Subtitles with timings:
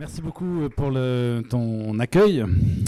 [0.00, 2.42] Merci beaucoup pour le, ton accueil.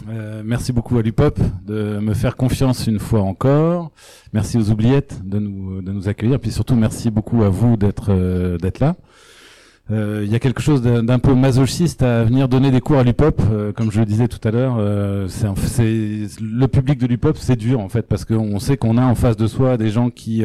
[0.08, 3.90] Euh, merci beaucoup à l'UPOP de me faire confiance une fois encore.
[4.32, 6.40] Merci aux oubliettes de nous, de nous accueillir.
[6.40, 8.96] Puis surtout, merci beaucoup à vous d'être euh, d'être là.
[9.92, 13.02] Euh, il y a quelque chose d'un peu masochiste à venir donner des cours à
[13.02, 14.76] l'UPOP, euh, comme je le disais tout à l'heure.
[14.78, 15.28] Euh,
[15.78, 19.36] le public de l'UPOP, c'est dur en fait, parce qu'on sait qu'on a en face
[19.36, 20.42] de soi des gens qui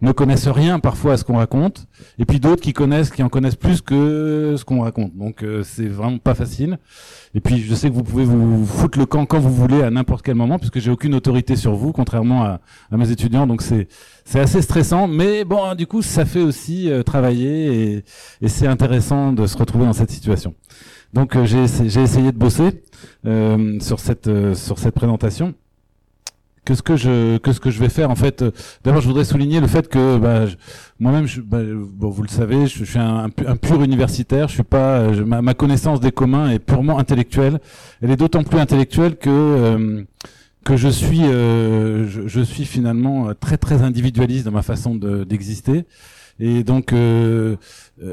[0.00, 1.86] ne connaissent rien parfois à ce qu'on raconte,
[2.18, 5.16] et puis d'autres qui connaissent, qui en connaissent plus que ce qu'on raconte.
[5.16, 6.78] Donc euh, c'est vraiment pas facile.
[7.34, 9.90] Et puis je sais que vous pouvez vous foutre le camp quand vous voulez à
[9.90, 12.60] n'importe quel moment, puisque j'ai aucune autorité sur vous, contrairement à,
[12.92, 13.46] à mes étudiants.
[13.46, 13.88] Donc c'est
[14.28, 18.04] c'est assez stressant, mais bon, du coup ça fait aussi euh, travailler et,
[18.42, 20.54] et c'est intéressant de se retrouver dans cette situation.
[21.14, 21.62] Donc euh, j'ai
[22.02, 22.82] essayé de bosser
[23.80, 25.54] sur cette sur cette présentation.
[26.66, 28.50] Que ce que je que ce que je vais faire en fait euh,
[28.84, 30.44] d'abord je voudrais souligner le fait que bah,
[30.98, 34.48] moi-même bah, bon, vous le savez je, suis un, pur universitaire.
[34.48, 37.60] Je suis pas ma, connaissance des communs est purement intellectuelle.
[38.02, 40.04] Elle est d'autant plus intellectuelle que euh,
[40.68, 45.86] que je suis euh, je, je, suis finalement très très individualiste dans ma façon d'exister
[46.40, 47.56] et donc, euh,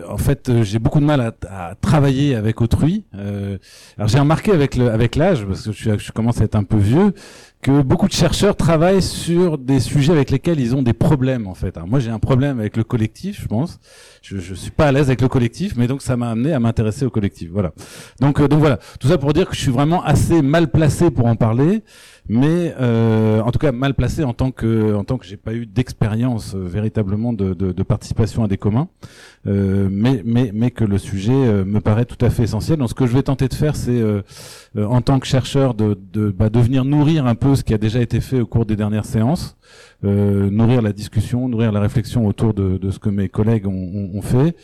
[0.10, 3.06] en fait, j'ai beaucoup de mal à, à travailler avec autrui.
[3.16, 3.58] Euh,
[3.98, 6.64] alors, j'ai remarqué avec le, avec l'âge, parce que je, je commence à être un
[6.64, 7.14] peu vieux,
[7.62, 11.56] que beaucoup de chercheurs travaillent sur des sujets avec lesquels ils ont des problèmes en
[11.56, 11.80] fait.
[11.88, 13.80] moi j'ai un problème avec le collectif, je pense.
[14.22, 16.60] Je, je suis pas à l'aise avec le collectif, mais donc ça m'a amené à
[16.60, 17.50] m'intéresser au collectif.
[17.52, 17.74] Voilà.
[18.20, 18.78] Donc euh, donc voilà.
[19.00, 21.82] Tout ça pour dire que je suis vraiment assez mal placé pour en parler
[22.28, 25.54] mais euh, en tout cas mal placé en tant que en tant que j'ai pas
[25.54, 28.88] eu d'expérience euh, véritablement de, de, de, participation à des communs,
[29.46, 32.80] euh, mais mais mais que le sujet euh, me paraît tout à fait essentiel.
[32.80, 34.22] Donc ce que je vais tenter de faire, c'est euh,
[34.76, 37.78] en tant que chercheur de de, bah, de venir nourrir un peu ce qui a
[37.78, 39.56] déjà été fait au cours des dernières séances,
[40.04, 44.22] nourrir la discussion, nourrir la réflexion autour de, de ce que mes collègues ont, ont,
[44.22, 44.56] fait,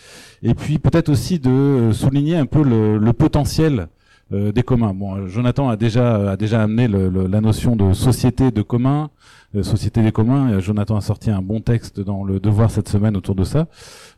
[0.44, 3.88] et puis peut-être aussi de souligner un peu le, le potentiel
[4.34, 4.94] euh, des communs.
[4.94, 9.10] Bon, Jonathan a déjà a déjà amené le, la notion de société de communs,
[9.56, 10.58] euh, société des communs.
[10.58, 13.68] Et Jonathan a sorti un bon texte dans le Devoir cette semaine autour de ça.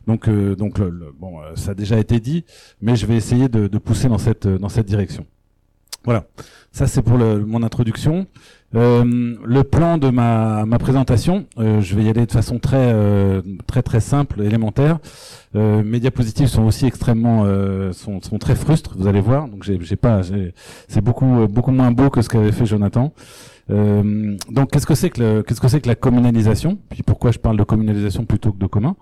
[0.06, 0.80] Donc euh, donc
[1.18, 2.44] bon, ça a déjà été dit,
[2.80, 5.26] mais je vais essayer de, de pousser dans cette dans cette direction.
[6.04, 6.26] Voilà,
[6.70, 8.26] ça c'est pour le, mon introduction.
[8.74, 12.92] Euh, le plan de ma, ma présentation, euh, je vais y aller de façon très
[12.92, 14.98] euh, très très simple, élémentaire.
[15.54, 17.44] mes diapositives sont aussi extrêmement
[17.92, 19.48] sont, sont très frustres, vous allez voir.
[19.48, 20.22] Donc j'ai pas,
[20.88, 23.12] c'est beaucoup beaucoup moins beau que ce qu'avait fait Jonathan.
[23.68, 26.78] donc qu'est-ce que c'est que qu'est-ce que c'est que la communalisation?
[26.90, 28.96] Puis pourquoi je parle de communalisation plutôt que de commun?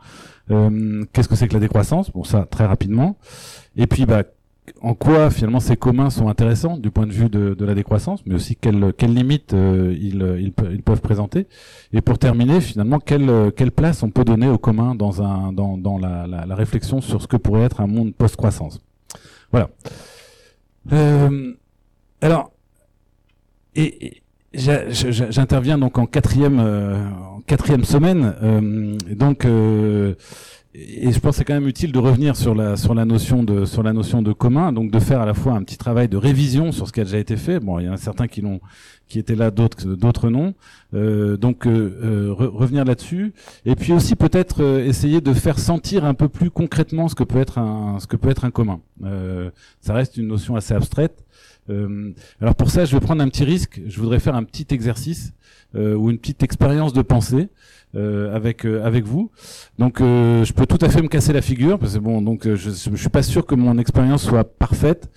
[1.13, 2.11] Qu'est-ce que c'est que la décroissance?
[2.11, 3.17] Bon ça très rapidement.
[3.77, 4.25] Et puis bah
[4.81, 8.35] en quoi finalement ces communs sont intéressants du point de vue de, la décroissance, mais
[8.35, 11.47] aussi quelles, limites euh, ils, ils, peuvent présenter.
[11.93, 15.77] Et pour terminer, finalement, quelle, quelle place on peut donner aux communs dans, un, dans,
[15.77, 18.81] dans la, la, réflexion sur ce que pourrait être un monde post-croissance?
[19.53, 19.69] Voilà.
[20.93, 21.53] Euh,
[22.21, 22.53] alors,
[23.75, 24.23] et,
[24.55, 27.09] j'interviens donc en quatrième, euh,
[27.47, 28.35] quatrième semaine.
[28.43, 29.47] Euh, donc
[30.75, 33.43] et je pense que c'est quand même utile de revenir sur la sur la notion
[33.43, 36.09] de sur la notion de commun, donc de faire à la fois un petit travail
[36.09, 37.61] de révision sur ce qui a déjà été fait.
[37.61, 38.61] Bon, il y en a certains qui l'ont
[39.07, 40.55] qui étaient là, d'autres d'autres non.
[40.95, 43.35] Euh, donc euh, euh revenir là-dessus,
[43.67, 47.25] et puis aussi peut-être euh, essayer de faire sentir un peu plus concrètement ce que
[47.25, 48.81] peut être un ce que peut être un commun.
[49.05, 49.51] Euh,
[49.83, 51.23] ça reste une notion assez abstraite.
[52.41, 53.83] alors pour ça, je vais prendre un petit risque.
[53.87, 55.35] Je voudrais faire un petit exercice
[55.75, 57.49] ou une petite expérience de pensée.
[57.95, 59.31] Euh, avec euh, avec vous.
[59.79, 62.45] Donc euh, je peux tout à fait me casser la figure parce que bon donc
[62.45, 65.11] je, je suis pas sûr que mon expérience soit parfaite.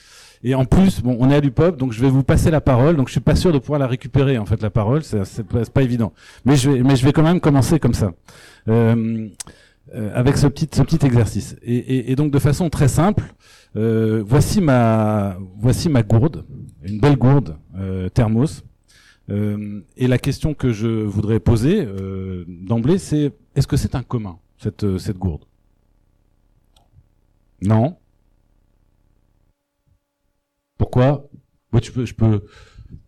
[0.44, 2.98] Et en plus, bon, on est à l'UPOP, donc je vais vous passer la parole.
[2.98, 5.64] Donc je suis pas sûr de pouvoir la récupérer en fait la parole, c'est pas,
[5.64, 6.12] pas évident.
[6.44, 8.12] Mais je vais mais je vais quand même commencer comme ça.
[8.68, 9.30] Euh,
[10.14, 13.24] avec ce petit ce petit exercice et, et, et donc de façon très simple
[13.76, 16.44] euh, voici ma voici ma gourde
[16.84, 18.75] une belle gourde euh, thermos euh,
[19.30, 24.38] et la question que je voudrais poser euh, d'emblée, c'est est-ce que c'est un commun,
[24.58, 25.46] cette, euh, cette gourde?
[27.62, 27.98] Non?
[30.78, 31.28] Pourquoi?
[31.72, 32.46] Moi, tu peux, je peux.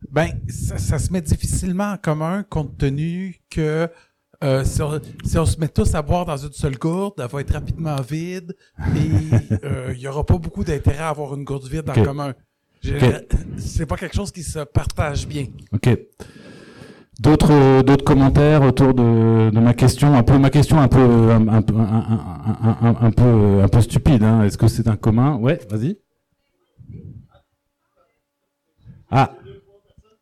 [0.10, 3.88] Ben, ça, se met difficilement en commun compte tenu que
[4.44, 7.54] euh, si, on, se met tous à boire dans une seule gourde, elle va être
[7.54, 8.56] rapidement vide
[8.96, 12.34] et il n'y aura pas beaucoup d'intérêt à avoir une gourde vide en commun.
[13.58, 15.46] C'est pas quelque chose qui se partage bien.
[15.74, 15.98] Ok.
[17.20, 21.48] D'autres d'autres commentaires autour de, de ma question, un peu ma question un peu un,
[21.48, 24.22] un, un, un peu un peu stupide.
[24.24, 24.44] Hein.
[24.44, 25.36] Est-ce que c'est un commun?
[25.38, 25.98] Ouais, vas-y.
[29.10, 29.34] Ah.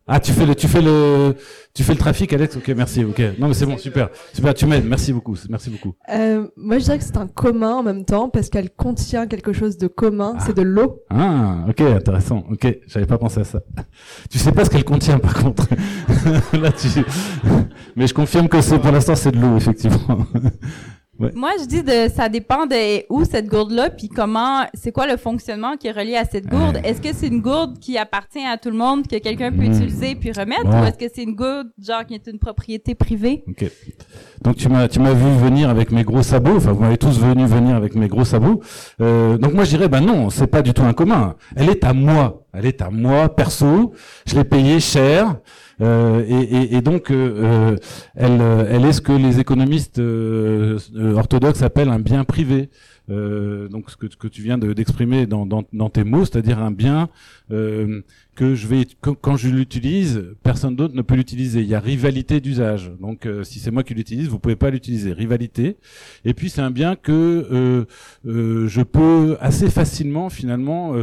[0.07, 1.36] Ah, tu fais le, tu fais le,
[1.74, 2.57] tu fais le trafic, Alex.
[2.57, 3.04] Ok, merci.
[3.04, 3.19] Ok.
[3.40, 4.54] Non, mais c'est bon, super, super.
[4.54, 4.86] Tu m'aides.
[4.86, 5.36] Merci beaucoup.
[5.50, 5.96] Merci beaucoup.
[6.10, 9.52] Euh, moi, je dirais que c'est un commun en même temps parce qu'elle contient quelque
[9.52, 10.36] chose de commun.
[10.46, 11.02] C'est de l'eau.
[11.10, 12.44] Ah, ok, intéressant.
[12.52, 13.62] Ok, j'avais pas pensé à ça.
[14.30, 15.68] Tu sais pas ce qu'elle contient, par contre.
[16.54, 16.88] Là, tu...
[17.96, 20.19] Mais je confirme que c'est pour l'instant c'est de l'eau, effectivement.
[21.20, 25.18] Moi, je dis de, ça dépend de où cette gourde-là, puis comment, c'est quoi le
[25.18, 26.80] fonctionnement qui est relié à cette gourde.
[26.84, 29.74] Est-ce que c'est une gourde qui appartient à tout le monde, que quelqu'un peut hmm.
[29.74, 33.44] utiliser puis remettre, ou est-ce que c'est une gourde, genre, qui est une propriété privée?
[33.48, 33.72] Ok.
[34.42, 37.20] Donc, tu m'as, tu m'as vu venir avec mes gros sabots, enfin, vous m'avez tous
[37.20, 38.62] venu venir avec mes gros sabots.
[39.02, 41.36] Euh, donc, moi, je dirais, ben non, c'est pas du tout un commun.
[41.56, 42.46] Elle est à moi.
[42.54, 43.94] Elle est à moi, perso.
[44.26, 45.36] Je l'ai payée cher.
[45.81, 47.77] Euh, et, donc, euh,
[48.19, 50.01] euh, elle, est ce que les économistes
[51.16, 52.69] orthodoxes appellent un bien privé.
[53.07, 57.10] Donc ce que, que tu viens d'exprimer dans, dans, dans, tes mots, c'est-à-dire un bien
[57.51, 58.01] euh,
[58.36, 61.62] que je vais quand, je l'utilise, personne d'autre ne peut l'utiliser.
[61.62, 62.92] Il y a rivalité d'usage.
[63.00, 65.13] Donc euh, si c'est moi qui l'utilise, vous pouvez pas l'utiliser.
[65.13, 65.77] Rivalité.
[66.25, 67.86] Et puis c'est un bien que
[68.25, 70.95] euh, je peux assez facilement finalement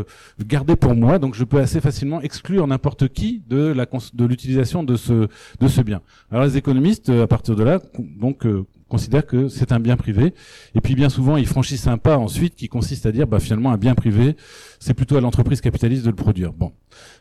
[0.46, 1.18] garder pour moi.
[1.18, 5.28] Donc je peux assez facilement exclure n'importe qui de la de l'utilisation de ce
[5.60, 6.02] de ce bien.
[6.30, 7.80] Alors les économistes à partir de là
[8.20, 8.46] donc
[8.92, 10.34] considèrent que c'est un bien privé.
[10.74, 13.72] Et puis bien souvent, ils franchissent un pas ensuite qui consiste à dire, bah, finalement,
[13.72, 14.36] un bien privé,
[14.82, 16.52] c'est plutôt à l'entreprise capitaliste de le produire.
[16.52, 16.72] Bon,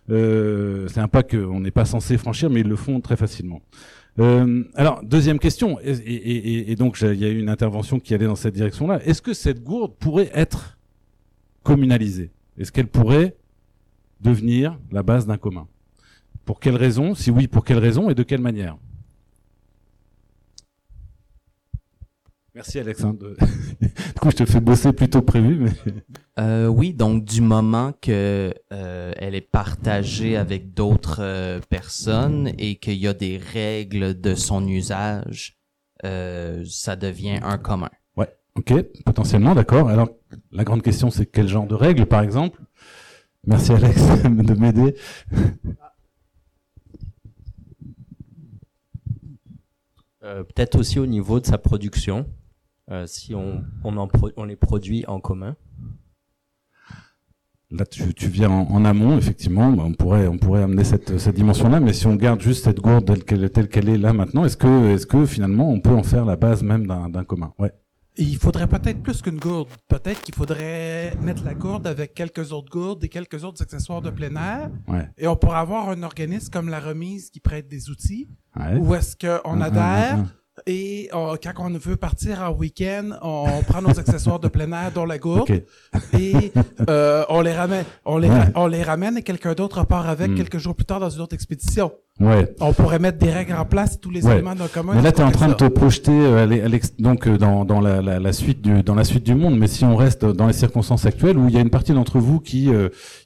[0.09, 3.61] euh, c'est un pas qu'on n'est pas censé franchir, mais ils le font très facilement.
[4.17, 8.35] Euh, alors, deuxième question, et, donc il y a eu une intervention qui allait dans
[8.35, 8.99] cette direction-là.
[9.05, 10.79] Est-ce que cette gourde pourrait être
[11.61, 12.31] communalisée?
[12.57, 13.35] Est-ce qu'elle pourrait
[14.21, 15.67] devenir la base d'un commun?
[16.45, 17.13] Pour quelle raison?
[17.13, 18.75] Si oui, pour quelle raison et de quelle manière?
[22.53, 23.35] Merci Alexandre.
[23.81, 25.57] du coup, je te fais bosser plus tôt prévu.
[25.59, 25.71] Mais...
[26.37, 32.75] Euh, oui, donc du moment que euh, elle est partagée avec d'autres euh, personnes et
[32.75, 35.57] qu'il y a des règles de son usage,
[36.03, 37.89] euh, ça devient un commun.
[38.17, 38.73] Ouais, ok,
[39.05, 39.87] potentiellement, d'accord.
[39.87, 40.09] Alors,
[40.51, 42.59] la grande question, c'est quel genre de règles, par exemple?
[43.47, 44.95] Merci Alex de m'aider.
[50.21, 52.27] Peut-être aussi au niveau de sa production.
[52.91, 55.55] Euh, si on, on, en on les produit en commun.
[57.71, 59.71] Là, tu, tu viens en, amont, effectivement.
[59.71, 62.81] Bah, on pourrait, on pourrait amener cette, cette dimension-là, mais si on garde juste cette
[62.81, 65.93] gourde telle qu'elle, telle qu'elle est là maintenant, est-ce que, est-ce que finalement, on peut
[65.93, 67.53] en faire la base même d'un, d'un commun?
[67.59, 67.71] Ouais.
[68.17, 69.69] il faudrait peut-être plus qu'une gourde.
[69.87, 74.09] Peut-être qu'il faudrait mettre la gourde avec quelques autres gourdes et quelques autres accessoires de
[74.09, 74.69] plein air.
[74.89, 75.07] Ouais.
[75.17, 78.27] Et on pourrait avoir un organisme comme la remise qui prête des outils.
[78.59, 78.75] Ouais.
[78.75, 80.25] Ou est-ce qu'on adhère
[80.67, 84.91] et euh, quand on veut partir en week-end, on prend nos accessoires de plein air
[84.93, 85.49] dans la gourde
[86.19, 86.51] et
[86.89, 87.85] euh, on les ramène.
[88.05, 90.35] On les, on les ramène et quelqu'un d'autre part avec hmm.
[90.35, 91.91] quelques jours plus tard dans une autre expédition.
[92.19, 92.53] Ouais.
[92.59, 94.93] On pourrait mettre des règles en place, tous les éléments d'un commun.
[94.95, 96.69] Mais là, tu es en train de te projeter euh,
[96.99, 99.57] donc euh, dans, dans la, la, la, suite du dans la suite du monde.
[99.57, 102.19] Mais si on reste dans les circonstances actuelles où il y a une partie d'entre
[102.19, 102.69] vous qui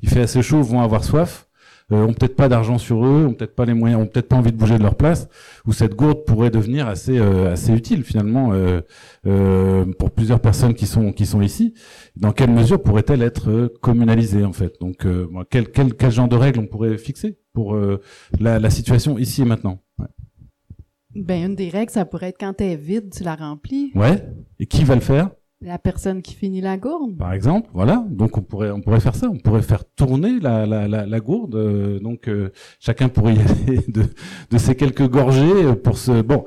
[0.02, 1.45] il fait assez chaud, vont avoir soif
[1.92, 4.36] euh, ont peut-être pas d'argent sur eux, ont peut-être pas les moyens, ont peut-être pas
[4.36, 5.28] envie de bouger de leur place,
[5.66, 8.82] où cette gourde pourrait devenir assez euh, assez utile finalement euh,
[9.28, 11.74] euh, pour plusieurs personnes qui sont qui sont ici.
[12.16, 14.80] Dans quelle mesure pourrait-elle être euh, communalisée en fait?
[14.82, 15.06] Donc
[15.50, 17.78] quel, quel quel genre de règles on pourrait fixer pour
[18.40, 19.80] la, la situation ici et maintenant?
[20.00, 20.08] Ouais.
[21.16, 23.92] Ben une des règles, ça pourrait être quand elle est vide, tu la remplis.
[23.96, 24.28] Ouais.
[24.60, 25.30] Et qui va le faire?
[25.66, 27.18] La personne qui finit la gourde.
[27.18, 28.06] Par exemple, voilà.
[28.10, 29.28] Donc on pourrait on pourrait faire ça.
[29.30, 31.56] On pourrait faire tourner la la gourde.
[31.56, 34.04] Euh, donc euh, chacun pourrait y aller de
[34.52, 36.46] de ces quelques gorgées pour ce bon.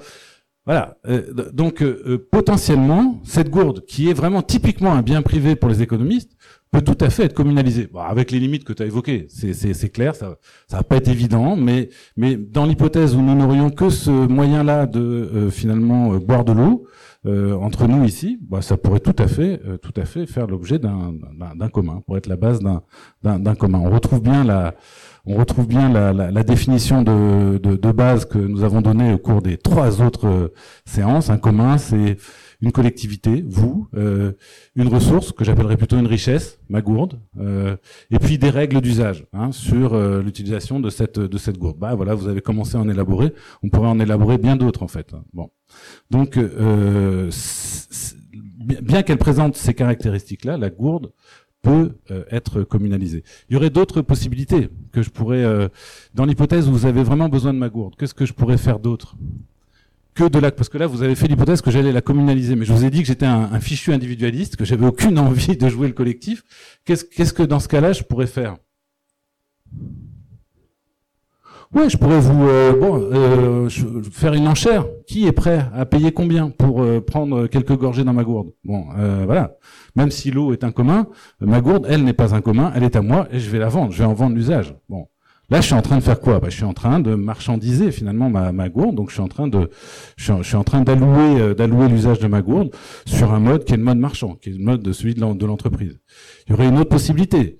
[0.64, 0.98] Voilà.
[1.08, 1.82] Euh, donc
[2.30, 6.32] potentiellement cette gourde qui est vraiment typiquement un bien privé pour les économistes
[6.70, 7.88] peut tout à fait être communalisée.
[7.90, 10.14] Bon, avec les limites que tu as évoquées, c'est c'est clair.
[10.14, 10.36] Ça
[10.68, 14.86] ça va pas être évident, mais mais dans l'hypothèse où nous n'aurions que ce moyen-là
[14.86, 16.86] de finalement boire de l'eau.
[17.26, 20.46] Euh, entre nous ici, bah, ça pourrait tout à fait, euh, tout à fait faire
[20.46, 21.12] l'objet d'un,
[21.56, 22.82] d'un, commun, pour être la base d'un,
[23.22, 23.80] d'un, commun.
[23.84, 24.74] On retrouve bien la,
[25.26, 29.12] on retrouve bien la, la, la définition de, de, de, base que nous avons donnée
[29.12, 31.28] au cours des trois autres euh, séances.
[31.28, 32.18] Un commun, c'est
[32.60, 34.32] une collectivité, vous, euh,
[34.74, 37.76] une ressource que j'appellerais plutôt une richesse, ma gourde, euh,
[38.10, 41.78] et puis des règles d'usage hein, sur euh, l'utilisation de cette de cette gourde.
[41.78, 43.32] Bah voilà, vous avez commencé à en élaborer.
[43.62, 45.12] On pourrait en élaborer bien d'autres en fait.
[45.32, 45.50] Bon,
[46.10, 47.30] donc euh,
[48.82, 51.12] bien qu'elle présente ces caractéristiques-là, la gourde
[51.62, 53.24] peut euh, être communalisée.
[53.48, 55.68] Il y aurait d'autres possibilités que je pourrais, euh,
[56.14, 58.78] dans l'hypothèse où vous avez vraiment besoin de ma gourde, qu'est-ce que je pourrais faire
[58.78, 59.16] d'autre?
[60.18, 62.64] Que de la, parce que là vous avez fait l'hypothèse que j'allais la communaliser, mais
[62.64, 65.86] je vous ai dit que j'étais un, fichu individualiste, que j'avais aucune envie de jouer
[65.86, 66.42] le collectif.
[66.84, 68.56] Qu'est-ce, que dans ce cas-là je pourrais faire?
[71.72, 74.86] Ouais, je pourrais vous euh, euh, faire une enchère.
[75.06, 78.50] Qui est prêt à payer combien pour euh, prendre quelques gorgées dans ma gourde?
[78.64, 78.86] Bon,
[79.24, 79.56] voilà.
[79.94, 81.06] Même si l'eau est un commun,
[81.40, 83.68] ma gourde, elle n'est pas un commun, elle est à moi et je vais la
[83.68, 83.92] vendre.
[83.92, 84.74] Je vais en vendre l'usage.
[84.88, 85.06] Bon,
[85.50, 86.40] Là, je suis en train de faire quoi?
[86.40, 88.94] Bah, Je suis en train de marchandiser finalement ma, ma gourde.
[88.94, 89.70] Donc, je suis en train de,
[90.16, 92.70] je suis en, train d'allouer, euh, d'allouer l'usage de ma gourde
[93.06, 95.46] sur un mode qui est le mode marchand, qui est le mode de celui de
[95.46, 95.98] l'entreprise.
[96.46, 97.58] Il y aurait une autre possibilité.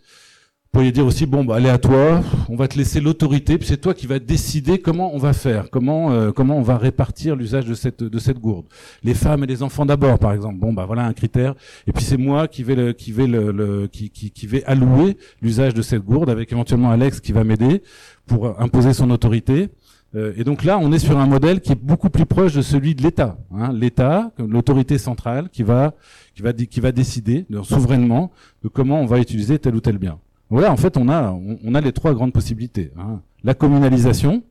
[0.69, 2.21] Vous pourriez dire aussi, bon, bah, allez à toi,
[2.51, 5.71] on va te laisser l'autorité, puis c'est toi qui vas décider comment on va faire,
[5.71, 8.67] comment euh, comment on va répartir l'usage de cette de cette gourde.
[9.03, 10.59] Les femmes et les enfants d'abord, par exemple.
[10.59, 11.55] Bon, bah voilà un critère.
[11.87, 15.17] Et puis c'est moi qui vais le, qui vais le, qui, qui, qui vais allouer
[15.41, 17.83] l'usage de cette gourde, avec éventuellement Alex qui va m'aider
[18.27, 19.71] pour imposer son autorité.
[20.15, 22.63] Euh, et donc là, on est sur un modèle qui est beaucoup plus proche de
[22.63, 23.39] celui de l'État.
[23.55, 23.73] Hein.
[23.73, 25.95] L'État, l'autorité centrale, qui va
[26.35, 28.33] qui va qui va décider souverainement
[28.63, 30.19] de comment on va utiliser tel ou tel bien.
[30.50, 32.90] Voilà, en fait, on a, on, a les trois grandes possibilités.
[32.99, 33.21] Hein.
[33.45, 34.43] La communalisation,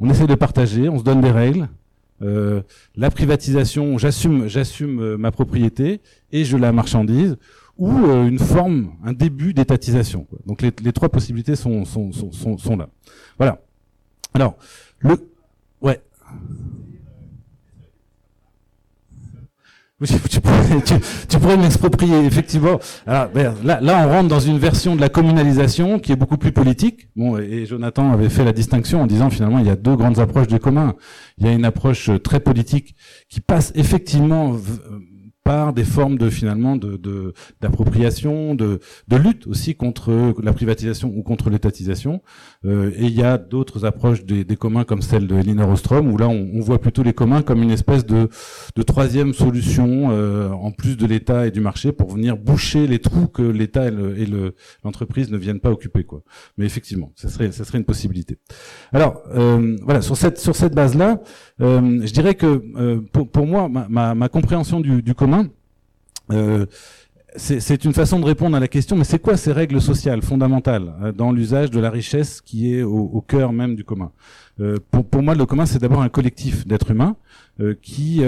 [0.00, 1.68] on essaie de partager, on se donne des règles.
[2.22, 2.62] Euh,
[2.96, 6.00] la privatisation, j'assume, j'assume euh, ma propriété
[6.32, 7.36] et je la marchandise,
[7.78, 10.26] ou euh, une forme, un début d'étatisation.
[10.46, 12.88] Donc les, les, trois possibilités sont, sont, sont, sont, là.
[13.38, 13.60] Voilà.
[14.34, 14.56] Alors,
[14.98, 15.16] le,
[15.82, 16.00] ouais.
[20.04, 20.82] tu, pourrais,
[21.26, 22.78] tu, pourrais m'exproprier, effectivement.
[23.06, 26.36] Alors, ben, là, là, on rentre dans une version de la communalisation qui est beaucoup
[26.36, 27.08] plus politique.
[27.16, 30.18] Bon, et Jonathan avait fait la distinction en disant finalement il y a deux grandes
[30.18, 30.96] approches du commun.
[31.38, 32.94] Il y a une approche très politique
[33.30, 34.54] qui passe effectivement
[35.46, 41.22] par des formes de finalement de d'appropriation, de, de, lutte aussi contre la privatisation ou
[41.22, 42.20] contre l'étatisation.
[42.64, 46.10] Euh, et il y a d'autres approches des, des, communs comme celle de Elinor Ostrom
[46.12, 48.28] où là on, on, voit plutôt les communs comme une espèce de,
[48.74, 52.98] de troisième solution euh, en plus de l'État et du marché pour venir boucher les
[52.98, 54.26] trous que l'État et
[54.84, 56.22] l'entreprise ne viennent pas occuper quoi.
[56.58, 58.38] Mais effectivement, ça serait ça serait une possibilité.
[58.92, 61.20] Alors euh, voilà sur cette sur cette base là,
[61.60, 65.35] euh, je dirais que euh, pour, pour moi ma, ma, ma compréhension du, du commun
[67.36, 70.94] c'est une façon de répondre à la question, mais c'est quoi ces règles sociales fondamentales
[71.02, 74.10] euh, dans l'usage de la richesse qui est au, cœur même du commun?
[74.60, 77.16] Euh, pour, pour, moi, le commun, c'est d'abord un collectif d'êtres humains
[77.80, 78.22] qui,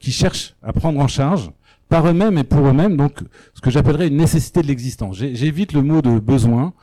[0.00, 1.50] qui cherchent à prendre en charge
[1.88, 3.20] par eux-mêmes et pour eux-mêmes, donc
[3.54, 5.16] ce que j'appellerais une nécessité de l'existence.
[5.16, 6.74] J'évite le mot de besoin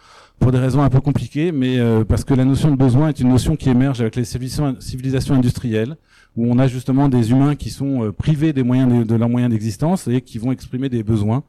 [0.44, 3.30] pour des raisons un peu compliquées, mais parce que la notion de besoin est une
[3.30, 5.96] notion qui émerge avec les civilisations industrielles,
[6.36, 9.52] où on a justement des humains qui sont euh, privés des moyens de, leurs moyens
[9.52, 11.44] d'existence et qui vont exprimer des besoins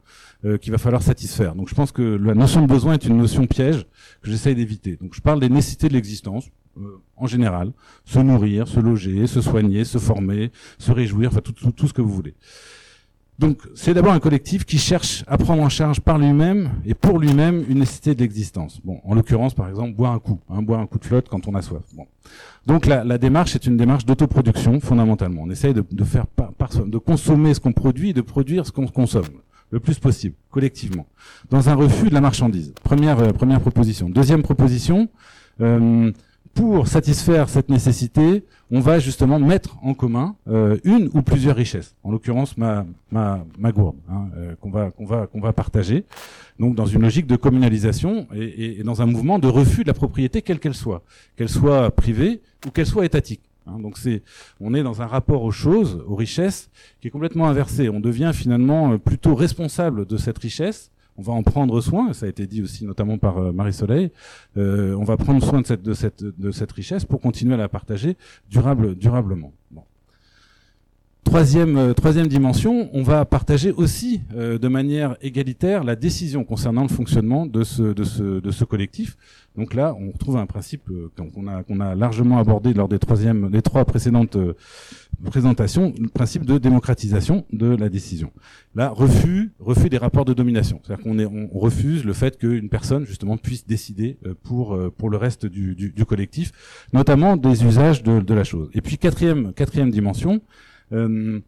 [0.45, 1.55] euh, qu'il va falloir satisfaire.
[1.55, 3.85] Donc je pense que la notion de besoin est une notion piège
[4.21, 4.97] que j'essaye d'éviter.
[5.01, 7.71] Donc je parle des nécessités de l'existence euh, en général,
[8.03, 12.13] se nourrir, se loger, se soigner, se former, se réjouir, enfin tout ce que vous
[12.13, 12.35] voulez.
[13.37, 17.19] Donc c'est d'abord un collectif qui cherche à prendre en charge par lui-même et pour
[17.19, 18.79] lui-même une nécessité de l'existence.
[18.83, 21.47] Bon, en l'occurrence par exemple boire un coup, hein, boire un coup de flotte quand
[21.47, 21.83] on a soif.
[21.93, 22.07] Bon.
[22.65, 25.41] Donc la, démarche est une démarche d'autoproduction fondamentalement.
[25.43, 26.51] On essaye de, faire par,
[26.85, 29.25] de consommer ce qu'on produit et de produire ce qu'on consomme
[29.71, 31.05] le plus possible collectivement
[31.49, 32.73] dans un refus de la marchandise.
[32.83, 34.09] Première euh, première proposition.
[34.09, 35.09] Deuxième proposition.
[35.61, 36.11] Euh,
[36.55, 41.95] pour satisfaire cette nécessité, on va justement mettre en commun euh, une ou plusieurs richesses.
[42.03, 46.05] En l'occurrence, ma, ma, gourde hein, euh, qu'on va qu'on va qu'on partager.
[46.59, 49.93] Donc dans une logique de communalisation et, et, dans un mouvement de refus de la
[49.93, 51.03] propriété quelle qu'elle soit,
[51.35, 53.41] qu'elle soit privée ou qu'elle soit étatique.
[53.67, 53.79] Hein.
[53.79, 54.21] donc c'est,
[54.61, 56.69] on est dans un rapport aux choses, aux richesses,
[57.01, 57.89] qui est complètement inversé.
[57.89, 62.25] On devient finalement euh, plutôt responsable de cette richesse on va en prendre soin, ça
[62.25, 64.11] a été dit aussi notamment par euh, Marie Soleil,
[64.57, 67.57] euh, on va prendre soin de cette, de, cette, de cette richesse pour continuer à
[67.57, 68.17] la partager
[68.49, 69.53] durable, durablement.
[71.25, 76.87] Troisième, euh, troisième dimension, on va partager aussi de manière égalitaire la décision concernant le
[76.87, 79.17] fonctionnement de ce, de ce, de ce collectif.
[79.57, 83.49] Donc là, on retrouve un principe qu'on a, qu'on a largement abordé lors des, troisièmes,
[83.49, 84.37] des trois précédentes
[85.23, 88.31] présentation, le principe de démocratisation de la décision.
[88.75, 90.79] Là, refus, refus des rapports de domination.
[90.83, 95.09] C'est-à-dire qu'on on refuse le fait qu'une personne justement puisse décider euh, pour euh, pour
[95.09, 96.51] le reste du, du, du collectif,
[96.93, 98.69] notamment des usages de, de, la chose.
[98.73, 100.41] Et puis quatrième quatrième dimension.
[100.95, 101.39] Euh,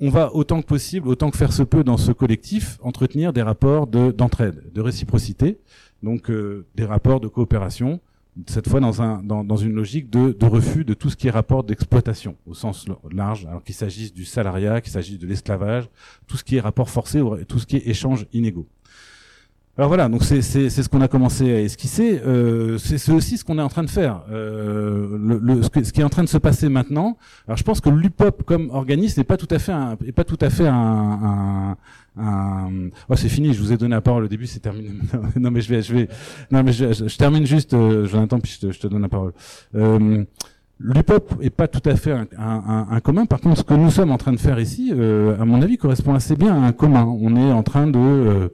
[0.00, 3.42] on va autant que possible, autant que faire se peut dans ce collectif, entretenir des
[3.42, 5.58] rapports d'entraide, de, réciprocité,
[6.02, 8.00] donc des rapports de coopération,
[8.46, 11.28] cette fois dans, un, dans, dans une logique de, de, refus de tout ce qui
[11.28, 15.88] est rapport d'exploitation au sens large, alors qu'il s'agisse du salariat, qu'il s'agisse de l'esclavage,
[16.26, 18.66] tout ce qui est rapport forcé, tout ce qui est échange inégaux.
[19.80, 22.20] Alors voilà, donc c'est ce qu'on a commencé à esquisser.
[22.26, 24.20] Euh, c'est aussi ce qu'on est en train de faire.
[24.30, 27.16] Euh, le, ce, qui est en train de se passer maintenant.
[27.46, 30.24] Alors je pense que l'UPOP comme organisme n'est pas tout à fait un, est pas
[30.24, 31.78] tout à fait un,
[32.18, 33.54] un, Oh, c'est fini.
[33.54, 34.90] Je vous ai donné la parole au début, c'est terminé.
[35.36, 36.08] non mais je vais, je vais.
[36.50, 37.72] Non mais je, je, termine juste.
[37.72, 39.32] Euh, Jonathan, puis je te, je te donne la parole.
[39.76, 40.26] Euh,
[40.82, 43.26] L'UPOP est pas tout à fait un, un, un, commun.
[43.26, 45.76] Par contre, ce que nous sommes en train de faire ici, euh, à mon avis,
[45.76, 47.04] correspond assez bien à un commun.
[47.04, 48.48] On est en train de euh,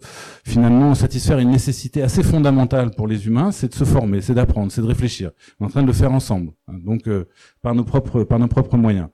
[0.45, 4.73] finalement satisfaire une nécessité assez fondamentale pour les humains, c'est de se former, c'est d'apprendre,
[4.73, 5.30] c'est de réfléchir.
[5.61, 7.28] On est en train de le faire ensemble, hein, donc euh,
[7.62, 9.06] par nos propres moyens.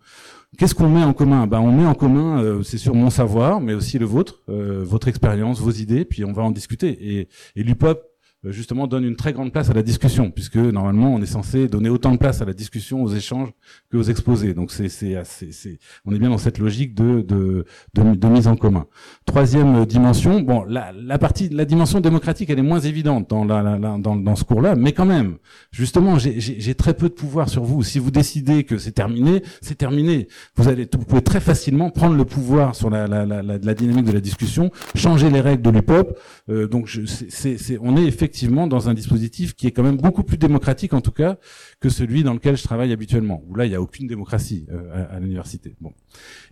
[0.56, 1.46] Qu'est-ce qu'on met en commun?
[1.46, 5.60] Ben, On met en commun, c'est sûr, mon savoir, mais aussi le vôtre, votre expérience,
[5.60, 7.20] vos idées, puis on va en discuter.
[7.20, 8.11] Et, l'UPOP
[8.50, 11.88] justement donne une très grande place à la discussion, puisque normalement on est censé donner
[11.88, 13.50] autant de place à la discussion, aux échanges,
[13.90, 14.52] que aux exposés.
[14.52, 18.86] Donc c'est c'est on est bien dans cette logique de de, de, mise en commun.
[19.26, 23.62] Troisième dimension, bon la la partie la dimension démocratique elle est moins évidente dans la,
[23.62, 25.36] la, dans dans ce cours-là, mais quand même
[25.70, 27.84] justement j'ai très peu de pouvoir sur vous.
[27.84, 30.26] Si vous décidez que c'est terminé, c'est terminé.
[30.56, 34.06] Vous allez vous pouvez très facilement prendre le pouvoir sur la la la, la dynamique
[34.06, 36.18] de la discussion, changer les règles de l'UPOP.
[36.48, 39.98] Euh, donc c'est c'est on est effectivement effectivement dans un dispositif qui est quand même
[39.98, 41.36] beaucoup plus démocratique en tout cas
[41.80, 43.42] que celui dans lequel je travaille habituellement.
[43.46, 45.74] Où là, il n'y a aucune démocratie euh, à, l'université.
[45.82, 45.92] Bon.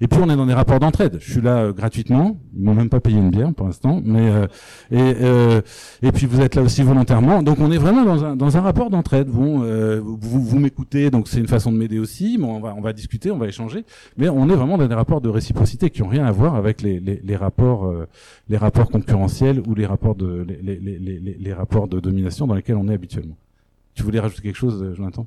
[0.00, 1.16] Et puis on est dans des rapports d'entraide.
[1.20, 2.38] Je suis là euh, gratuitement.
[2.54, 4.46] Ils m'ont même pas payé une bière pour l'instant, mais euh,
[6.02, 7.42] et et puis vous êtes là aussi volontairement.
[7.42, 9.28] Donc on est vraiment dans un dans un rapport d'entraide.
[9.28, 9.60] Bon,
[10.00, 12.36] vous vous m'écoutez, donc c'est une façon de m'aider aussi.
[12.36, 13.84] Bon, on va on va discuter, on va échanger,
[14.18, 16.82] mais on est vraiment dans des rapports de réciprocité qui ont rien à voir avec
[16.82, 17.90] les les, les rapports
[18.48, 22.54] les rapports concurrentiels ou les rapports de les les les, les rapports de domination dans
[22.54, 23.36] lesquels on est habituellement.
[23.94, 25.26] Tu voulais rajouter quelque chose, euh, Jonathan?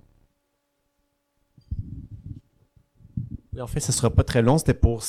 [3.60, 4.58] En fait, ce sera pas très long.
[4.58, 5.04] C'était pour.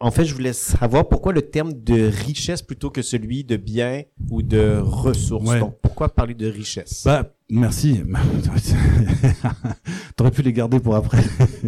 [0.00, 4.02] En fait, je voulais savoir pourquoi le terme de richesse plutôt que celui de bien
[4.30, 5.58] ou de ressources.
[5.58, 7.04] Donc, pourquoi parler de richesse?
[7.04, 8.02] Bah, Merci.
[10.16, 11.22] T'aurais pu les garder pour après.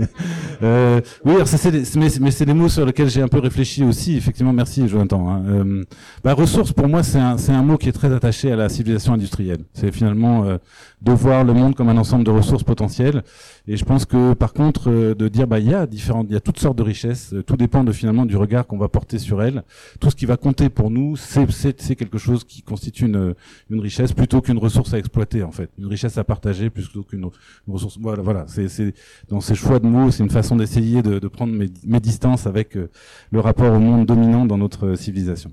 [0.63, 4.17] euh, oui, alors c'est mais, c'est des mots sur lesquels j'ai un peu réfléchi aussi.
[4.17, 5.29] Effectivement, merci, Jonathan.
[5.29, 5.45] Hein.
[5.47, 5.85] Euh,
[6.25, 9.13] bah, ressources, pour moi, c'est un, un mot qui est très attaché à la civilisation
[9.13, 9.65] industrielle.
[9.75, 10.57] C'est finalement euh,
[11.07, 13.23] de voir le monde comme un ensemble de ressources potentielles.
[13.69, 16.35] Et je pense que, par contre, euh, de dire, bah, il y a différentes, il
[16.35, 17.33] y a toutes sortes de richesses.
[17.33, 19.63] Euh, tout dépend de finalement du regard qu'on va porter sur elles.
[20.01, 21.47] Tout ce qui va compter pour nous, c'est,
[21.95, 23.35] quelque chose qui constitue une,
[23.71, 27.29] une richesse plutôt qu'une ressource à exploiter, en fait une richesse à partager plutôt qu'une
[27.69, 27.99] ressource.
[28.01, 28.47] Voilà, voilà.
[28.49, 28.95] C'est
[29.29, 32.47] dans ces choix de mots, c'est une façon d'essayer de, de, prendre mes, mes, distances
[32.47, 32.91] avec euh,
[33.31, 35.53] le rapport au monde dominant dans notre civilisation.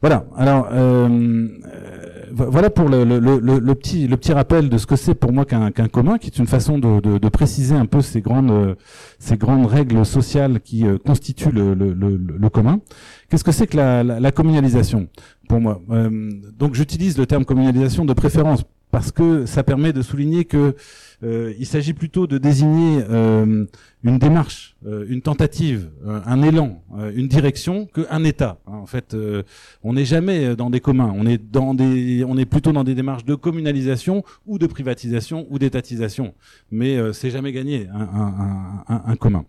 [0.00, 0.26] Voilà.
[0.36, 5.70] Alors euh, euh voilà pour le, petit rappel de ce que c'est pour moi qu'un
[5.70, 8.76] commun, qui est une façon de, préciser un peu ces grandes
[9.66, 12.80] règles sociales qui euh, constituent le, commun.
[13.28, 15.08] Qu'est-ce que c'est que la, communalisation?
[15.48, 15.80] Pour moi
[16.58, 20.74] Donc j'utilise le terme communalisation de préférence parce que ça permet de souligner que
[21.22, 23.64] euh, il s'agit plutôt de désigner euh,
[24.04, 26.82] une démarche, euh, une tentative, un élan,
[27.14, 28.58] une direction qu'un État.
[28.66, 29.16] En fait,
[29.82, 31.12] on n'est jamais dans des communs.
[31.16, 35.46] On est dans des, on est plutôt dans des démarches de communalisation ou de privatisation
[35.50, 36.34] ou d'étatisation.
[36.70, 39.44] Mais c'est jamais gagné un, un, un, un commun.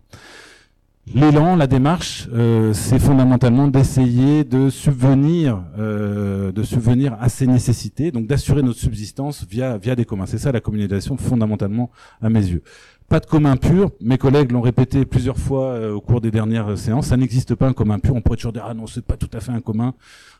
[1.12, 8.12] L'élan, la démarche, euh, c'est fondamentalement d'essayer de subvenir, euh, de subvenir à ces nécessités,
[8.12, 10.26] donc d'assurer notre subsistance via via des communs.
[10.26, 11.90] C'est ça la communication fondamentalement
[12.22, 12.62] à mes yeux.
[13.08, 13.90] Pas de commun pur.
[14.00, 17.08] Mes collègues l'ont répété plusieurs fois euh, au cours des dernières séances.
[17.08, 18.14] Ça n'existe pas un commun pur.
[18.14, 19.94] On pourrait toujours dire ah non c'est pas tout à fait un commun.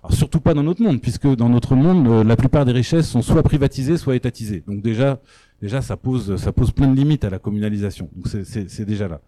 [0.04, 3.22] Alors surtout pas dans notre monde puisque dans notre monde la plupart des richesses sont
[3.22, 4.62] soit privatisées soit étatisées.
[4.68, 5.18] Donc déjà
[5.60, 8.08] déjà ça pose ça pose plein de limites à la communalisation.
[8.14, 9.20] Donc c'est déjà là.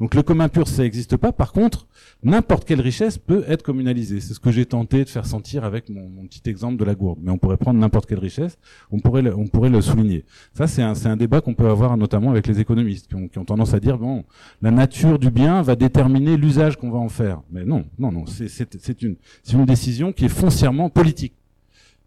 [0.00, 1.32] Donc le commun pur ça n'existe pas.
[1.32, 1.86] Par contre,
[2.22, 4.20] n'importe quelle richesse peut être communalisée.
[4.20, 6.94] C'est ce que j'ai tenté de faire sentir avec mon, mon, petit exemple de la
[6.94, 7.18] gourde.
[7.22, 8.58] Mais on pourrait prendre n'importe quelle richesse,
[8.90, 10.24] on pourrait le, on pourrait le souligner.
[10.54, 13.28] Ça c'est un c'est un débat qu'on peut avoir notamment avec les économistes qui ont,
[13.28, 14.24] qui ont tendance à dire bon
[14.62, 17.42] la nature du bien va déterminer l'usage qu'on va en faire.
[17.50, 21.34] Mais non non non c'est c'est une c'est une décision qui est foncièrement politique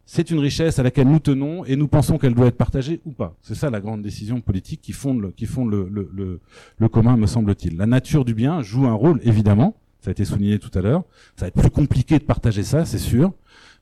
[0.06, 3.12] c'est une richesse à laquelle nous tenons et nous pensons qu'elle doit être partagée ou
[3.12, 3.36] pas.
[3.42, 6.40] C'est ça la grande décision politique qui fonde le, qui fonde le, le,
[6.78, 7.78] le, commun, me semble-t-il.
[7.78, 11.04] La nature du bien joue un rôle, évidemment, ça a été souligné tout à l'heure.
[11.38, 13.32] Ça va être plus compliqué de partager ça, c'est sûr,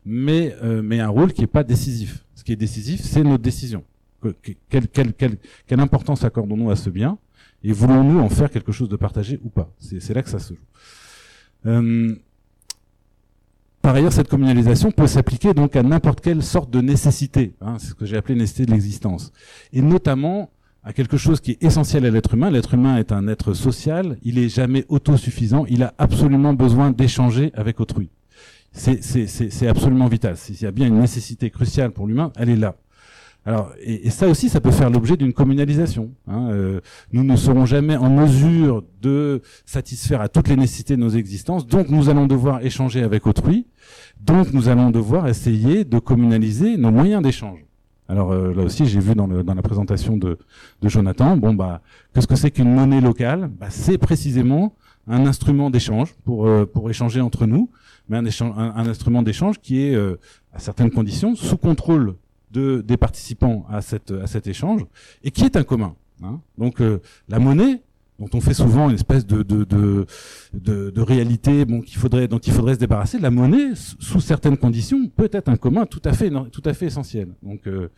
[0.06, 2.24] mais, euh, mais un rôle qui n'est pas décisif.
[2.36, 3.84] Ce qui est décisif, c'est notre décision.
[4.70, 7.18] Quelle, importance accordons-nous à ce bien
[7.64, 9.74] et voulons-nous en faire quelque chose de partagé ou pas?
[9.80, 10.60] C'est là que ça se joue.
[11.66, 12.16] Euh,
[13.82, 17.54] par ailleurs, cette communalisation peut s'appliquer donc à n'importe quelle sorte de nécessité.
[17.62, 19.32] Hein, c'est ce que j'ai appelé nécessité de l'existence.
[19.74, 20.52] Et notamment
[20.84, 22.50] à quelque chose qui est essentiel à l'être humain.
[22.50, 24.18] L'être humain est un être social.
[24.24, 25.66] Il est jamais autosuffisant.
[25.70, 28.10] Il a absolument besoin d'échanger avec autrui.
[28.72, 30.38] c'est absolument vital.
[30.38, 32.76] S'il y a bien une nécessité cruciale pour l'humain, elle est là.
[33.46, 36.12] Alors, et, ça aussi, ça peut faire l'objet d'une communalisation.
[36.28, 36.50] Hein.
[36.52, 36.80] Euh,
[37.12, 41.66] nous ne serons jamais en mesure de satisfaire à toutes les nécessités de nos existences,
[41.66, 43.66] donc nous allons devoir échanger avec autrui,
[44.20, 47.66] donc nous allons devoir essayer de communaliser nos moyens d'échange.
[48.08, 50.38] Alors euh, là aussi, j'ai vu dans, le, dans, la présentation de,
[50.82, 51.82] de Jonathan, bon bah,
[52.14, 53.50] qu'est-ce que c'est qu'une monnaie locale?
[53.60, 54.76] Bah, C'est précisément
[55.08, 57.72] un instrument d'échange pour, euh, pour échanger entre nous,
[58.08, 59.96] mais un, un, un instrument d'échange qui est,
[60.54, 62.16] à certaines conditions, sous contrôle
[62.52, 64.86] de, des participants à, cette, à cet échange
[65.24, 65.96] et qui est un commun.
[66.24, 66.40] Hein.
[66.58, 67.82] Donc euh, la monnaie,
[68.20, 70.06] dont on fait souvent une espèce de, de, de,
[70.54, 75.08] de, réalité bon, qu'il faudrait, dont il faudrait se débarrasser, la monnaie, sous certaines conditions,
[75.08, 77.30] peut être un commun tout à fait, tout à fait essentiel.
[77.42, 77.90] Donc euh,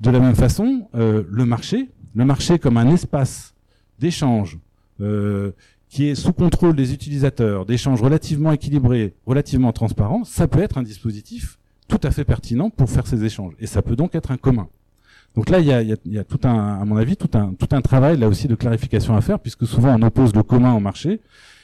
[0.00, 3.54] de la même façon, euh, le marché, le marché comme un espace
[3.98, 4.58] d'échange
[5.88, 10.82] qui est sous contrôle des utilisateurs, d'échange relativement équilibré, relativement transparent, ça peut être un
[10.82, 13.54] dispositif tout à fait pertinent pour faire ces échanges.
[13.60, 14.68] Et ça peut donc être un commun.
[15.34, 17.52] Donc là, il y a, il y a, tout un, à mon avis, tout un,
[17.52, 20.72] tout un travail là aussi de clarification à faire, puisque souvent on oppose le commun
[20.74, 21.20] au marché.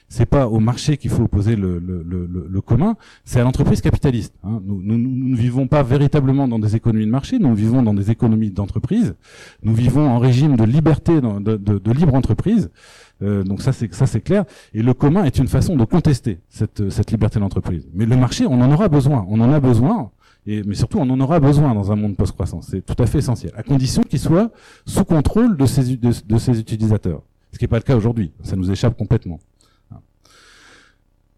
[0.08, 3.80] C'est pas au marché qu'il faut opposer le, le, le, le commun, c'est à l'entreprise
[3.80, 4.34] capitaliste.
[4.44, 4.60] Hein.
[4.62, 7.94] Nous, nous, nous, ne vivons pas véritablement dans des économies de marché, nous vivons dans
[7.94, 9.14] des économies d'entreprise.
[9.62, 12.70] Nous vivons en régime de liberté, de, de, de libre entreprise.
[13.22, 14.44] Euh, donc ça c'est ça c'est clair.
[14.74, 17.88] Et le commun est une façon de contester cette, cette liberté d'entreprise.
[17.94, 19.24] Mais le marché, on en aura besoin.
[19.28, 20.10] On en a besoin.
[20.44, 22.66] Et, mais surtout, on en aura besoin dans un monde post-croissance.
[22.70, 24.50] C'est tout à fait essentiel, à condition qu'il soit
[24.86, 27.22] sous contrôle de ses, de, de ses utilisateurs.
[27.52, 28.32] Ce qui n'est pas le cas aujourd'hui.
[28.42, 29.38] Ça nous échappe complètement.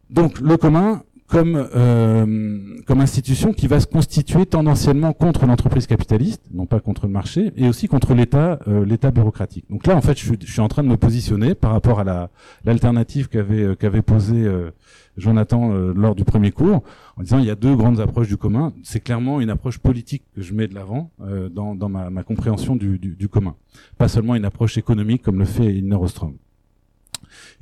[0.09, 6.43] Donc, le commun, comme, euh, comme institution qui va se constituer tendanciellement contre l'entreprise capitaliste,
[6.53, 9.65] non pas contre le marché, et aussi contre l'État euh, l'État bureaucratique.
[9.71, 11.99] Donc là, en fait, je suis, je suis, en train de me positionner par rapport
[12.01, 12.31] à la
[12.65, 14.71] l'alternative qu'avait euh, qu'avait posée euh,
[15.17, 16.83] Jonathan euh, lors du premier cours,
[17.17, 18.75] en disant il y a deux grandes approches du commun.
[18.83, 21.11] C'est clairement une approche politique que je mets de l'avant
[21.51, 23.55] dans, dans ma, ma compréhension du, du, du, commun,
[23.97, 26.37] pas seulement une approche économique comme le fait Ilner Ostrom.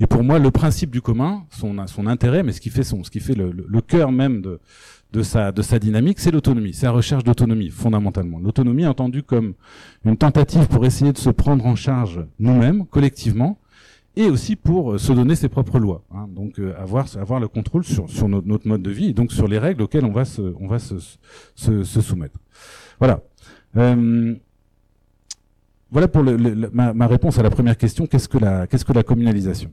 [0.01, 3.11] Et pour moi, le principe du commun, son, intérêt, mais ce qui fait son, ce
[3.11, 4.61] qui fait le, le, cœur même de,
[5.13, 6.73] de sa, de sa dynamique, c'est l'autonomie.
[6.73, 8.39] C'est la recherche d'autonomie, fondamentalement.
[8.39, 9.55] L'autonomie entendue comme
[10.05, 13.59] une tentative pour essayer de se prendre en charge nous-mêmes, collectivement,
[14.17, 16.03] et aussi pour euh, se donner ses propres lois.
[16.15, 16.29] Hein.
[16.29, 19.33] Donc euh, avoir, avoir le contrôle sur, sur notre, notre, mode de vie et donc
[19.33, 20.97] sur les règles auxquelles on va se, on va se,
[21.55, 22.39] se, se soumettre.
[22.99, 23.21] Voilà.
[23.77, 24.35] Euh,
[25.93, 28.07] voilà pour ma, réponse à la première question.
[28.07, 29.71] Qu'est-ce que la, communalisation?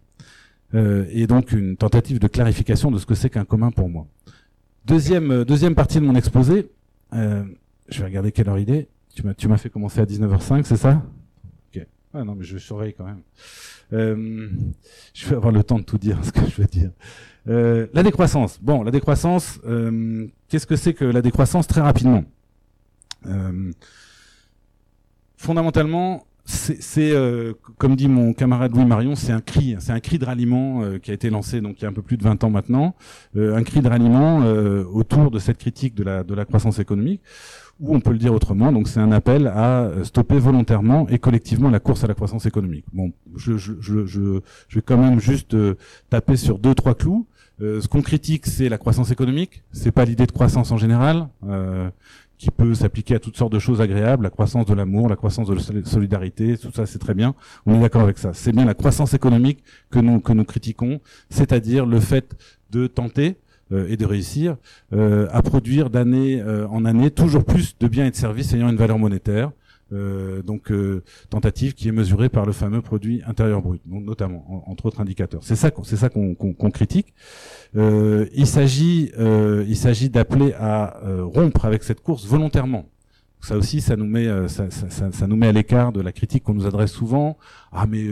[0.75, 4.05] Euh, Et donc une tentative de clarification de ce que c'est qu'un commun pour moi.
[4.85, 6.69] Deuxième, euh, deuxième partie de mon exposé.
[7.13, 7.43] Euh,
[7.87, 8.89] je vais regarder quelle heure il est.
[9.15, 11.01] Tu m'as, tu m'as fait commencer à 19h05, c'est ça?
[11.73, 11.85] Ok.
[12.13, 13.21] Ah non, mais je surveille quand même.
[13.91, 16.91] Je vais avoir le temps de tout dire ce que je veux dire.
[17.45, 18.59] La décroissance.
[18.61, 19.61] Bon, la décroissance.
[20.49, 21.65] Qu'est-ce que c'est que la décroissance?
[21.65, 22.25] Très rapidement.
[25.39, 29.99] Euh, fondamentalement, c'est euh, comme dit mon camarade Louis Marion, c'est un cri, c'est un
[29.99, 32.17] cri de ralliement euh, qui a été lancé donc il y a un peu plus
[32.17, 32.95] de 20 ans maintenant,
[33.35, 34.39] euh, un cri de ralliement
[34.91, 37.21] autour de cette critique de la de la croissance économique,
[37.79, 41.69] ou on peut le dire autrement, donc c'est un appel à stopper volontairement et collectivement
[41.69, 42.85] la course à la croissance économique.
[42.93, 44.41] Bon, je je je je,
[44.73, 45.55] vais quand même juste
[46.09, 47.27] taper sur deux trois clous.
[47.59, 49.63] ce qu'on critique, c'est la croissance économique.
[49.71, 51.27] C'est pas l'idée de croissance en général.
[51.47, 51.89] Euh,
[52.39, 55.47] qui peut s'appliquer à toutes sortes de choses agréables, la croissance de l'amour, la croissance
[55.47, 57.35] de la solidarité, tout ça c'est très bien.
[57.65, 58.31] On est d'accord avec ça.
[58.33, 62.35] C'est bien la croissance économique que nous que nous critiquons, c'est-à-dire le fait
[62.71, 63.37] de tenter
[63.73, 64.55] euh, et de réussir
[64.93, 68.69] euh, à produire d'année euh, en année toujours plus de biens et de services ayant
[68.69, 69.51] une valeur monétaire.
[69.91, 74.85] Euh, donc euh, tentative qui est mesurée par le fameux produit intérieur brut, notamment entre
[74.85, 75.41] autres indicateurs.
[75.43, 77.13] C'est ça, c'est ça qu'on critique.
[77.75, 80.99] Euh, il s'agit, il s'agit d'appeler à
[81.33, 82.85] rompre avec cette course volontairement.
[83.41, 86.43] Ça aussi, ça nous met, ça, ça, ça nous met à l'écart de la critique
[86.43, 87.37] qu'on nous adresse souvent.
[87.71, 88.05] Ah mais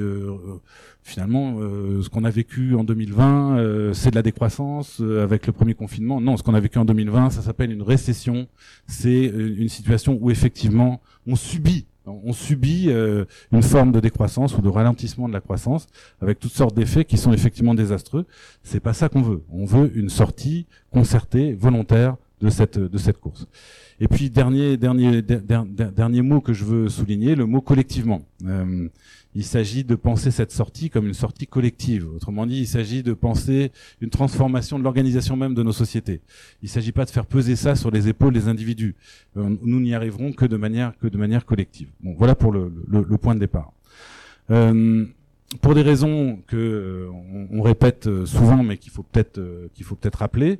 [1.04, 6.22] finalement, ce qu'on a vécu en 2020, c'est de la décroissance avec le premier confinement.
[6.22, 8.48] Non, ce qu'on a vécu en 2020, ça s'appelle une récession.
[8.88, 14.62] C'est une situation où effectivement on subit on subit euh, une forme de décroissance ou
[14.62, 15.88] de ralentissement de la croissance
[16.22, 18.26] avec toutes sortes d'effets qui sont effectivement désastreux.
[18.64, 19.44] C'est pas ça qu'on veut.
[19.52, 23.48] On veut une sortie concertée, volontaire de cette de cette course.
[24.00, 28.22] Et puis dernier dernier dernier, mot que je veux souligner, le mot collectivement.
[28.46, 28.88] Euh,
[29.34, 32.08] il s'agit de penser cette sortie comme une sortie collective.
[32.16, 36.22] Autrement dit, il s'agit de penser une transformation de l'organisation même de nos sociétés.
[36.62, 38.96] Il ne s'agit pas de faire peser ça sur les épaules des individus.
[39.36, 41.90] Euh, nous n'y arriverons que de manière que de manière collective.
[42.02, 43.74] Bon, voilà pour le, le, le point de départ.
[44.50, 45.06] Euh,
[45.62, 47.10] pour des raisons que euh,
[47.52, 49.40] on, répète euh, souvent, mais qu'il faut peut-être
[49.74, 50.60] qu'il faut peut-être rappeler,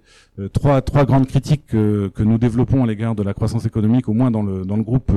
[0.54, 4.14] trois trois grandes critiques que, que nous développons à l'égard de la croissance économique, au
[4.14, 5.12] moins dans le dans le groupe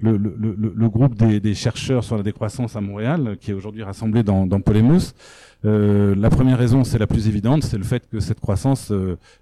[0.00, 3.84] le, le, le, groupe des, des, chercheurs sur la décroissance à Montréal, qui est aujourd'hui
[3.84, 5.14] rassemblé dans, dans Polémus.
[5.62, 8.92] la première raison, c'est la plus évidente, c'est le fait que cette croissance,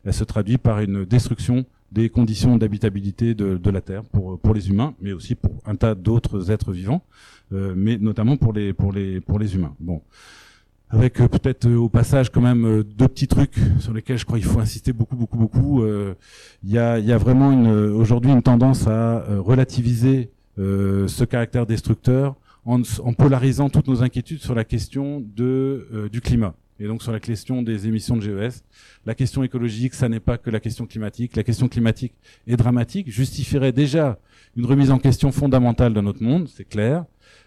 [0.05, 4.55] elle se traduit par une destruction des conditions d'habitabilité de, de, la Terre pour, pour
[4.55, 8.73] les humains, mais aussi pour un tas d'autres êtres vivants, euh, mais notamment pour les,
[8.73, 9.75] pour les, pour les humains.
[9.79, 10.03] Bon.
[10.91, 14.39] Avec euh, peut-être euh, au passage quand même deux petits trucs sur lesquels je crois
[14.39, 15.85] qu'il faut insister beaucoup, beaucoup, beaucoup.
[16.63, 17.51] Il y, a, y a vraiment
[17.95, 24.55] aujourd'hui une tendance à relativiser ce caractère destructeur en, en, polarisant toutes nos inquiétudes sur
[24.55, 28.65] la question de, du climat et donc sur la question des émissions de GES.
[29.07, 31.37] La question écologique, ça n'est pas que la question climatique.
[31.37, 32.13] La question climatique
[32.47, 34.19] est dramatique, justifierait déjà
[34.57, 37.05] une remise en question fondamentale de notre monde, c'est clair.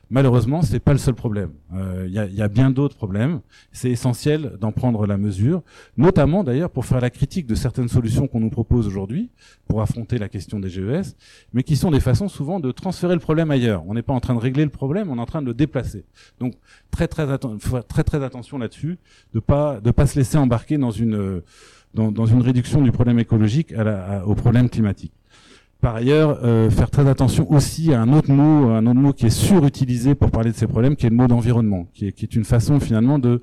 [0.09, 1.51] Malheureusement, c'est pas le seul problème.
[1.71, 3.41] Il euh, y, a, bien d'autres problèmes.
[3.71, 5.63] C'est essentiel d'en prendre la mesure,
[5.97, 9.29] notamment d'ailleurs pour faire la critique de certaines solutions qu'on nous propose aujourd'hui
[9.67, 11.15] pour affronter la question des GES,
[11.53, 13.83] mais qui sont des façons souvent de transférer le problème ailleurs.
[13.87, 15.53] On n'est pas en train de régler le problème, on est en train de le
[15.55, 16.05] déplacer.
[16.39, 16.53] Donc
[16.91, 18.97] très très très très attention là-dessus,
[19.33, 21.41] de pas de pas se laisser embarquer dans une
[21.95, 25.13] dans, dans une réduction du problème écologique à la, au problème climatique.
[25.81, 29.27] Par ailleurs, euh, faire très attention aussi à un autre mot, un autre mot qui
[29.27, 32.45] est surutilisé pour parler de ces problèmes, qui est le mot d'environnement, qui est, une
[32.45, 33.41] façon finalement de,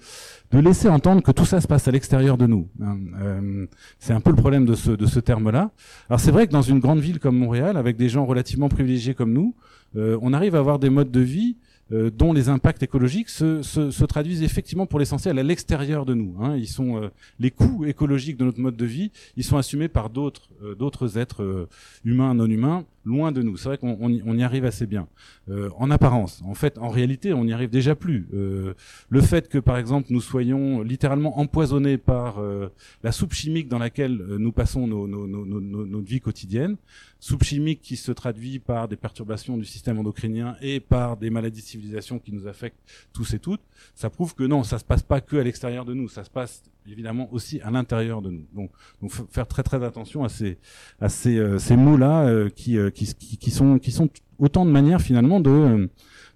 [0.52, 2.68] laisser entendre que tout ça se passe à l'extérieur de nous.
[2.82, 2.98] Hein.
[3.22, 3.66] Euh,
[3.98, 5.70] c'est un peu le problème de ce, de ce terme-là.
[6.08, 9.14] Alors c'est vrai que dans une grande ville comme Montréal, avec des gens relativement privilégiés
[9.14, 9.54] comme nous,
[9.96, 11.56] euh, on arrive à avoir des modes de vie
[11.92, 16.14] euh, dont les impacts écologiques se, se, se traduisent effectivement pour l'essentiel à l'extérieur de
[16.14, 16.36] nous.
[16.40, 16.56] Hein.
[16.56, 20.08] Ils sont euh, les coûts écologiques de notre mode de vie, ils sont assumés par
[20.08, 21.68] d'autres euh, d'autres êtres
[22.04, 23.56] humains, non humains, loin de nous.
[23.56, 25.08] C'est vrai qu'on on y, arrive assez bien.
[25.48, 28.28] Euh, en apparence, en fait, en réalité, on n'y arrive déjà plus.
[28.32, 28.74] Euh,
[29.08, 32.68] le fait que, par exemple, nous soyons littéralement empoisonnés par euh,
[33.02, 36.76] la soupe chimique dans laquelle nous passons nos, nos, nos, notre vie quotidienne,
[37.20, 41.60] soupe chimique qui se traduit par des perturbations du système endocrinien et par des maladies
[41.60, 42.80] de civilisation qui nous affectent
[43.12, 43.60] tous et toutes,
[43.94, 46.30] ça prouve que non, ça se passe pas que à l'extérieur de nous, ça se
[46.30, 48.46] passe évidemment aussi à l'intérieur de nous.
[48.54, 50.58] Donc, faire très très attention à ces
[51.00, 54.64] à ces, euh, ces mots là euh, qui, euh, qui, qui sont qui sont autant
[54.64, 55.88] de manières finalement de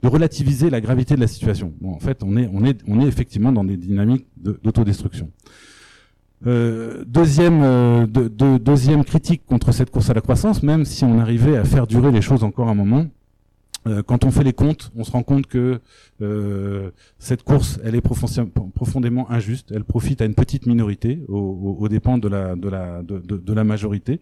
[0.03, 1.73] relativiser la gravité de la situation.
[1.81, 5.31] Bon, en fait, on est on est on est effectivement dans des dynamiques d'autodestruction.
[6.45, 11.57] Deuxième, de, de, deuxième critique contre cette course à la croissance, même si on arrivait
[11.57, 13.07] à faire durer les choses encore un moment,
[14.07, 15.81] quand on fait les comptes, on se rend compte que
[16.23, 19.73] euh, cette course, elle est profondément injuste.
[19.75, 24.21] Elle profite à une petite minorité, aux, dépens de, la majorité,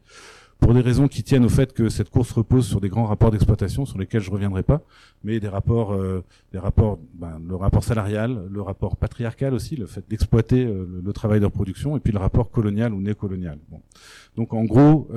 [0.60, 3.30] pour des raisons qui tiennent au fait que cette course repose sur des grands rapports
[3.30, 4.82] d'exploitation, sur lesquels je reviendrai pas,
[5.22, 9.86] mais des rapports, euh, des rapports, ben, le rapport salarial, le rapport patriarcal aussi, le
[9.86, 13.58] fait d'exploiter le, travail de reproduction, et puis le rapport colonial ou néocolonial.
[13.70, 13.80] Bon.
[14.36, 15.08] Donc en gros,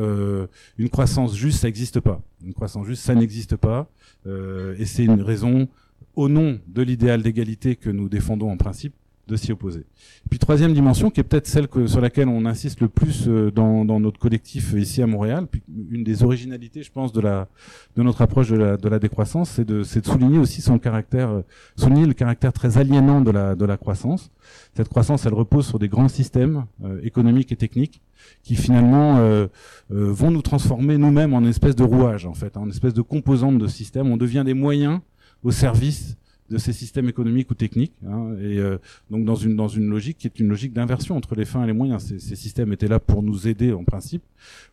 [0.78, 2.22] une croissance juste, ça n'existe pas.
[2.46, 3.90] Une croissance juste, ça n'existe pas.
[4.26, 5.68] Euh, et c'est une raison,
[6.16, 8.94] au nom de l'idéal d'égalité que nous défendons en principe,
[9.28, 9.86] de s'y opposer.
[10.30, 13.52] Puis troisième dimension, qui est peut-être celle que, sur laquelle on insiste le plus euh,
[13.52, 15.62] dans, dans, notre collectif ici à Montréal, puis
[15.92, 17.48] une des originalités, je pense, de, la,
[17.96, 21.30] de notre approche de la, de la décroissance, c'est de, de souligner aussi son caractère,
[21.30, 21.42] euh,
[21.76, 24.32] souligner le caractère très aliénant de la, de la croissance.
[24.76, 26.66] Cette croissance, elle repose sur des grands systèmes
[27.04, 28.02] économiques et techniques
[28.44, 29.48] qui finalement euh,
[29.92, 33.58] euh, vont nous transformer nous-mêmes en espèce de rouage, en fait, en espèce de composante
[33.58, 34.12] de système.
[34.12, 35.00] On devient des moyens
[35.44, 36.18] au service
[36.50, 38.78] de ces systèmes économiques ou techniques, hein, et euh,
[39.10, 41.68] donc dans une dans une logique qui est une logique d'inversion entre les fins et
[41.68, 42.04] les moyens.
[42.04, 44.24] Ces, ces, systèmes étaient là pour nous aider en principe,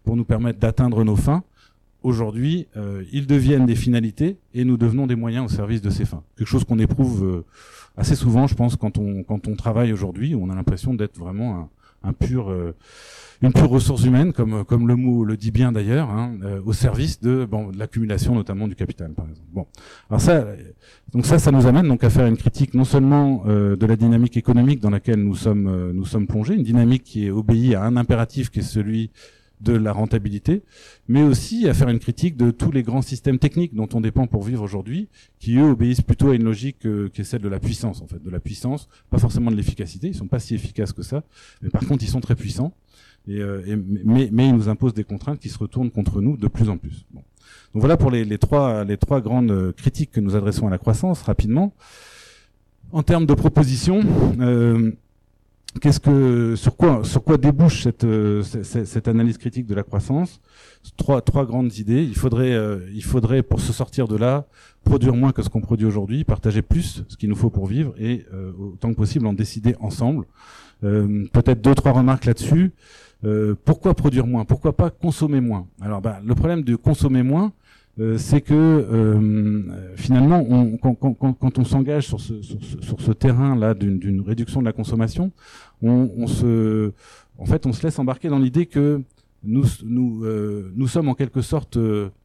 [0.04, 1.42] pour nous permettre d'atteindre nos fins.
[2.02, 6.04] Aujourd'hui, euh, ils deviennent des finalités et nous devenons des moyens au service de ces
[6.04, 6.22] fins.
[6.36, 7.44] Quelque chose qu'on éprouve
[7.96, 11.70] assez souvent, je pense, quand on quand on travaille aujourd'hui, on a l'impression d'être vraiment
[12.02, 12.54] un, un pur
[13.42, 16.72] une pure ressource humaine, comme, comme le mot le dit bien d'ailleurs, hein, euh, au
[16.72, 19.48] service de, bon, de l'accumulation notamment du capital, par exemple.
[19.52, 19.66] Bon,
[20.08, 20.46] alors ça,
[21.12, 23.96] donc ça, ça nous amène donc à faire une critique non seulement euh, de la
[23.96, 27.74] dynamique économique dans laquelle nous sommes, euh, nous sommes plongés, une dynamique qui est obéie
[27.74, 29.10] à un impératif qui est celui
[29.60, 30.62] de la rentabilité,
[31.08, 34.26] mais aussi à faire une critique de tous les grands systèmes techniques dont on dépend
[34.26, 37.60] pour vivre aujourd'hui, qui eux obéissent plutôt à une logique qui est celle de la
[37.60, 40.92] puissance en fait, de la puissance, pas forcément de l'efficacité, ils sont pas si efficaces
[40.92, 41.22] que ça,
[41.62, 42.74] mais par contre ils sont très puissants
[43.28, 46.36] et, euh, et, mais, mais il nous impose des contraintes qui se retournent contre nous
[46.36, 47.04] de plus en plus.
[47.12, 47.22] Bon.
[47.72, 50.78] Donc voilà pour les, trois, les trois grandes euh, critiques que nous adressons à la
[50.78, 51.74] croissance rapidement.
[52.92, 54.02] En termes de propositions,
[54.38, 54.92] euh,
[55.80, 59.82] qu'est-ce que sur quoi sur quoi débouche cette, euh, cette, cette analyse critique de la
[59.82, 60.40] croissance?
[60.96, 62.04] Trois trois grandes idées.
[62.04, 62.56] Il faudrait
[62.94, 64.46] il faudrait pour se sortir de là
[64.84, 67.94] produire moins que ce qu'on produit aujourd'hui, partager plus ce qu'il nous faut pour vivre
[67.98, 70.26] et euh, autant que possible en décider ensemble.
[70.80, 72.72] Peut-être deux trois remarques là-dessus.
[73.64, 74.44] Pourquoi produire moins?
[74.44, 75.66] Pourquoi pas consommer moins?
[75.80, 77.52] Alors bah, le problème de consommer moins,
[78.00, 80.44] euh, c'est que euh, finalement,
[80.82, 85.30] quand, on s'engage sur ce, terrain-là d'une réduction de la consommation,
[85.80, 86.92] on, se,
[87.38, 89.00] en fait, on se laisse embarquer dans l'idée que
[89.46, 91.78] euh, nous sommes en quelque sorte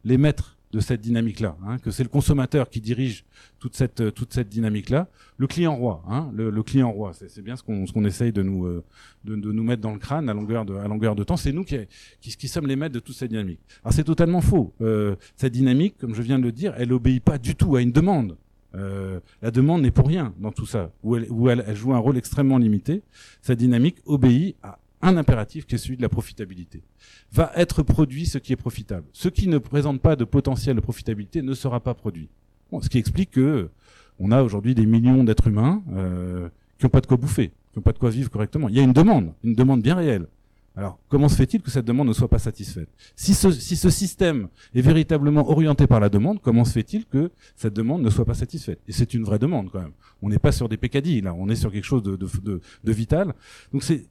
[0.04, 3.24] les maîtres de cette dynamique-là, hein, que c'est le consommateur qui dirige
[3.58, 7.56] toute cette toute cette dynamique-là, le client roi, hein, le, le, client roi, c'est bien
[7.56, 8.84] ce qu'on ce qu'on essaye de nous euh,
[9.24, 11.52] de, de, nous mettre dans le crâne à longueur de à longueur de temps, c'est
[11.52, 11.76] nous qui,
[12.20, 13.60] qui, qui sommes les maîtres de toute cette dynamique.
[13.82, 14.72] Alors c'est totalement faux.
[14.80, 17.82] Euh, cette dynamique, comme je viens de le dire, elle obéit pas du tout à
[17.82, 18.36] une demande.
[18.76, 21.92] Euh, la demande n'est pour rien dans tout ça, où, elle, où elle, elle joue
[21.92, 23.02] un rôle extrêmement limité.
[23.42, 26.82] Cette dynamique obéit à un impératif qui est celui de la profitabilité.
[27.32, 29.06] Va être produit ce qui est profitable.
[29.12, 32.28] Ce qui ne présente pas de potentiel de profitabilité ne sera pas produit.
[32.82, 33.70] Ce qui explique que
[34.18, 37.78] on a aujourd'hui des millions d'êtres humains euh, qui n'ont pas de quoi bouffer, qui
[37.78, 38.68] n'ont pas de quoi vivre correctement.
[38.68, 40.26] Il y a une demande, une demande bien réelle.
[40.80, 42.88] Alors, comment se fait-il que cette demande ne soit pas satisfaite?
[43.14, 47.30] Si ce, si ce système est véritablement orienté par la demande, comment se fait-il que
[47.54, 48.80] cette demande ne soit pas satisfaite?
[48.88, 49.92] Et c'est une vraie demande quand même.
[50.22, 52.26] On n'est pas sur des pécadilles, là, on est sur quelque chose de, de,
[52.82, 53.34] de, vital.
[53.74, 54.06] Donc c'est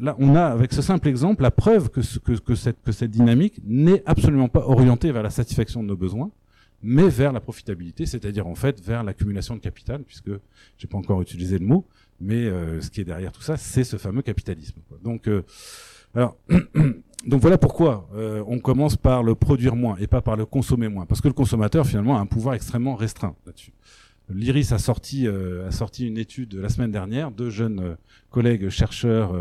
[0.00, 2.92] là, on a avec ce simple exemple la preuve que, ce, que, que, cette, que
[2.92, 6.30] cette dynamique n'est absolument pas orientée vers la satisfaction de nos besoins,
[6.82, 10.30] mais vers la profitabilité, c'est-à-dire en fait vers l'accumulation de capital, puisque
[10.78, 11.84] j'ai pas encore utilisé le mot,
[12.18, 14.80] mais euh, ce qui est derrière tout ça, c'est ce fameux capitalisme.
[15.02, 15.42] Donc euh,
[16.14, 16.36] alors,
[17.26, 20.88] donc voilà pourquoi euh, on commence par le produire moins et pas par le consommer
[20.88, 23.72] moins, parce que le consommateur finalement a un pouvoir extrêmement restreint là-dessus.
[24.30, 27.30] L'IRIS a sorti euh, a sorti une étude la semaine dernière.
[27.30, 27.94] Deux jeunes euh,
[28.30, 29.32] collègues chercheurs,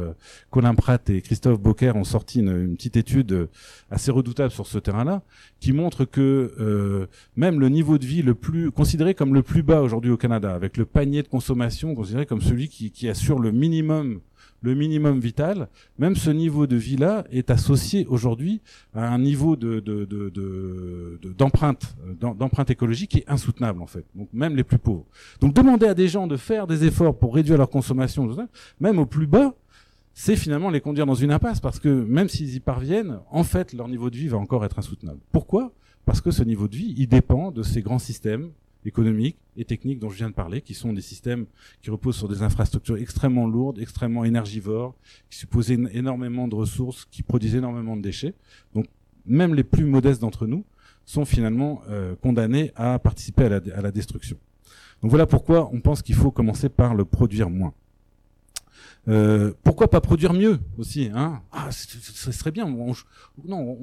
[0.52, 3.50] Colin Pratt et Christophe Bocquer, ont sorti une, petite étude
[3.90, 5.24] assez redoutable sur ce terrain-là,
[5.60, 9.82] qui montre que même le niveau de vie le plus considéré comme le plus bas
[9.82, 13.52] aujourd'hui au Canada, avec le panier de consommation considéré comme celui qui, qui assure le
[13.52, 14.20] minimum
[14.64, 15.68] le minimum vital,
[16.00, 18.62] même ce niveau de vie-là est associé aujourd'hui
[18.96, 19.84] à un niveau de,
[21.38, 21.86] d'empreinte,
[22.70, 24.06] écologique qui est insoutenable en fait.
[24.16, 25.06] Donc même les plus pauvres.
[25.42, 28.28] Donc demander à des gens de faire des efforts pour réduire leur consommation,
[28.80, 29.54] même au plus bas,
[30.14, 33.74] c'est finalement les conduire dans une impasse parce que même s'ils y parviennent, en fait,
[33.74, 35.20] leur niveau de vie va encore être insoutenable.
[35.32, 35.74] Pourquoi?
[36.06, 38.52] Parce que ce niveau de vie, il dépend de ces grands systèmes
[38.86, 41.46] économiques et techniques dont je viens de parler, qui sont des systèmes
[41.82, 44.96] qui reposent sur des infrastructures extrêmement lourdes, extrêmement énergivores,
[45.30, 48.34] qui supposent énormément de ressources, qui produisent énormément de déchets.
[48.74, 48.88] Donc
[49.26, 50.64] même les plus modestes d'entre nous
[51.06, 54.38] sont finalement euh, condamnés à participer à la, à la destruction.
[55.02, 57.74] Donc voilà pourquoi on pense qu'il faut commencer par le produire moins.
[59.10, 61.42] Euh, pourquoi pas produire mieux aussi hein?
[61.52, 62.66] Ah, ce serait bien.
[62.66, 62.94] On,
[63.46, 63.78] non,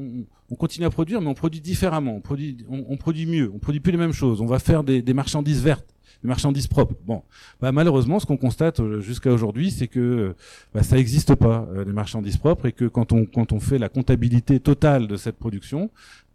[0.50, 2.14] on, continue à produire, mais on produit différemment.
[2.16, 3.50] On produit, on, produit mieux.
[3.54, 4.40] On produit plus les mêmes choses.
[4.40, 6.94] On va faire des, marchandises vertes des marchandises propres.
[7.06, 7.22] Bon,
[7.62, 10.35] bah, malheureusement, ce qu'on constate euh, jusqu'à aujourd'hui, c'est que
[10.74, 13.78] bah, ça n'existe pas euh, les marchandises propres et que quand on quand on fait
[13.78, 15.90] la comptabilité totale de cette production,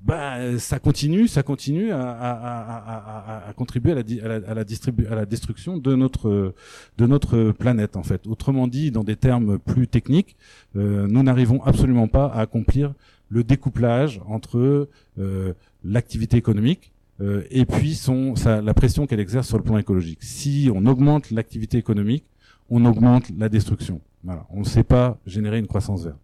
[0.05, 5.11] bah ça continue, ça continue à, à, à, à contribuer à la, à la, la,
[5.11, 6.53] à la destruction de notre
[6.99, 8.27] de notre planète en fait.
[8.27, 10.35] Autrement dit, dans des termes plus techniques,
[10.75, 12.93] euh, nous n'arrivons absolument pas à accomplir
[13.29, 14.87] le découplage entre
[15.17, 16.91] euh, l'activité économique
[17.21, 20.19] euh, et puis son, sa, la pression qu'elle exerce sur le plan écologique.
[20.21, 22.25] Si on augmente l'activité économique,
[22.69, 24.01] on augmente la destruction.
[24.23, 24.45] Voilà.
[24.51, 26.19] On ne sait pas générer une croissance verte.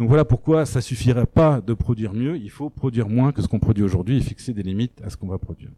[0.00, 3.48] Donc voilà pourquoi ça suffirait pas de produire mieux, il faut produire moins que ce
[3.48, 5.68] qu'on produit aujourd'hui et fixer des limites à ce qu'on va produire.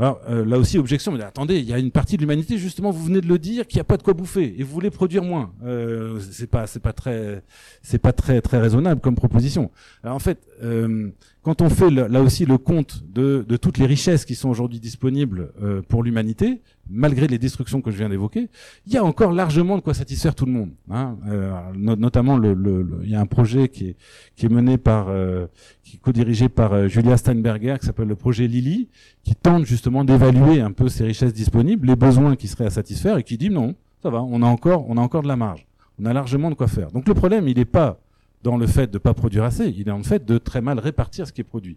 [0.00, 2.90] Alors euh, là aussi objection, mais attendez, il y a une partie de l'humanité justement,
[2.90, 5.22] vous venez de le dire, qui a pas de quoi bouffer et vous voulez produire
[5.22, 5.52] moins.
[5.64, 7.44] Euh, c'est pas, c'est pas très,
[7.82, 9.70] c'est pas très très raisonnable comme proposition.
[10.02, 11.10] Alors en fait, euh,
[11.42, 14.80] quand on fait là aussi le compte de, de, toutes les richesses qui sont aujourd'hui
[14.80, 18.48] disponibles euh, pour l'humanité, malgré les destructions que je viens d'évoquer,
[18.86, 20.70] il y a encore largement de quoi satisfaire tout le monde.
[20.90, 21.16] Hein.
[21.28, 23.96] Euh, notamment, le, le, il y a un projet qui est,
[24.34, 25.46] qui est mené par, euh,
[25.84, 28.88] qui est co-dirigé par euh, Julia Steinberger, qui s'appelle le projet Lily,
[29.22, 33.18] qui tente justement d'évaluer un peu ces richesses disponibles, les besoins qui seraient à satisfaire,
[33.18, 35.66] et qui dit non, ça va, on a encore, on a encore de la marge,
[36.00, 36.90] on a largement de quoi faire.
[36.90, 38.00] Donc le problème, il n'est pas
[38.42, 40.78] dans le fait de ne pas produire assez, il est en fait de très mal
[40.78, 41.76] répartir ce qui est produit.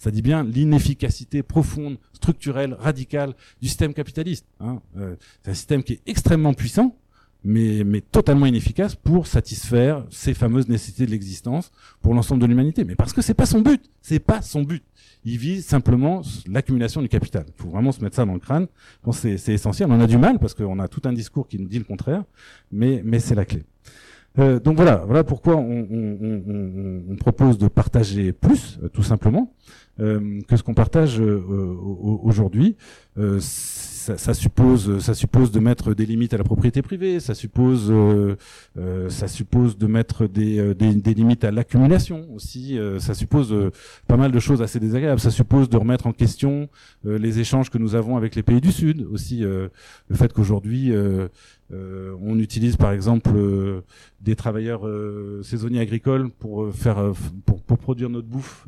[0.00, 4.46] Ça dit bien l'inefficacité profonde, structurelle, radicale du système capitaliste.
[4.58, 4.80] Hein.
[4.96, 6.96] Euh, c'est un système qui est extrêmement puissant,
[7.44, 12.84] mais, totalement inefficace pour satisfaire ces fameuses nécessités de l'existence pour l'ensemble de l'humanité.
[12.84, 14.82] Mais parce que c'est pas son but, c'est pas son but.
[15.24, 17.44] Il vise simplement l'accumulation du capital.
[17.48, 18.68] Il faut vraiment se mettre ça dans le crâne.
[19.12, 19.90] C'est essentiel.
[19.92, 22.24] On a du mal parce qu'on a tout un discours qui nous dit le contraire,
[22.72, 23.64] mais c'est la clé.
[24.38, 29.02] Euh, donc voilà, voilà pourquoi on, on, on, on, propose de partager plus, euh, tout
[29.02, 29.52] simplement,
[29.98, 31.42] euh, que ce qu'on partage euh,
[32.22, 32.76] aujourd'hui.
[33.40, 37.92] Ça, ça, suppose, ça suppose de mettre des limites à la propriété privée, ça suppose,
[39.10, 43.54] ça suppose de mettre des, des, des limites à l'accumulation aussi, ça suppose
[44.06, 45.20] pas mal de choses assez désagréables.
[45.20, 46.70] Ça suppose de remettre en question
[47.04, 49.70] les échanges que nous avons avec les pays du Sud aussi, le
[50.14, 50.94] fait qu'aujourd'hui
[51.72, 53.82] on utilise par exemple euh,
[54.20, 57.12] des travailleurs euh, saisonniers agricoles pour faire
[57.46, 58.66] pour, pour, produire notre bouffe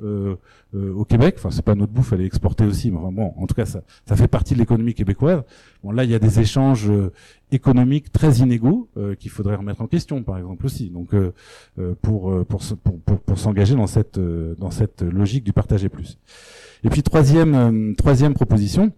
[0.74, 1.34] au Québec.
[1.38, 2.90] Enfin, c'est pas notre bouffe, elle est exportée aussi.
[2.90, 5.42] Mais bon, en tout cas, ça, ça fait partie de l'économie québécoise.
[5.82, 6.90] Bon, là, il y a des échanges
[7.50, 8.88] économiques très inégaux
[9.18, 10.88] qu'il faudrait remettre en question, par exemple aussi.
[10.88, 11.14] Donc,
[12.00, 16.18] pour pour pour, pour, s'engager dans cette dans cette logique du partager plus.
[16.84, 18.92] Et puis troisième troisième proposition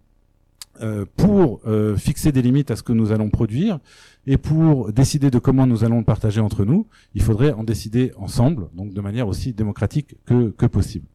[0.80, 3.78] euh, pour euh, fixer des limites à ce que nous allons produire
[4.26, 8.12] et pour décider de comment nous allons le partager entre nous, il faudrait en décider
[8.16, 11.06] ensemble, donc de manière aussi démocratique que, que possible.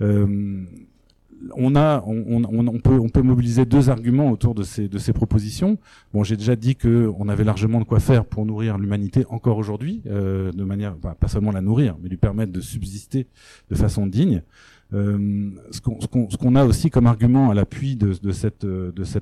[0.00, 0.64] Euh,
[1.56, 4.98] on a, on, on, on, peut, on peut mobiliser deux arguments autour de ces, de
[4.98, 5.78] ces propositions.
[6.12, 9.58] Bon, j'ai déjà dit que on avait largement de quoi faire pour nourrir l'humanité encore
[9.58, 13.26] aujourd'hui, euh, de manière, bah, pas seulement la nourrir, mais lui permettre de subsister
[13.70, 14.42] de façon digne.
[14.94, 15.80] Euh, ce
[16.36, 18.64] qu'on a aussi comme argument à l'appui de, cette,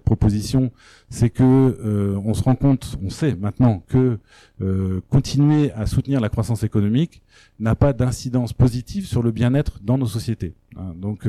[0.04, 0.70] proposition,
[1.08, 4.18] c'est que euh, on se rend compte, on sait maintenant que
[4.60, 7.22] euh, continuer à soutenir la croissance économique
[7.58, 10.54] n'a pas d'incidence positive sur le bien-être dans nos sociétés.
[10.76, 10.94] Hein.
[10.96, 11.26] donc,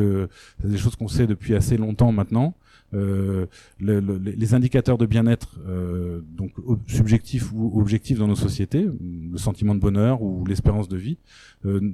[0.62, 2.54] c'est des choses qu'on sait depuis assez longtemps maintenant.
[2.94, 3.48] Euh,
[3.80, 6.52] le, le, les indicateurs de bien-être, euh, donc
[6.88, 11.18] subjectifs ou objectifs dans nos sociétés, le sentiment de bonheur ou l'espérance de vie,
[11.66, 11.94] euh,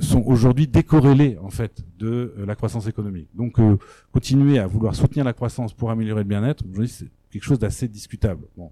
[0.00, 3.28] sont aujourd'hui décorrélés en fait de la croissance économique.
[3.34, 3.58] Donc,
[4.12, 8.44] continuer à vouloir soutenir la croissance pour améliorer le bien-être, c'est quelque chose d'assez discutable.
[8.56, 8.70] Bon.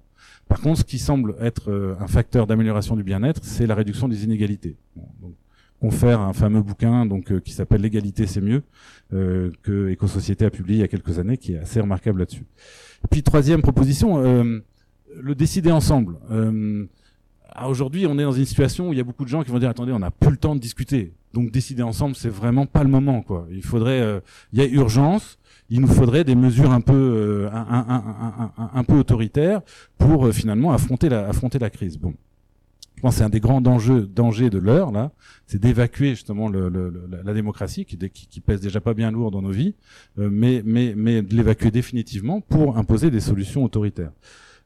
[0.48, 4.24] Par contre, ce qui semble être un facteur d'amélioration du bien-être, c'est la réduction des
[4.24, 4.76] inégalités.
[5.80, 8.62] Confère un fameux bouquin donc euh, qui s'appelle L'égalité c'est mieux
[9.12, 12.46] euh, que Éco-Société a publié il y a quelques années qui est assez remarquable là-dessus.
[13.10, 14.60] Puis troisième proposition, euh,
[15.20, 16.16] le décider ensemble.
[16.30, 16.86] Euh,
[17.68, 19.58] aujourd'hui, on est dans une situation où il y a beaucoup de gens qui vont
[19.58, 21.12] dire attendez, on n'a plus le temps de discuter.
[21.32, 23.46] Donc décider ensemble, c'est vraiment pas le moment quoi.
[23.50, 24.20] Il faudrait euh,
[24.52, 27.66] il y a urgence, il nous faudrait des mesures un peu un,
[28.56, 29.60] un, un, peu autoritaires
[29.98, 31.98] pour finalement affronter la affronter la crise.
[31.98, 32.14] Bon
[33.01, 35.12] pense c'est un des grands dangers, de l'heure là,
[35.47, 36.92] c'est d'évacuer justement le, le,
[37.24, 39.74] la, démocratie qui, qui, pèse déjà pas bien lourd dans nos vies,
[40.18, 44.12] euh, mais mais mais de l'évacuer définitivement pour imposer des solutions autoritaires.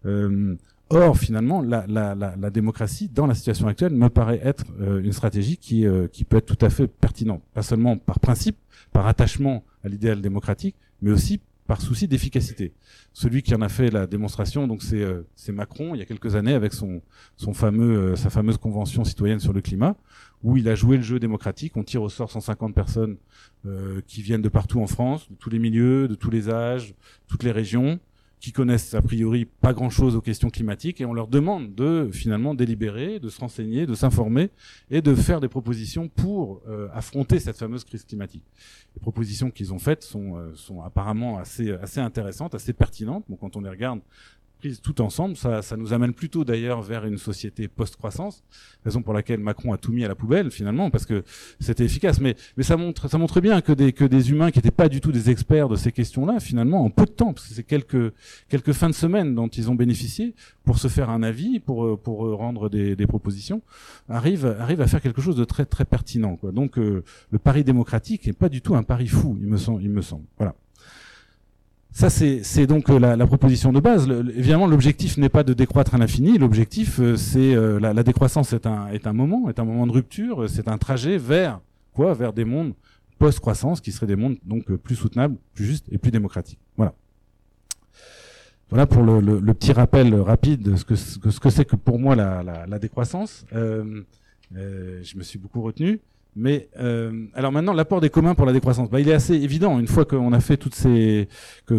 [0.06, 0.56] Euh,
[0.90, 5.02] or finalement, la, la, la, la, démocratie dans la situation actuelle me paraît être euh,
[5.02, 8.56] une stratégie qui euh, qui peut être tout à fait pertinente, pas seulement par principe,
[8.92, 12.72] par attachement à l'idéal démocratique, mais aussi par souci d'efficacité.
[13.12, 16.34] Celui qui en a fait la démonstration, donc c'est euh, Macron il y a quelques
[16.34, 17.02] années avec son
[17.36, 19.94] son fameux euh, sa fameuse convention citoyenne sur le climat
[20.42, 21.76] où il a joué le jeu démocratique.
[21.76, 23.18] On tire au sort 150 personnes
[23.66, 26.94] euh, qui viennent de partout en France, de tous les milieux, de tous les âges,
[27.26, 28.00] toutes les régions
[28.40, 32.54] qui connaissent a priori pas grand-chose aux questions climatiques et on leur demande de finalement
[32.54, 34.50] délibérer, de se renseigner, de s'informer
[34.90, 38.44] et de faire des propositions pour euh, affronter cette fameuse crise climatique.
[38.94, 43.24] Les propositions qu'ils ont faites sont, euh, sont apparemment assez, assez intéressantes, assez pertinentes.
[43.28, 44.00] Bon, quand on les regarde,
[44.58, 48.42] prise tout ensemble, ça, ça nous amène plutôt d'ailleurs vers une société post-croissance,
[48.84, 51.22] raison pour laquelle Macron a tout mis à la poubelle finalement, parce que
[51.60, 52.20] c'était efficace.
[52.20, 54.88] Mais, mais ça montre, ça montre bien que des, que des humains qui n'étaient pas
[54.88, 57.62] du tout des experts de ces questions-là, finalement, en peu de temps, parce que c'est
[57.62, 58.12] quelques,
[58.48, 60.34] quelques fins de semaine dont ils ont bénéficié
[60.64, 63.62] pour se faire un avis, pour, pour rendre des, des propositions,
[64.08, 66.36] arrivent, arrivent à faire quelque chose de très, très pertinent.
[66.36, 66.52] Quoi.
[66.52, 69.82] Donc, euh, le pari démocratique n'est pas du tout un pari fou, il me semble.
[69.82, 70.24] Il me semble.
[70.36, 70.54] Voilà.
[71.98, 74.06] Ça, c'est donc euh, la, la, proposition de base.
[74.06, 76.38] Le, évidemment, l'objectif n'est pas de décroître à l'infini.
[76.38, 79.84] L'objectif, euh, c'est euh, la, la, décroissance est un, est un moment, est un moment
[79.84, 80.48] de rupture.
[80.48, 81.60] C'est un trajet vers
[81.94, 82.14] quoi?
[82.14, 82.74] Vers des mondes
[83.18, 86.60] post-croissance qui seraient des mondes donc plus soutenables, plus justes et plus démocratiques.
[86.76, 86.94] Voilà.
[88.70, 91.74] Voilà pour le, le, le petit rappel rapide de ce que ce que c'est que
[91.74, 93.44] pour moi la, la décroissance.
[94.56, 96.00] Euh, je me suis beaucoup retenu.
[96.36, 99.78] Mais euh, alors maintenant, l'apport des communs pour la décroissance, bah, il est assez évident.
[99.78, 101.28] Une fois qu'on a fait toutes ces,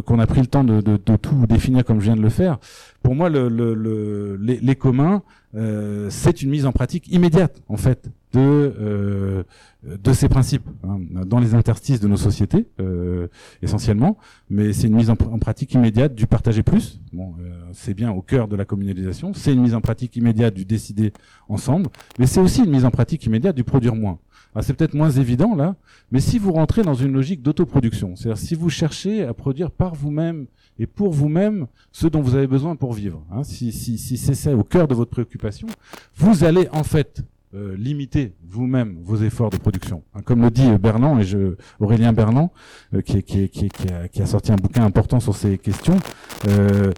[0.06, 2.30] qu'on a pris le temps de, de, de, tout définir comme je viens de le
[2.30, 2.60] faire,
[3.02, 5.24] pour moi, le, le, le les, les, communs,
[5.56, 9.43] euh, c'est une mise en pratique immédiate en fait de euh,
[9.84, 13.28] de ces principes hein, dans les interstices de nos sociétés euh,
[13.62, 14.18] essentiellement,
[14.50, 17.00] mais c'est une mise en, pratique immédiate du partager plus.
[17.14, 19.34] Bon, euh, c'est bien au cœur de la communalisation.
[19.34, 21.14] C'est une mise en pratique immédiate du décider
[21.47, 21.88] ensemble,
[22.18, 24.20] mais c'est aussi une mise en pratique immédiate du produire moins.
[24.62, 25.76] C'est peut-être moins évident là,
[26.12, 29.95] mais si vous rentrez dans une logique d'autoproduction, c'est-à-dire si vous cherchez à produire par
[29.95, 30.47] vous-même
[30.80, 34.64] et pour vous-même ce dont vous avez besoin pour vivre, hein, si, c'est ça au
[34.64, 35.68] cœur de votre préoccupation,
[36.16, 37.24] vous allez en fait
[37.56, 40.04] euh, limiter vous-même vos efforts de production.
[40.14, 42.52] Hein, comme le dit Berland, et je, Aurélien Berland,
[42.93, 43.18] euh, qui,
[44.22, 45.97] a, sorti un bouquin important sur ces questions,
[46.47, 46.91] euh,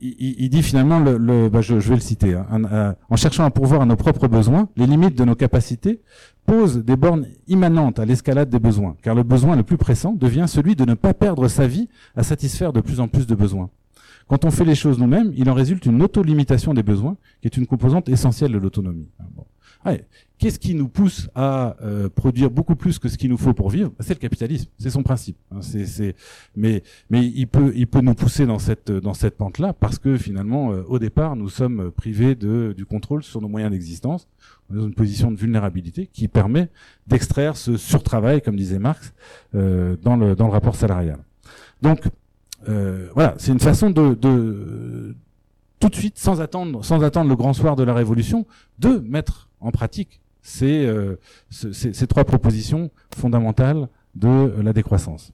[0.00, 3.86] il, dit finalement, le, bah je, vais le citer, hein, en cherchant à pourvoir à
[3.86, 6.00] nos propres besoins, les limites de nos capacités
[6.44, 10.44] posent des bornes immanentes à l'escalade des besoins, car le besoin le plus pressant devient
[10.46, 13.70] celui de ne pas perdre sa vie à satisfaire de plus en plus de besoins.
[14.28, 17.56] Quand on fait les choses nous-mêmes, il en résulte une auto-limitation des besoins, qui est
[17.56, 19.08] une composante essentielle de l'autonomie.
[20.38, 23.70] Qu'est-ce qui nous pousse à euh, produire beaucoup plus que ce qu'il nous faut pour
[23.70, 23.92] vivre?
[24.00, 25.38] C'est le capitalisme, c'est son principe.
[25.50, 25.60] Hein.
[26.54, 31.48] mais il peut nous pousser dans cette pente-là parce que finalement, euh, au départ, nous
[31.48, 34.28] sommes privés de du contrôle sur nos moyens d'existence.
[34.68, 36.68] On est dans une position de vulnérabilité qui permet
[37.06, 39.14] d'extraire ce surtravail, comme disait Marx,
[39.54, 41.18] euh, dans le rapport salarial.
[41.80, 42.00] Donc
[43.14, 45.14] voilà, c'est une façon de, de,
[45.80, 48.44] tout de suite, sans attendre, sans attendre le grand soir de la Révolution,
[48.78, 50.20] de mettre en pratique
[50.62, 51.16] euh,
[51.50, 55.32] ces, ces trois propositions fondamentales de la décroissance.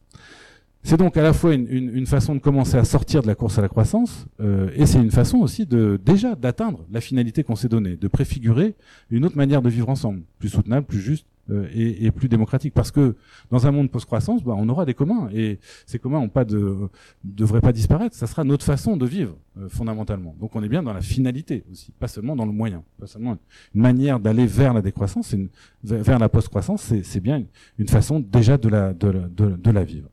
[0.85, 3.63] C'est donc à la fois une, façon de commencer à sortir de la course à
[3.63, 7.69] la croissance, euh, et c'est une façon aussi de déjà d'atteindre la finalité qu'on s'est
[7.69, 8.75] donnée, de préfigurer
[9.11, 12.75] une autre manière de vivre ensemble, plus soutenable, plus juste, euh, et, plus démocratique.
[12.75, 13.17] Parce que
[13.51, 16.89] dans un monde post-croissance, bah, on aura des communs et ces communs ont pas de
[17.25, 18.17] devraient pas disparaître.
[18.17, 20.35] Ça sera notre façon de vivre euh, fondamentalement.
[20.41, 23.37] Donc on est bien dans la finalité aussi, pas seulement dans le moyen, pas seulement
[23.75, 25.35] une manière d'aller vers la décroissance,
[25.83, 26.93] vers la post-croissance.
[27.03, 27.45] C'est bien
[27.79, 30.12] une, façon déjà de la vivre.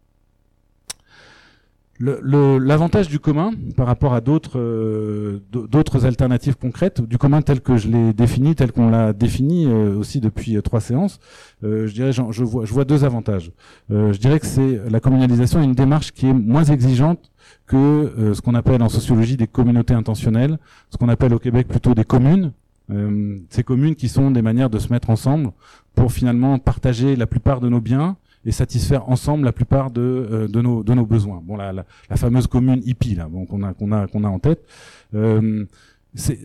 [2.02, 7.76] L'avantage du commun par rapport à d'autres euh, d'autres alternatives concrètes, du commun tel que
[7.76, 11.20] je l'ai défini, tel qu'on l'a défini euh, aussi depuis euh, trois séances,
[11.62, 13.52] je dirais je vois, je vois deux avantages.
[13.90, 17.32] je dirais que c'est la communalisation une démarche qui est moins exigeante
[17.68, 20.58] que ce qu'on appelle en sociologie des communautés intentionnelles,
[20.90, 22.54] ce qu'on appelle au Québec plutôt des communes.
[23.50, 25.52] ces communes qui sont des manières de se mettre ensemble
[25.96, 28.16] pour finalement partager la plupart de nos biens
[28.46, 31.42] et satisfaire ensemble la plupart de, euh, de, nos, de nos besoins.
[31.44, 34.30] Bon, la, la, la fameuse commune hippie là, bon, qu'on a qu'on a qu'on a
[34.30, 34.64] en tête.
[35.14, 35.66] Euh,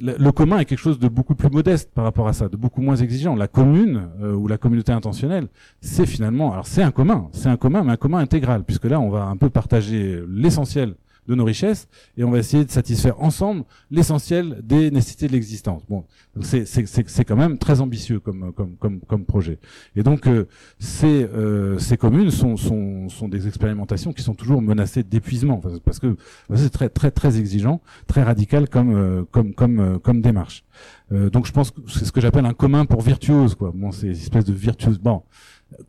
[0.02, 2.82] le, commun est quelque chose de beaucoup plus modeste par rapport à ça, de beaucoup
[2.82, 3.34] moins exigeant.
[3.34, 5.48] La commune euh, ou la communauté intentionnelle,
[5.80, 9.00] c'est finalement, alors c'est un commun, c'est un commun, mais un commun intégral, puisque là
[9.00, 13.20] on va un peu partager l'essentiel de nos richesses et on va essayer de satisfaire
[13.22, 15.82] ensemble l'essentiel des nécessités de l'existence.
[15.88, 16.04] Bon,
[16.42, 19.58] c'est quand même très ambitieux comme comme comme comme projet.
[19.96, 20.46] Et donc euh,
[20.78, 25.98] ces euh, ces communes sont sont sont des expérimentations qui sont toujours menacées d'épuisement parce
[25.98, 26.16] que
[26.54, 30.64] c'est très très très exigeant, très radical comme euh, comme comme euh, comme démarche.
[31.10, 33.72] donc je pense que c'est ce que j'appelle un commun pour virtuose quoi.
[33.74, 34.98] Bon, c'est espèce de virtuose.
[34.98, 35.22] Bon,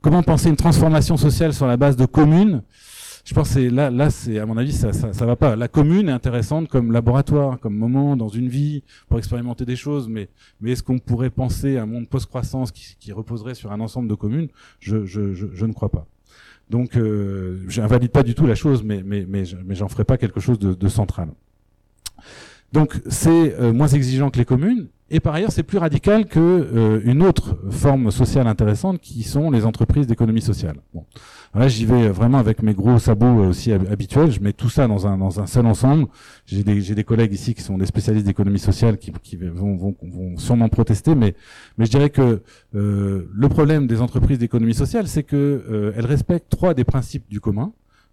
[0.01, 2.61] comment penser une transformation sociale sur la base de communes?
[3.25, 5.55] Je pense que là, là, c'est à mon avis, ça, ça, ça, va pas.
[5.55, 10.07] La commune est intéressante comme laboratoire, comme moment dans une vie pour expérimenter des choses,
[10.07, 10.29] mais
[10.61, 14.07] mais est-ce qu'on pourrait penser à un monde post-croissance qui, qui, reposerait sur un ensemble
[14.07, 14.49] de communes?
[14.79, 16.05] Je, je, je, je ne crois pas.
[16.69, 20.17] Donc, euh, j'invalide pas du tout la chose, mais mais mais, mais j'en ferai pas
[20.17, 21.29] quelque chose de, de central.
[22.75, 26.39] Donc, c'est euh, moins exigeant que les communes, et par ailleurs, c'est plus radical que
[26.39, 30.77] euh, une autre forme sociale intéressante, qui sont les entreprises d'économie sociale.
[30.93, 31.05] Bon.
[31.53, 34.29] Là, j'y vais vraiment avec mes gros sabots euh, aussi habituels.
[34.29, 36.07] Je mets tout ça dans un, dans un seul ensemble.
[36.45, 39.95] J'ai des, des collègues ici qui sont des spécialistes d'économie sociale qui, qui vont, vont,
[40.01, 41.33] vont, sûrement protester, mais,
[41.77, 42.41] mais je dirais que
[42.75, 47.29] euh, le problème des entreprises d'économie sociale, c'est que euh, elles respectent trois des principes
[47.29, 47.71] du commun.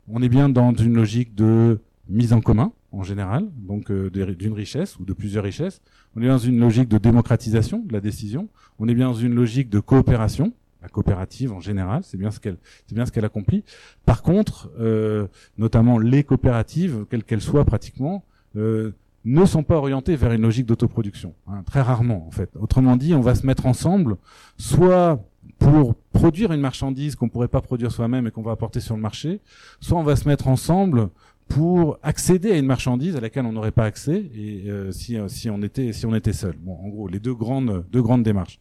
[0.09, 4.53] On est bien dans une logique de mise en commun en général, donc euh, d'une
[4.53, 5.81] richesse ou de plusieurs richesses.
[6.15, 8.49] On est dans une logique de démocratisation de la décision.
[8.79, 12.41] On est bien dans une logique de coopération la coopérative en général, c'est bien ce
[12.41, 13.65] qu'elle, c'est bien ce qu'elle accomplit.
[14.05, 18.25] Par contre, euh, notamment les coopératives, quelles qu'elles soient pratiquement,
[18.57, 18.93] euh,
[19.25, 21.35] ne sont pas orientées vers une logique d'autoproduction.
[21.47, 22.51] Hein, très rarement, en fait.
[22.59, 24.17] Autrement dit, on va se mettre ensemble,
[24.59, 25.25] soit
[25.61, 29.01] pour produire une marchandise qu'on pourrait pas produire soi-même et qu'on va apporter sur le
[29.01, 29.41] marché,
[29.81, 31.09] soit on va se mettre ensemble
[31.49, 35.51] pour accéder à une marchandise à laquelle on n'aurait pas accès et euh, si, si
[35.51, 36.55] on était si on était seul.
[36.59, 38.59] Bon, en gros, les deux grandes deux grandes démarches.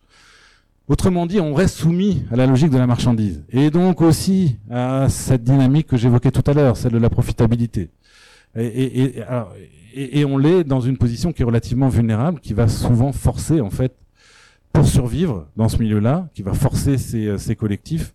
[0.87, 3.43] Autrement dit, on reste soumis à la logique de la marchandise.
[3.49, 7.89] Et donc aussi à cette dynamique que j'évoquais tout à l'heure, celle de la profitabilité.
[8.57, 9.23] Et,
[10.25, 13.93] on l'est dans une position qui est relativement vulnérable, qui va souvent forcer en fait
[14.73, 18.13] pour survivre dans ce milieu-là, qui va forcer ces, ces collectifs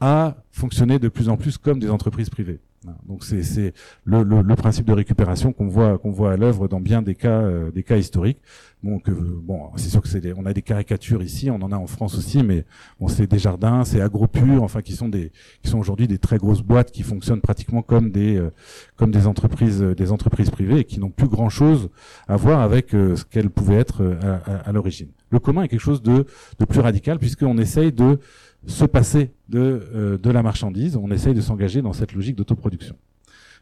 [0.00, 2.60] à fonctionner de plus en plus comme des entreprises privées.
[3.06, 3.72] Donc c'est
[4.04, 7.14] le, le, le, principe de récupération qu'on voit qu'on voit à l'œuvre dans bien des
[7.14, 8.38] cas euh, des cas historiques.
[8.82, 11.76] Bon que bon c'est sûr que c'est on a des caricatures ici, on en a
[11.76, 12.64] en France aussi, mais
[13.00, 15.32] bon c'est des jardins, c'est AgroPure, enfin qui sont des
[15.62, 18.50] qui sont aujourd'hui des très grosses boîtes qui fonctionnent pratiquement comme des euh,
[18.96, 21.88] comme des entreprises des entreprises privées et qui n'ont plus grand chose
[22.28, 25.08] à voir avec euh, ce qu'elles pouvaient être à, à, à l'origine.
[25.30, 26.26] Le commun est quelque chose de
[26.58, 28.18] de plus radical puisqu'on essaye de
[28.66, 30.96] se passer de, euh, de la marchandise.
[30.96, 32.96] On essaye de s'engager dans cette logique d'autoproduction.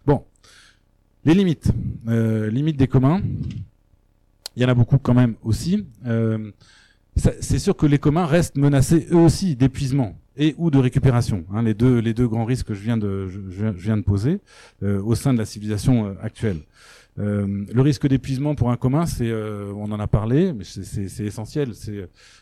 [0.06, 0.24] Bon,
[1.24, 1.70] les limites.
[2.08, 3.22] Euh, limites des communs.
[4.56, 5.86] Il y en a beaucoup quand même aussi.
[6.06, 6.50] Euh,
[7.16, 11.44] c'est sûr que les communs restent menacés eux aussi d'épuisement et ou de récupération.
[11.52, 14.40] Hein, les deux grands risques que je viens de poser
[14.82, 16.60] euh, au sein de la civilisation actuelle.
[17.18, 21.72] Le risque d'épuisement pour un commun, on en a parlé, mais c'est essentiel.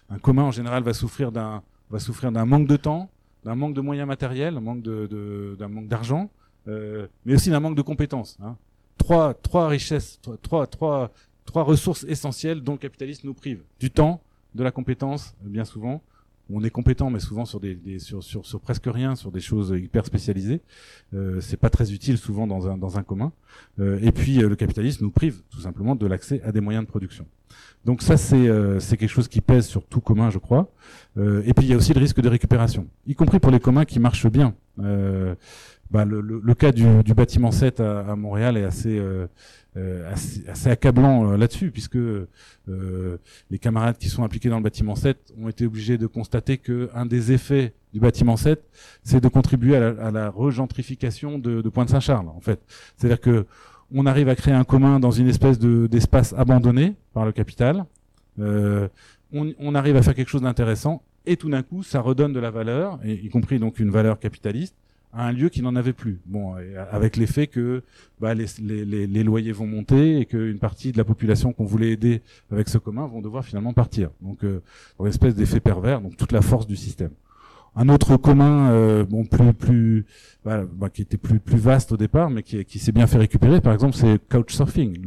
[0.09, 3.11] Un commun en général va souffrir d'un va souffrir d'un manque de temps,
[3.45, 6.31] d'un manque de moyens matériels, d'un manque d'un manque d'argent,
[6.69, 8.39] euh, mais aussi d'un manque de compétences.
[8.43, 8.57] Hein.
[8.99, 11.11] Trois, trois richesses, trois, trois,
[11.45, 14.21] trois ressources essentielles dont le capitaliste nous prive du temps,
[14.55, 16.03] de la compétence, bien souvent.
[16.53, 17.61] On est compétent, mais souvent sur
[18.61, 20.61] presque rien, sur des choses hyper spécialisées.
[21.15, 23.33] Euh, c'est pas très utile souvent dans un commun.
[23.79, 26.85] Euh, et puis euh, le capitalisme nous prive tout simplement de l'accès à des moyens
[26.85, 27.27] de production.
[27.85, 30.71] Donc ça, c'est euh, quelque chose qui pèse sur tout commun, je crois.
[31.17, 33.85] Et puis il y a aussi le risque de récupération, y compris pour les communs
[33.85, 34.55] qui marchent bien.
[35.91, 38.99] Euh, bah, le, le, le, cas du, du, bâtiment 7 à, à Montréal est assez,
[38.99, 39.27] euh,
[39.77, 41.99] euh, assez, assez, accablant là-dessus, puisque
[42.67, 46.91] les camarades qui sont impliqués dans le bâtiment 7 ont été obligés de constater que
[46.95, 48.63] un des effets du bâtiment 7,
[49.03, 52.61] c'est de contribuer à la, à la regentrification de, de Pointe-Saint-Charles, en fait.
[52.97, 53.47] C'est-à-dire que
[53.93, 57.85] on arrive à créer un commun dans une espèce d'espace abandonné par le capital.
[58.39, 58.89] Euh,
[59.33, 62.41] on, on, arrive à faire quelque chose d'intéressant et tout d'un coup, ça redonne de
[62.41, 64.75] la valeur, y compris donc une valeur capitaliste,
[65.13, 66.21] à un lieu qui n'en avait plus.
[66.27, 66.55] Bon,
[66.91, 67.83] avec l'effet que
[68.21, 71.91] bah, les, les, les, loyers vont monter et qu'une partie de la population qu'on voulait
[71.91, 74.11] aider avec ce commun vont devoir finalement partir.
[74.21, 74.63] Donc, euh,
[75.01, 77.11] une espèce d'effet pervers, donc toute la force du système.
[77.77, 80.07] Un autre commun, euh, bon, plus plus
[80.45, 83.19] bah, bah, qui était plus plus vaste au départ, mais qui, qui s'est bien fait
[83.19, 83.61] récupérer.
[83.61, 84.99] Par exemple, c'est couchsurfing,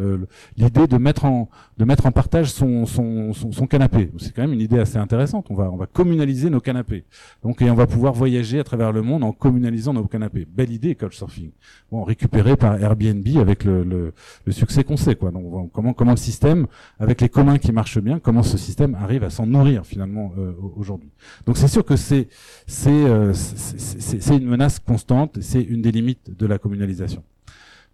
[0.55, 4.11] l'idée de mettre en de mettre en partage son son, son, son canapé.
[4.18, 5.47] C'est quand même une idée assez intéressante.
[5.49, 7.03] On va on va communaliser nos canapés.
[7.43, 10.47] Donc et on va pouvoir voyager à travers le monde en communalisant nos canapés.
[10.49, 11.51] Belle idée, couchsurfing.
[11.91, 14.14] Bon, récupéré par Airbnb avec le le,
[14.45, 15.32] le succès qu'on sait quoi.
[15.32, 16.68] Donc comment comment le système
[16.99, 20.53] avec les communs qui marchent bien, comment ce système arrive à s'en nourrir finalement euh,
[20.78, 21.09] aujourd'hui.
[21.45, 22.30] Donc c'est sûr que c'est
[22.68, 27.24] c'est euh, c'est une menace constante c'est une des limites de la communalisation.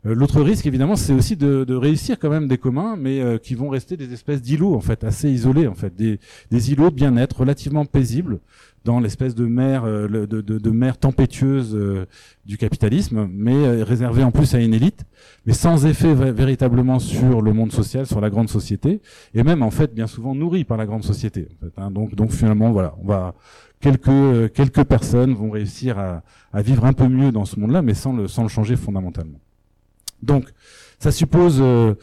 [0.05, 3.55] Euh, l'autre risque, évidemment, c'est aussi de, réussir quand même des communs, mais euh, qui
[3.55, 6.19] vont rester des espèces d'îlots, en fait, assez isolés, en fait, des,
[6.71, 8.39] îlots de bien-être relativement paisibles
[8.85, 11.77] dans l'espèce de mer, euh, de, de, mer tempétueuse
[12.45, 15.03] du capitalisme, mais réservés en plus à une élite,
[15.45, 19.01] mais sans effet véritablement sur le monde social, sur la grande société,
[19.33, 21.49] et même en fait bien souvent nourris par la grande société.
[21.77, 21.91] Hein.
[21.91, 23.35] Donc, donc finalement, voilà, on va
[23.79, 26.21] quelques quelques personnes vont réussir à,
[26.53, 29.39] à vivre un peu mieux dans ce monde-là, mais sans le sans le changer fondamentalement.
[30.21, 30.51] Donc,
[30.99, 31.95] ça suppose, euh,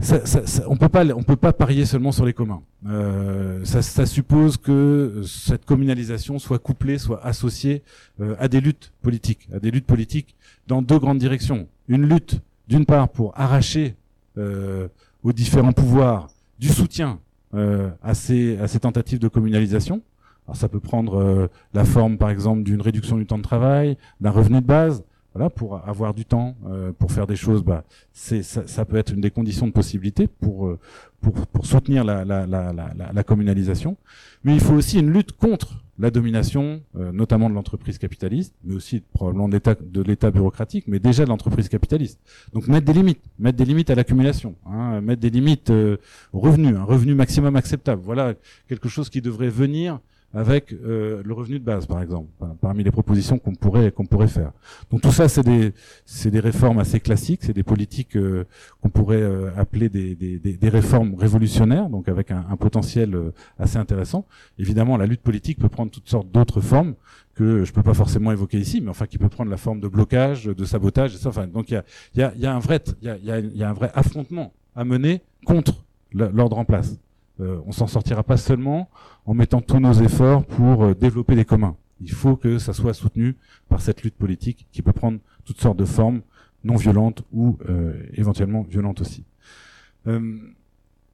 [0.00, 2.62] ça, ça, on peut pas, on peut pas parier seulement sur les communs.
[2.86, 7.82] Euh, ça, ça, suppose que cette communalisation soit couplée, soit associée
[8.20, 10.36] euh, à des luttes politiques, à des luttes politiques
[10.66, 11.68] dans deux grandes directions.
[11.88, 13.94] Une lutte, d'une part, pour arracher
[14.36, 14.88] euh,
[15.22, 16.28] aux différents pouvoirs
[16.58, 17.20] du soutien
[17.54, 20.02] euh, à ces, à ces tentatives de communalisation.
[20.48, 24.30] Alors ça peut prendre la forme, par exemple, d'une réduction du temps de travail, d'un
[24.30, 28.42] revenu de base, voilà, pour avoir du temps, euh, pour faire des choses, bah, c'est
[28.42, 30.78] ça, ça, peut être une des conditions de possibilité pour euh,
[31.20, 32.72] pour, pour soutenir la, la, la,
[33.12, 33.96] la, communalisation.
[34.42, 38.74] Mais il faut aussi une lutte contre la domination, euh, notamment de l'entreprise capitaliste, mais
[38.74, 42.18] aussi probablement de l'État de l'État bureaucratique, mais déjà de l'entreprise capitaliste.
[42.52, 46.74] Donc mettre des limites, mettre des limites à l'accumulation, hein, mettre des limites au revenu,
[46.74, 48.00] un revenu maximum acceptable.
[48.02, 48.34] Voilà
[48.68, 50.00] quelque chose qui devrait venir
[50.34, 52.28] avec euh, le revenu de base, par exemple,
[52.60, 54.52] parmi les propositions qu'on pourrait qu'on pourrait faire.
[54.90, 55.72] Donc tout ça, c'est des
[56.04, 58.44] c'est des réformes assez classiques, c'est des politiques euh,
[58.82, 63.16] qu'on pourrait euh, appeler des, des, des, réformes révolutionnaires, donc avec un, un potentiel
[63.58, 64.26] assez intéressant.
[64.58, 66.94] Évidemment, la lutte politique peut prendre toutes sortes d'autres formes
[67.34, 69.88] que je peux pas forcément évoquer ici, mais enfin qui peut prendre la forme de
[69.88, 71.26] blocage, de sabotage, et.
[71.26, 73.38] Enfin, donc il y a il y a, y a un vrai il y a,
[73.38, 76.98] y, y a un vrai affrontement à mener contre l'ordre en place.
[77.40, 78.88] Euh, on s'en sortira pas seulement
[79.24, 81.76] en mettant tous nos efforts pour euh, développer des communs.
[82.00, 83.36] Il faut que ça soit soutenu
[83.68, 86.22] par cette lutte politique qui peut prendre toutes sortes de formes
[86.64, 89.24] non violentes ou euh, éventuellement violentes aussi.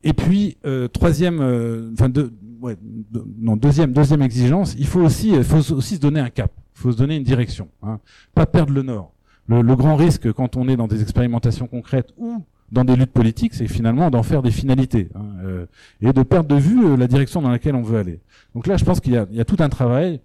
[0.02, 0.56] et puis
[0.92, 1.40] troisième,
[1.92, 2.32] enfin deux,
[3.38, 6.80] non deuxième deuxième exigence, il faut aussi il faut aussi se donner un cap, il
[6.80, 7.98] faut se donner une direction, hein.
[8.34, 9.12] pas perdre le nord.
[9.48, 12.44] Le, le, grand risque quand on est dans des expérimentations concrètes ou
[12.74, 15.66] dans des luttes politiques, c'est finalement d'en faire des finalités hein, euh,
[16.02, 18.20] et de perdre de vue euh, la direction dans laquelle on veut aller.
[18.54, 20.20] Donc là, je pense qu'il y, y, a tout un travail,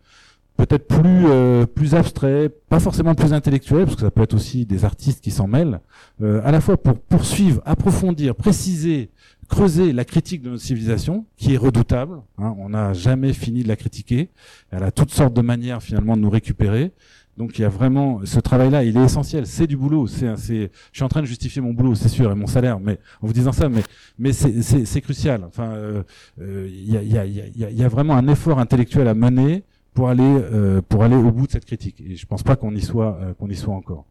[0.58, 4.66] peut-être plus euh, plus abstrait, pas forcément plus intellectuel, parce que ça peut être aussi
[4.66, 5.80] des artistes qui s'en mêlent,
[6.22, 9.10] à la fois pour poursuivre, approfondir, préciser,
[9.48, 12.22] creuser la critique de notre civilisation, qui est redoutable.
[12.38, 14.30] Hein, on n'a jamais fini de la critiquer.
[14.72, 16.92] Elle a toutes sortes de manières finalement de nous récupérer.
[17.40, 19.48] Donc il y a vraiment ce travail-là, il est essentiel.
[19.48, 20.08] C'est du boulot.
[20.08, 22.82] C'est, c'est, je suis en train de justifier mon boulot, c'est sûr, et mon salaire,
[22.82, 23.70] mais en vous disant ça,
[24.18, 25.46] mais c'est, crucial.
[25.48, 26.04] Enfin, euh,
[26.42, 29.64] euh, il y, a, vraiment un effort intellectuel à mener
[29.94, 32.04] pour aller euh, pour aller au bout de cette critique.
[32.06, 34.06] Et je pense pas qu'on y soit qu'on y soit encore.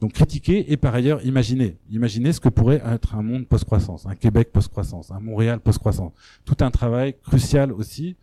[0.00, 4.14] Donc critiquer et par ailleurs imaginer, imaginer ce que pourrait être un monde post-croissance, un
[4.14, 6.12] Québec post-croissance, un Montréal post-croissance.
[6.44, 8.16] Tout un travail crucial aussi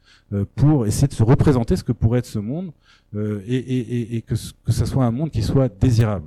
[0.55, 2.71] pour essayer de se représenter ce que pourrait être ce monde
[3.15, 6.26] euh, et, que, ce soit un monde qui soit désirable.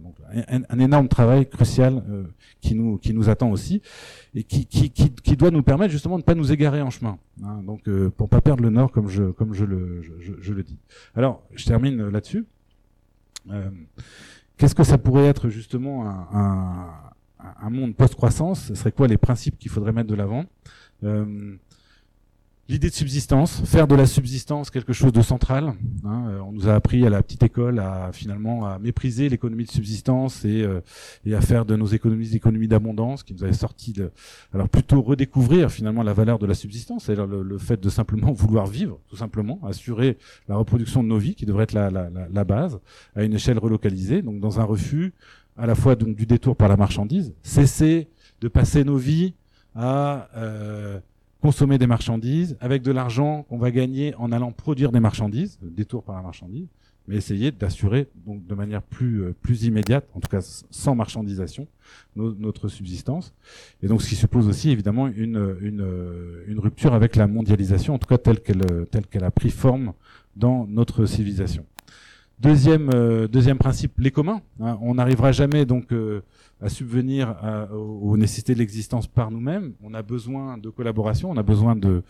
[0.48, 2.24] Un, énorme travail crucial euh,
[2.60, 3.80] qui nous qui nous attend aussi
[4.34, 7.18] et qui, qui, qui, doit nous permettre justement de ne pas nous égarer en chemin.
[7.44, 10.62] Hein, donc euh, pour pas perdre le nord comme je comme je le je, le
[10.64, 10.78] dis.
[11.14, 12.44] Alors je termine là-dessus.
[13.50, 13.70] Euh,
[14.56, 18.66] Qu'est-ce que ça pourrait être justement un, monde post-croissance?
[18.68, 20.44] Ce serait quoi les principes qu'il faudrait mettre de l'avant?
[21.04, 21.56] Euh,
[22.68, 25.74] L'idée de subsistance, faire de la subsistance quelque chose de central.
[26.04, 29.64] Hein, euh, on nous a appris à la petite école à finalement à mépriser l'économie
[29.64, 30.80] de subsistance et, euh,
[31.24, 34.10] et à faire de nos économies économies d'abondance, qui nous avait sorti de,
[34.52, 38.66] alors plutôt redécouvrir finalement la valeur de la subsistance, c'est-à-dire le, fait de simplement vouloir
[38.66, 42.44] vivre, tout simplement, assurer la reproduction de nos vies, qui devrait être la, la, la
[42.44, 42.80] base,
[43.14, 45.14] à une échelle relocalisée, donc dans un refus
[45.56, 48.08] à la fois donc du détour par la marchandise, cesser
[48.40, 49.34] de passer nos vies
[49.74, 50.98] à euh,
[51.46, 56.02] consommer des marchandises avec de l'argent qu'on va gagner en allant produire des marchandises, détour
[56.02, 56.66] par la marchandise,
[57.06, 60.40] mais essayer d'assurer donc de manière plus euh, plus immédiate, en tout cas
[60.70, 61.68] sans marchandisation,
[62.16, 63.32] notre subsistance.
[63.80, 65.86] Et donc ce qui suppose aussi évidemment une une
[66.48, 69.92] une rupture avec la mondialisation, en tout cas telle qu'elle telle qu'elle a pris forme
[70.34, 71.64] dans notre civilisation.
[72.40, 74.42] Deuxième euh, deuxième principe, les communs.
[74.60, 74.76] Hein.
[74.82, 76.22] on n'arrivera jamais donc euh,
[76.60, 79.74] à subvenir à, aux nécessités de l'existence par nous-mêmes.
[79.82, 82.02] On a besoin de collaboration, on a besoin de,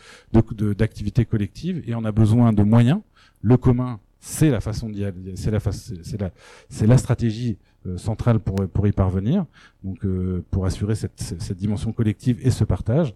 [0.72, 3.00] d'activités collectives et on a besoin de moyens.
[3.42, 6.30] Le commun, c'est la façon d'y aller, c'est la, c'est la,
[6.68, 9.46] c'est la stratégie euh, centrale pour, pour y parvenir.
[9.84, 13.14] Donc, euh, pour assurer cette, cette dimension collective et ce partage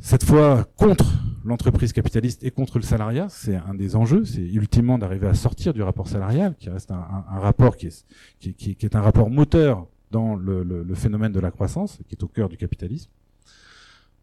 [0.00, 1.04] cette fois contre
[1.44, 5.72] l'entreprise capitaliste et contre le salariat, c'est un des enjeux, c'est ultimement d'arriver à sortir
[5.72, 8.04] du rapport salarial, qui reste un, un, un rapport qui est,
[8.40, 12.22] qui, qui, qui, est un rapport moteur dans le, phénomène de la croissance, qui est
[12.22, 13.10] au cœur du capitalisme.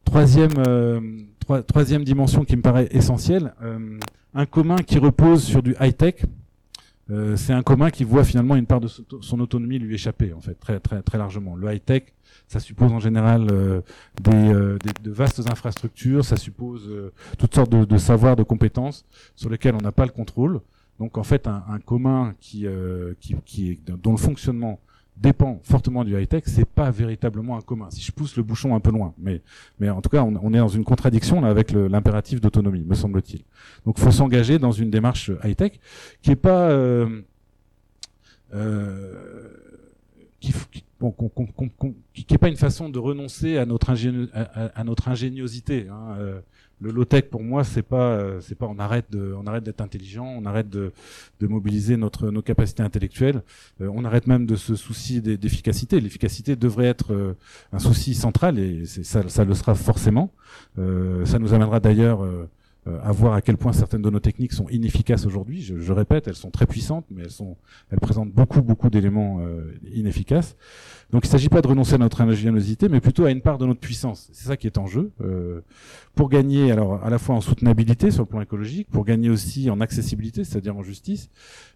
[0.05, 3.99] Troisième, euh, dimension qui me paraît essentielle, euh,
[4.33, 6.15] un commun qui repose sur du high-tech.
[7.09, 10.39] Euh, c'est un commun qui voit finalement une part de son autonomie lui échapper, en
[10.39, 11.57] fait, très, très, très largement.
[11.57, 12.03] Le high-tech,
[12.47, 13.47] ça suppose en général
[14.21, 14.53] des,
[15.03, 16.89] de vastes infrastructures, ça suppose
[17.37, 20.61] toutes sortes de, savoirs, de compétences sur lesquels on n'a pas le contrôle.
[20.99, 22.65] Donc en fait, un, un commun qui,
[23.19, 24.79] qui, qui, dont le fonctionnement
[25.17, 27.89] dépend fortement du high-tech, c'est pas véritablement un commun.
[27.91, 29.41] Si je pousse le bouchon un peu loin, mais
[29.79, 33.43] mais en tout cas, on, est dans une contradiction là avec l'impératif d'autonomie, me semble-t-il.
[33.85, 35.73] Donc, faut s'engager dans une démarche high-tech
[36.21, 37.21] qui est pas euh,
[38.53, 39.47] euh,
[40.39, 43.89] qui, est pas une façon de renoncer à, notre
[45.09, 45.87] ingéniosité.
[45.87, 46.15] Hein.
[46.17, 46.41] Euh,
[46.81, 49.63] le low tech pour moi c'est pas euh, c'est pas on arrête de on arrête
[49.63, 50.91] d'être intelligent on arrête de,
[51.41, 53.41] mobiliser notre nos capacités intellectuelles.
[53.81, 55.99] Euh, on arrête même de se soucier d'efficacité.
[55.99, 57.35] L'efficacité devrait être euh,
[57.73, 60.31] un souci central et ça ça le sera forcément.
[60.77, 62.25] Ça nous amènera d'ailleurs
[62.87, 65.61] euh, à voir à quel point certaines de nos techniques sont inefficaces aujourd'hui.
[65.61, 67.55] Je, je, répète, elles sont très puissantes, mais elles sont,
[67.91, 70.55] elles présentent beaucoup, beaucoup d'éléments euh, inefficaces.
[71.11, 73.59] Donc, il ne s'agit pas de renoncer à notre ingéniosité, mais plutôt à une part
[73.59, 74.29] de notre puissance.
[74.33, 75.11] C'est ça qui est en jeu.
[75.21, 75.61] Euh,
[76.15, 79.69] pour gagner, alors, à la fois en soutenabilité sur le plan écologique, pour gagner aussi
[79.69, 81.29] en accessibilité, c'est-à-dire en justice,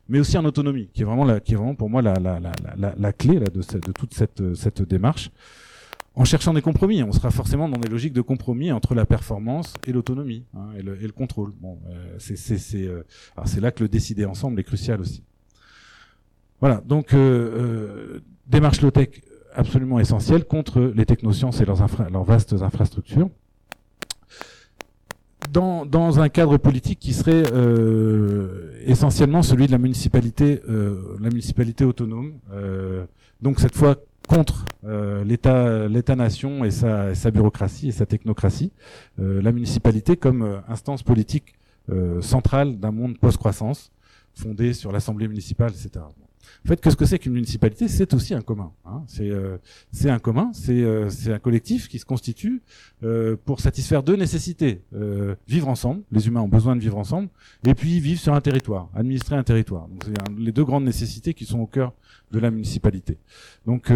[0.09, 2.39] mais aussi en autonomie, qui est vraiment, la, qui est vraiment pour moi la, la,
[2.39, 5.29] la, la, la clé là, de, de toute cette, cette démarche
[6.15, 7.03] en cherchant des compromis.
[7.03, 10.81] On sera forcément dans des logiques de compromis entre la performance et l'autonomie hein, et,
[10.81, 11.51] le, et, le, contrôle.
[11.61, 13.03] Bon, euh, c'est euh,
[13.59, 15.23] là que le décider ensemble est crucial aussi.
[16.61, 19.09] Voilà, donc euh, euh démarche low-tech
[19.55, 23.29] absolument essentielle contre les technosciences et leurs, leurs vastes infrastructures.
[25.51, 31.29] Dans, dans, un cadre politique qui serait euh, essentiellement celui de la municipalité, euh, la
[31.29, 32.33] municipalité autonome.
[32.51, 33.05] Euh,
[33.41, 33.95] donc cette fois
[34.27, 34.65] contre
[35.23, 38.71] l'État, l'État-nation et sa, sa, bureaucratie et sa technocratie,
[39.17, 41.55] la municipalité comme instance politique
[42.21, 43.91] centrale d'un monde post-croissance
[44.33, 46.05] fondé sur l'Assemblée municipale, etc.
[46.65, 47.87] En fait, qu'est-ce que c'est qu'une municipalité?
[47.87, 48.71] C'est aussi un commun.
[48.85, 49.03] Hein.
[49.07, 49.57] C'est euh,
[50.05, 52.61] un commun, c'est euh, un collectif qui se constitue
[53.03, 56.01] euh, pour satisfaire deux nécessités euh, vivre ensemble.
[56.11, 57.29] Les humains ont besoin de vivre ensemble,
[57.65, 59.87] et puis vivre sur un territoire, administrer un territoire.
[59.87, 61.93] Donc c'est les deux grandes nécessités qui sont au cœur
[62.31, 63.17] de la municipalité.
[63.65, 63.91] Donc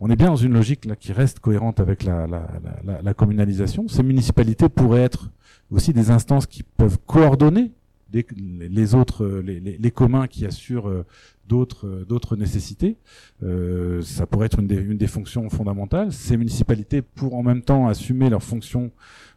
[0.00, 2.48] on est bien dans une logique là qui reste cohérente avec la, la,
[2.84, 3.88] la, la communalisation.
[3.88, 5.30] Ces municipalités pourraient être
[5.70, 7.72] aussi des instances qui peuvent coordonner
[8.12, 11.04] les, autres, les, communs qui assurent
[11.50, 12.96] d'autres euh, d'autres nécessités.
[13.42, 16.12] Euh, ça pourrait être une des, fonctions fondamentales.
[16.12, 18.90] Ces municipalités, pour en même temps assumer leurs fonctions,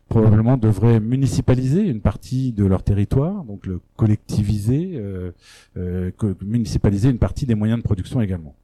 [0.07, 5.31] probablement devraient municipaliser une partie de leur territoire, donc le collectiviser, euh,
[5.77, 6.11] euh,
[6.41, 8.55] municipaliser une partie des moyens de production également.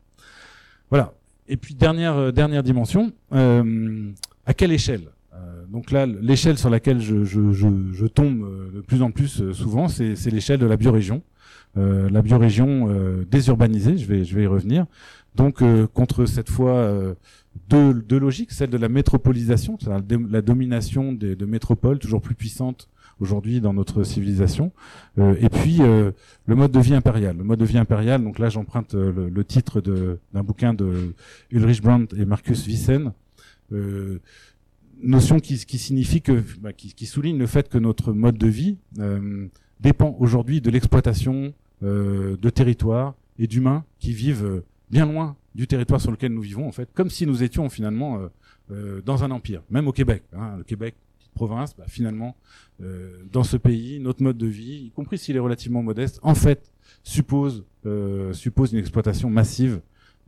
[0.89, 1.13] Voilà.
[1.47, 4.11] Et puis dernière euh, dimension, euh,
[4.45, 5.09] à quelle échelle?
[5.71, 10.65] Donc là, l'échelle sur laquelle je, tombe de plus en plus souvent, c'est l'échelle de
[10.65, 11.21] la biorégion.
[11.77, 14.87] Euh, la biorégion euh, désurbanisée, je vais, je vais y revenir.
[15.35, 16.91] Donc euh, contre cette fois
[17.69, 22.89] deux, deux logiques, celle de la métropolisation, c'est-à-dire la domination de métropoles toujours plus puissantes
[23.19, 24.71] aujourd'hui dans notre civilisation,
[25.17, 26.11] euh, et puis euh,
[26.45, 27.37] le mode de vie impérial.
[27.37, 31.13] Le mode de vie impérial, donc là j'emprunte le, le, titre d'un bouquin de
[31.51, 33.11] Ulrich Brandt et Marcus Wissen,
[33.71, 34.19] euh,
[35.01, 38.77] notion qui, qui signifie que, bah, qui, souligne le fait que notre mode de vie
[39.79, 45.65] dépend aujourd'hui de l'exploitation euh, de territoires et d'humains qui vivent euh, bien loin du
[45.65, 48.19] territoire sur lequel nous vivons, en fait, comme si nous étions finalement
[48.69, 50.23] euh, dans un empire, même au Québec.
[50.33, 50.95] Hein, le Québec,
[51.35, 52.35] province, bah, finalement,
[53.31, 56.71] dans ce pays, notre mode de vie, y compris s'il est relativement modeste, en fait,
[57.03, 57.63] suppose
[58.33, 59.79] suppose une exploitation massive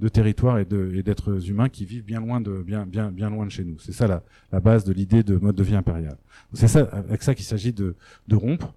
[0.01, 3.63] de territoires et d'êtres humains qui vivent bien loin de bien bien loin de chez
[3.63, 3.77] nous.
[3.79, 4.07] C'est ça
[4.51, 6.17] la, base de l'idée de mode de vie impérial.
[6.53, 7.95] C'est ça avec ça qu'il s'agit de,
[8.27, 8.73] de rompre.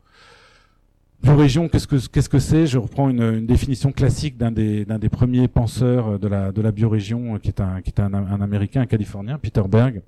[1.23, 2.67] Biorégion, qu'est-ce que qu'est-ce que c'est?
[2.67, 7.39] Je reprends une, définition classique d'un des des premiers penseurs de la de la biorégion,
[7.39, 10.03] qui est un qui est un, américain, un californien, Peter Berg.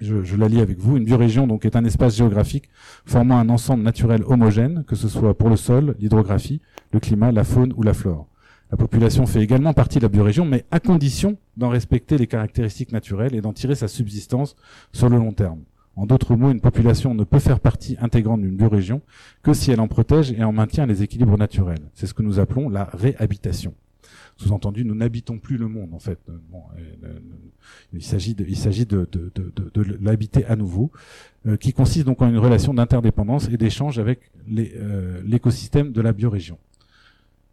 [0.00, 0.96] Je, je, la lis avec vous.
[0.96, 2.70] Une biorégion donc est un espace géographique
[3.04, 6.62] formant un ensemble naturel homogène, que ce soit pour le sol, l'hydrographie,
[6.92, 8.29] le climat, la faune ou la flore.
[8.70, 12.92] La population fait également partie de la biorégion, mais à condition d'en respecter les caractéristiques
[12.92, 14.54] naturelles et d'en tirer sa subsistance
[14.92, 15.60] sur le long terme.
[15.96, 19.02] En d'autres mots, une population ne peut faire partie intégrante d'une biorégion
[19.42, 21.90] que si elle en protège et en maintient les équilibres naturels.
[21.94, 23.74] C'est ce que nous appelons la réhabitation.
[24.36, 26.18] Sous-entendu, nous n'habitons plus le monde, en fait.
[26.30, 27.18] Euh,
[27.92, 29.06] il s'agit de, il s'agit de,
[30.00, 30.90] l'habiter à nouveau,
[31.46, 36.00] euh, qui consiste donc en une relation d'interdépendance et d'échange avec euh, l'écosystème euh, de
[36.00, 36.58] la biorégion.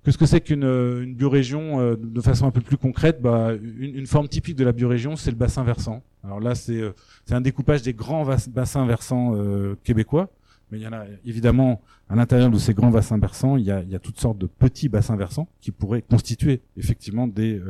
[0.07, 4.07] Qu'est-ce que c'est qu'une une biorégion euh, de façon un peu plus concrète bah, une,
[4.07, 6.01] forme typique de la biorégion, c'est le bassin versant.
[6.23, 6.93] Alors là, c'est euh,
[7.29, 10.29] un découpage des grands bassins versants euh, québécois,
[10.71, 13.69] mais il y en a évidemment à l'intérieur de ces grands bassins versants, il y,
[13.69, 17.61] a, toutes sortes de petits bassins versants qui pourraient constituer effectivement des,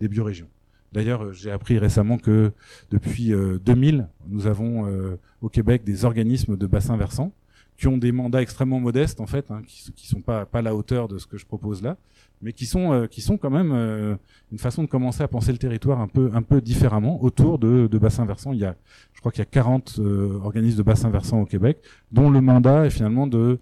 [0.00, 0.48] des biorégions.
[0.94, 2.52] D'ailleurs, j'ai appris récemment que
[2.90, 3.34] depuis
[3.66, 7.34] 2000, nous avons au Québec des organismes de bassins versants
[7.82, 10.62] qui ont des mandats extrêmement modestes en fait, hein, qui, qui sont pas pas à
[10.62, 11.96] la hauteur de ce que je propose là,
[12.40, 14.14] mais qui sont euh, qui sont quand même euh,
[14.52, 17.88] une façon de commencer à penser le territoire un peu un peu différemment autour de,
[17.88, 18.52] de bassins versants.
[18.52, 18.76] Il y a,
[19.14, 21.78] je crois qu'il y a 40 euh, organismes de bassins versants au Québec,
[22.12, 23.58] dont le mandat est finalement de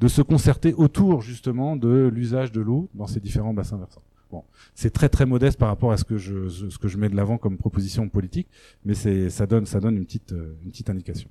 [0.00, 4.02] de se concerter autour justement de l'usage de l'eau dans ces différents bassins versants.
[4.30, 4.44] Bon,
[4.74, 7.16] c'est très très modeste par rapport à ce que je ce que je mets de
[7.16, 8.48] l'avant comme proposition politique,
[8.84, 11.30] mais c'est ça donne ça donne une petite une petite indication.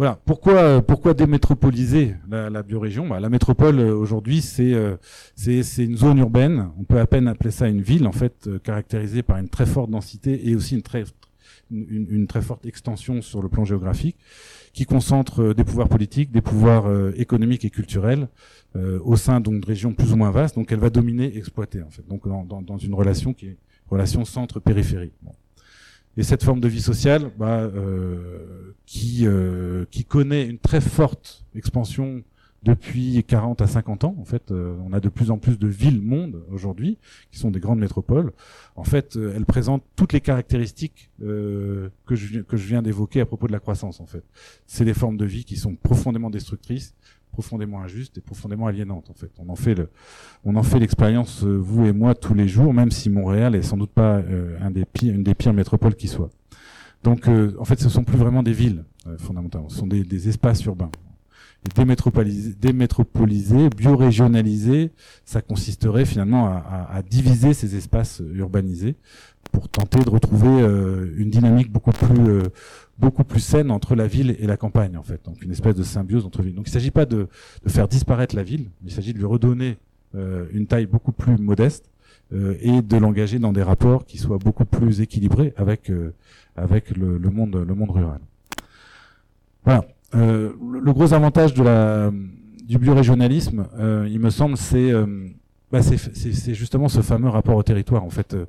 [0.00, 0.18] Voilà.
[0.24, 3.06] Pourquoi, euh, pourquoi démétropoliser la, la biorégion?
[3.06, 4.96] Bah, La métropole euh, aujourd'hui, c'est euh,
[5.36, 6.70] c'est une zone urbaine.
[6.78, 9.90] On peut à peine appeler ça une ville, en fait, caractérisée par une très forte
[9.90, 10.80] densité et aussi une
[12.26, 14.16] très forte extension sur le plan géographique,
[14.72, 16.86] qui concentre des pouvoirs politiques, des pouvoirs
[17.16, 18.28] économiques et culturels
[19.04, 20.54] au sein donc de régions plus ou moins vastes.
[20.54, 22.08] Donc, elle va dominer, exploiter, en fait.
[22.08, 23.56] Donc, dans, une relation qui est
[23.90, 25.12] relation centre-périphérie.
[26.16, 31.44] Et cette forme de vie sociale, bah, euh, qui, euh, qui connaît une très forte
[31.54, 32.22] expansion
[32.62, 34.14] depuis 40 à 50 ans.
[34.18, 36.98] En fait, euh, on a de plus en plus de villes-mondes aujourd'hui,
[37.30, 38.32] qui sont des grandes métropoles.
[38.76, 43.20] En fait, euh, elles présentent toutes les caractéristiques euh, que je, que je viens d'évoquer
[43.20, 44.00] à propos de la croissance.
[44.00, 44.24] En fait,
[44.66, 46.94] c'est des formes de vie qui sont profondément destructrices,
[47.30, 49.30] profondément injuste et profondément aliénante en fait.
[49.38, 49.88] On en fait le,
[50.44, 53.62] on en fait l'expérience euh, vous et moi tous les jours, même si Montréal est
[53.62, 56.30] sans doute pas euh, un des pires, une des pires métropoles qui soit.
[57.02, 58.84] Donc euh, en fait, ce sont plus vraiment des villes
[59.16, 60.90] fondamentalement, ce sont des, des, espaces urbains.
[61.64, 64.92] Et démétropoliser, démétropoliser biorégionaliser,
[65.24, 68.96] ça consisterait finalement à, à, diviser ces espaces urbanisés
[69.52, 72.42] pour tenter de retrouver euh, une dynamique beaucoup plus euh,
[73.00, 75.20] beaucoup plus saine entre la ville et la campagne en fait.
[75.24, 76.54] Donc une espèce de symbiose entre villes.
[76.54, 77.28] Donc il ne s'agit pas de,
[77.66, 79.78] faire disparaître la ville, il s'agit de lui redonner
[80.14, 81.86] euh, une taille beaucoup plus modeste
[82.62, 85.90] et de l'engager dans des rapports qui soient beaucoup plus équilibrés avec
[86.54, 88.20] avec le, monde le monde rural.
[89.64, 89.84] Voilà.
[90.14, 92.10] Euh, le gros avantage de la,
[92.64, 95.28] du biorégionalisme, euh, il me semble, c'est euh,
[95.72, 98.04] bah c'est justement ce fameux rapport au territoire.
[98.04, 98.46] En fait, euh,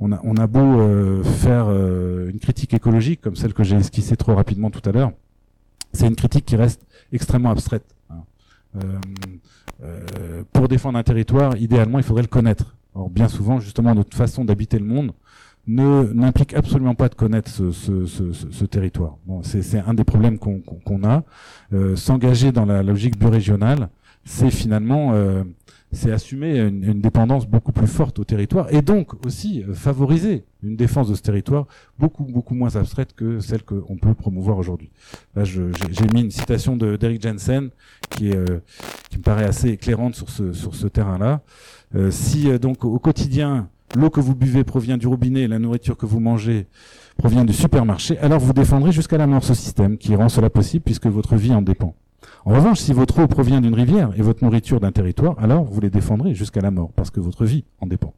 [0.00, 4.16] on, a, on a beau euh, faire une critique écologique, comme celle que j'ai esquissée
[4.16, 5.12] trop rapidement tout à l'heure,
[5.92, 7.84] c'est une critique qui reste extrêmement abstraite.
[8.10, 8.22] Hein.
[10.52, 12.76] pour défendre un territoire, idéalement, il faudrait le connaître.
[12.94, 15.12] Or, bien souvent, justement, notre façon d'habiter le monde
[15.66, 19.18] ne n'implique absolument pas de connaître ce, ce, ce, ce territoire.
[19.26, 21.22] Bon, c'est un des problèmes qu'on qu'on a.
[21.72, 23.90] Euh, S'engager dans la logique biorégionale,
[24.24, 25.44] c'est finalement euh,
[25.92, 30.76] c'est assumer une, dépendance beaucoup plus forte au territoire et donc aussi euh, favoriser une
[30.76, 31.66] défense de ce territoire
[31.98, 34.90] beaucoup beaucoup moins abstraite que celle qu'on peut promouvoir aujourd'hui.
[35.34, 35.70] Là, j'ai
[36.12, 37.70] mis une citation de d'Eric Jensen
[38.10, 38.44] qui euh,
[39.16, 40.28] me paraît assez éclairante sur
[40.74, 41.40] ce terrain-là.
[41.94, 46.04] Euh, si donc au quotidien l'eau que vous buvez provient du robinet la nourriture que
[46.04, 46.66] vous mangez
[47.16, 50.84] provient du supermarché, alors vous défendrez jusqu'à la mort ce système qui rend cela possible
[50.84, 51.94] puisque votre vie en dépend.
[52.44, 55.80] En revanche, si votre eau provient d'une rivière et votre nourriture d'un territoire, alors vous
[55.80, 58.14] les défendrez jusqu'à la mort parce que votre vie en dépend.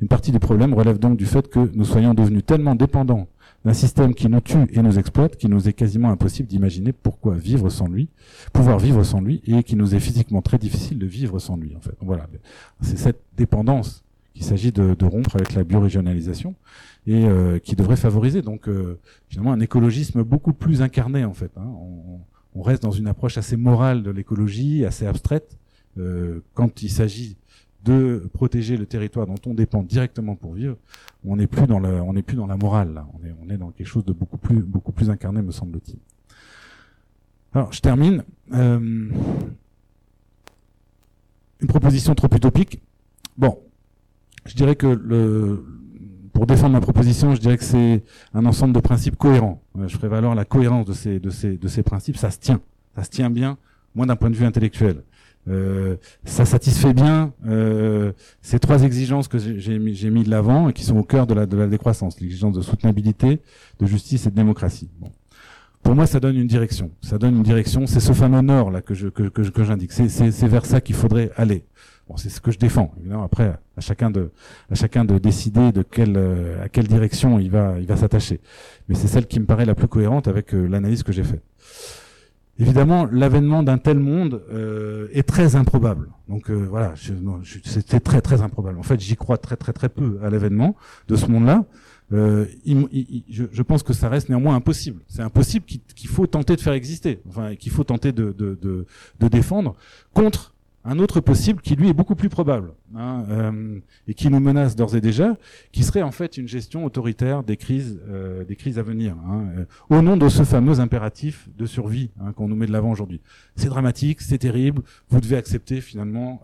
[0.00, 3.28] Une partie du problème relève donc du fait que nous soyons devenus tellement dépendants
[3.64, 7.34] d'un système qui nous tue et nous exploite qu'il nous est quasiment impossible d'imaginer pourquoi
[7.34, 8.08] vivre sans lui,
[8.52, 11.74] pouvoir vivre sans lui et qu'il nous est physiquement très difficile de vivre sans lui
[11.74, 11.96] en fait.
[12.00, 12.26] Voilà,
[12.80, 16.54] c'est cette dépendance qu'il s'agit de, rompre avec la biorégionalisation
[17.06, 21.50] et euh, qui devrait favoriser donc euh, finalement un écologisme beaucoup plus incarné en fait.
[21.56, 21.72] Hein.
[22.56, 25.58] On, reste dans une approche assez morale de l'écologie, assez abstraite
[25.98, 27.36] euh, quand il s'agit
[27.84, 30.76] de protéger le territoire dont on dépend directement pour vivre.
[31.24, 33.04] On n'est plus dans le, on n'est plus dans la morale.
[33.14, 35.98] On est, on est dans quelque chose de beaucoup plus, beaucoup plus incarné me semble-t-il.
[37.52, 38.24] Alors je termine.
[38.52, 39.10] Euh,
[41.60, 42.82] une proposition trop utopique.
[43.36, 43.58] Bon,
[44.44, 45.64] je dirais que le,
[46.32, 48.04] pour défendre ma proposition, je dirais que c'est
[48.34, 49.62] un ensemble de principes cohérents.
[49.86, 52.16] Je ferai valoir la cohérence de ces, de ces, de ces principes.
[52.16, 52.60] Ça se tient.
[52.94, 53.58] Ça se tient bien,
[53.94, 55.02] moins d'un point de vue intellectuel.
[55.48, 58.12] Euh, ça satisfait bien euh,
[58.42, 61.34] ces trois exigences que j'ai mis, mis de l'avant et qui sont au cœur de
[61.34, 63.40] la, de la décroissance, l'exigence de soutenabilité,
[63.78, 64.88] de justice et de démocratie.
[64.98, 65.12] Bon.
[65.84, 66.90] Pour moi, ça donne une direction.
[67.00, 67.86] Ça donne une direction.
[67.86, 69.92] C'est ce fameux nord là que je que, que, que j'indique.
[69.92, 71.64] C'est vers ça qu'il faudrait aller.
[72.08, 72.92] Bon, c'est ce que je défends.
[73.00, 77.86] Évidemment, après, à chacun de, décider de quelle, euh, à quelle direction il va, il
[77.86, 78.40] va s'attacher.
[78.88, 81.42] Mais c'est celle qui me paraît la plus cohérente avec euh, l'analyse que j'ai faite.
[82.58, 86.08] Évidemment, l'avènement d'un tel monde euh, est très improbable.
[86.28, 88.78] Donc voilà, c'est très très improbable.
[88.78, 90.74] En fait, j'y crois très très très peu à l'avènement
[91.08, 91.66] de ce monde-là.
[92.10, 95.02] Je, pense que ça reste néanmoins impossible.
[95.06, 98.86] C'est impossible qu'il faut tenter de faire exister, enfin qu'il faut tenter de
[99.20, 99.74] défendre
[100.14, 100.55] contre
[100.86, 104.76] un autre possible qui lui est beaucoup plus probable hein, euh, et qui nous menace
[104.76, 105.36] d'ores et déjà,
[105.72, 109.48] qui serait en fait une gestion autoritaire des crises, euh, des crises à venir, hein,
[109.58, 112.92] euh, au nom de ce fameux impératif de survie hein, qu'on nous met de l'avant
[112.92, 113.20] aujourd'hui.
[113.56, 116.40] C'est dramatique, c'est terrible, vous devez accepter finalement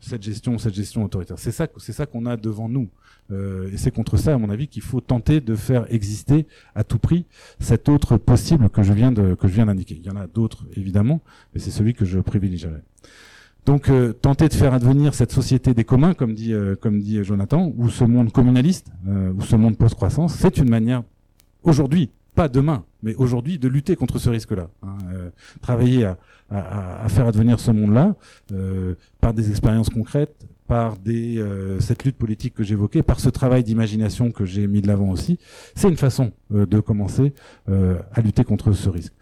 [0.00, 1.38] cette gestion, cette gestion autoritaire.
[1.38, 2.88] C'est ça, c'est ça qu'on a devant nous,
[3.30, 6.98] et c'est contre ça, à mon avis, qu'il faut tenter de faire exister à tout
[6.98, 7.24] prix
[7.60, 9.96] cet autre possible que je viens que je viens d'indiquer.
[9.98, 11.20] Il y en a d'autres évidemment,
[11.52, 12.82] mais c'est celui que je privilégierais.
[13.66, 16.76] Donc euh, tenter de faire advenir cette société des communs, comme dit euh,
[17.22, 21.02] Jonathan, ou ce monde communaliste, euh, ou ce monde post-croissance, c'est une manière
[21.62, 24.68] aujourd'hui, pas demain, mais aujourd'hui, de lutter contre ce risque-là.
[24.82, 24.98] Hein,
[25.62, 26.04] travailler
[26.50, 28.14] à, faire advenir ce monde-là
[29.20, 30.96] par des expériences concrètes, par
[31.78, 35.38] cette lutte politique que j'évoquais, par ce travail d'imagination que j'ai mis de l'avant aussi,
[35.74, 37.32] c'est une façon de commencer
[37.68, 39.14] à lutter contre ce risque.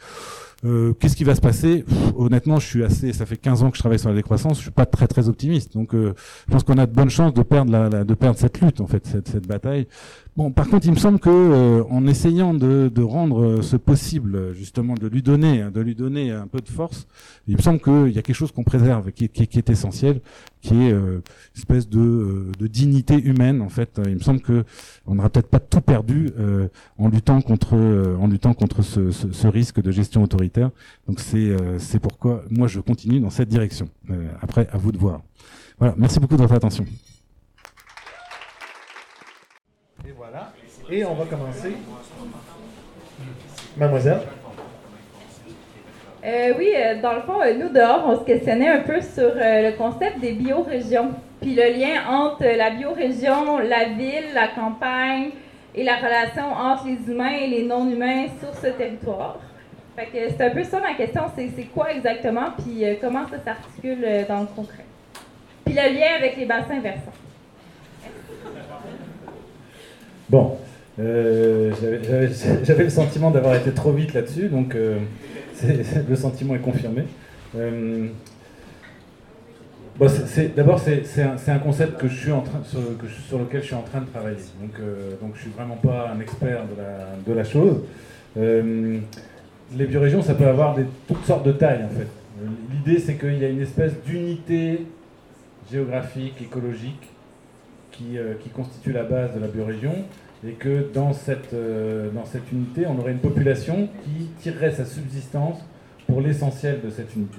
[0.64, 1.84] Euh, qu'est-ce qui va se passer?
[2.16, 3.12] Honnêtement, je suis assez.
[3.12, 4.58] Ça fait 15 ans que je travaille sur la décroissance.
[4.58, 5.74] Je suis pas très très optimiste.
[5.74, 6.14] Donc, euh,
[6.46, 8.86] je pense qu'on a de bonnes chances de perdre la, de perdre cette lutte en
[8.86, 9.88] fait, cette, cette bataille.
[10.35, 14.55] Bon, par contre, il me semble que euh, en essayant de, rendre euh, ce possible,
[14.55, 17.07] justement, de lui donner, hein, de lui donner un peu de force,
[17.47, 20.22] il me semble qu'il y a quelque chose qu'on préserve, qui, qui, est essentiel,
[20.62, 21.16] qui est euh,
[21.55, 23.61] une espèce de, dignité humaine.
[23.61, 24.64] En fait, il me semble que
[25.05, 26.30] on n'aura peut-être pas tout perdu
[26.97, 30.70] en luttant contre, en luttant contre ce, risque de gestion autoritaire.
[31.07, 33.89] Donc, c'est c'est pourquoi moi je continue dans cette direction.
[34.41, 35.20] après, à vous de voir.
[35.78, 35.95] Voilà.
[35.99, 36.87] Merci beaucoup de votre attention.
[40.90, 41.76] Et on va commencer.
[43.76, 44.20] Mademoiselle?
[46.24, 49.32] Euh, oui, euh, dans le fond, euh, nous dehors, on se questionnait un peu sur
[49.34, 55.30] le concept des biorégions, puis le lien entre la biorégion, la ville, la campagne
[55.74, 59.38] et la relation entre les humains et les non-humains sur ce territoire.
[59.96, 64.07] Fait que c'est un peu ça ma question, c'est quoi exactement, puis comment ça s'articule
[64.28, 64.84] dans le concret?
[65.64, 67.12] Puis le lien avec les bassins versants.
[70.31, 70.57] Bon,
[70.99, 74.77] j'avais le sentiment d'avoir été trop vite là-dessus, donc
[76.09, 77.05] le sentiment est confirmé.
[77.57, 78.09] Euh,
[80.57, 84.37] d'abord, c'est un, concept sur, lequel je suis en train de travailler.
[84.61, 86.64] Donc, euh, donc je ne suis vraiment pas un expert
[87.27, 87.83] de la, chose.
[88.37, 88.99] Euh,
[89.77, 92.09] les biorégions, ça peut avoir toutes sortes de tailles, en fait.
[92.73, 94.87] L'idée, c'est qu'il y a une espèce d'unité
[95.70, 97.11] géographique, écologique,
[97.93, 99.95] qui, qui, constitue la base de la biorégion,
[100.47, 104.84] et que dans cette, euh, dans cette unité, on aurait une population qui tirerait sa
[104.84, 105.59] subsistance
[106.07, 107.38] pour l'essentiel de cette unité.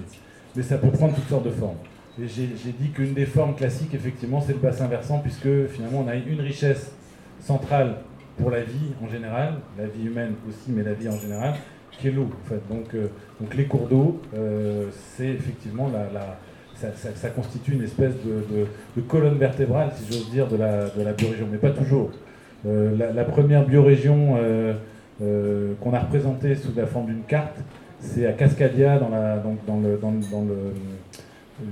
[0.56, 1.76] Mais ça peut prendre toutes sortes de formes.
[2.20, 6.08] Et j'ai dit qu'une des formes classiques, effectivement, c'est le bassin versant, puisque finalement, on
[6.08, 6.92] a une richesse
[7.40, 7.96] centrale
[8.38, 11.54] pour la vie en général, la vie humaine aussi, mais la vie en général,
[11.90, 12.28] qui est l'eau.
[12.44, 12.60] En fait.
[12.68, 13.08] donc, euh,
[13.40, 16.38] donc les cours d'eau, euh, c'est effectivement la
[16.76, 21.70] ça, constitue une espèce de, colonne vertébrale, si j'ose dire, de la, biorégion, mais pas
[21.70, 22.10] toujours.
[22.66, 24.72] Euh, la, première biorégion euh,
[25.22, 27.56] euh, qu'on a représentée sous la forme d'une carte,
[28.00, 30.20] c'est à Cascadia, dans, la, dans le, dans, le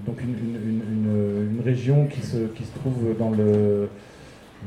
[0.07, 2.37] donc une, région qui se,
[2.77, 3.33] trouve dans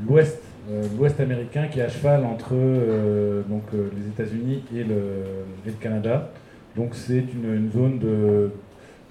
[0.08, 2.54] l'ouest américain qui est à cheval entre
[3.48, 6.32] donc, les États-Unis et le, Canada.
[6.76, 8.52] Donc c'est une, zone de,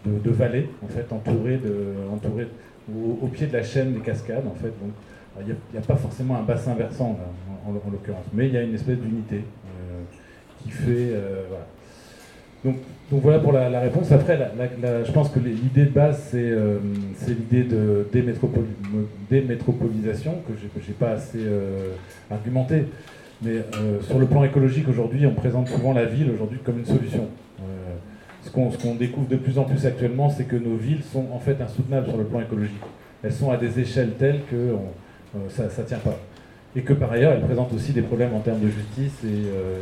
[0.07, 2.47] de, vallée en fait entourée de entourée
[3.23, 4.69] au, pied de la chaîne des cascades en fait.
[4.69, 4.93] Donc
[5.41, 7.19] il n'y a, pas forcément un bassin versant
[7.67, 10.03] en, l'occurrence, mais il y a une espèce d'unité euh,
[10.63, 11.11] qui fait.
[11.13, 11.65] Euh, voilà.
[12.65, 12.77] Donc,
[13.11, 14.11] voilà pour la, réponse.
[14.11, 14.39] Après,
[15.05, 16.79] je pense que l'idée de base, c'est euh,
[17.29, 18.09] l'idée de
[19.31, 21.47] démétropolisation, que je n'ai pas assez
[22.31, 22.85] argumenté.
[23.43, 23.57] Mais
[24.01, 27.29] sur le plan écologique, aujourd'hui, on présente souvent la ville aujourd'hui comme une solution.
[28.71, 31.61] Ce qu'on découvre de plus en plus actuellement, c'est que nos villes sont en fait
[31.61, 32.83] insoutenables sur le plan écologique.
[33.23, 36.19] Elles sont à des échelles telles que euh, ça ne tient pas.
[36.77, 39.79] Et que par ailleurs, elle présente aussi des problèmes en termes de justice et, euh,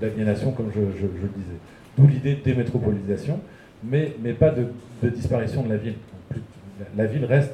[0.00, 0.86] d'aliénation, comme je, le
[1.36, 1.58] disais.
[1.98, 3.40] D'où l'idée de démétropolisation,
[3.84, 4.66] mais, pas de,
[5.08, 5.94] disparition de la ville.
[6.96, 7.52] La, ville reste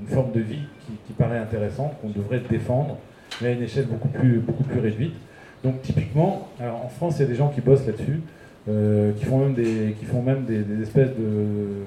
[0.00, 0.62] une forme de vie
[1.06, 2.96] qui, paraît intéressante, qu'on devrait défendre,
[3.40, 4.42] mais à une échelle beaucoup plus,
[4.80, 5.14] réduite.
[5.62, 8.20] Donc typiquement, en France, il y a des gens qui bossent là-dessus,
[8.68, 11.86] euh, qui font même des, qui font même des espèces de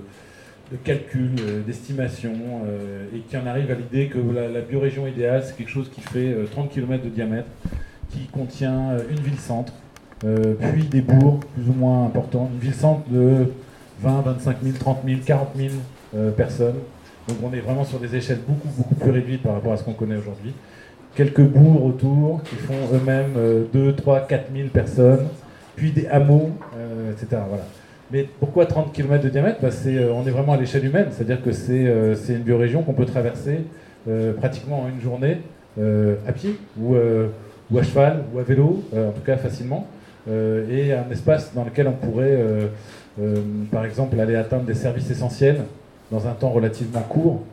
[0.72, 2.34] de calcul, euh, d'estimation,
[2.66, 6.02] euh, et qui en arrive à l'idée que la, biorégion idéale, c'est quelque chose qui
[6.02, 7.50] fait 30 euh, km de diamètre,
[8.10, 9.74] qui contient une ville-centre,
[10.20, 13.46] puis des bourgs plus ou moins importants, une ville-centre de
[14.02, 15.70] 20, 25 000, 30 000, 40 000
[16.36, 16.76] personnes.
[17.30, 19.84] Donc on est vraiment sur des échelles beaucoup, beaucoup plus réduites par rapport à ce
[19.84, 20.52] qu'on connaît aujourd'hui.
[21.16, 25.28] Quelques bourgs autour qui font eux-mêmes 2, 3, 4 000 personnes,
[25.90, 26.52] des hameaux,
[27.12, 27.42] etc.
[27.50, 27.64] Voilà.
[28.12, 29.60] Mais pourquoi 30 km de diamètre?
[29.62, 32.94] Bah, euh, On est vraiment à l'échelle humaine, c'est-à-dire que c'est euh, une biorégion qu'on
[32.94, 33.62] peut traverser
[34.10, 35.38] euh, pratiquement en une journée
[36.28, 39.88] à pied ou, à cheval ou à vélo, en tout cas facilement,
[40.30, 42.38] et un espace dans lequel on pourrait,
[43.72, 45.62] par exemple, aller atteindre des services essentiels
[46.12, 47.44] dans un temps relativement court,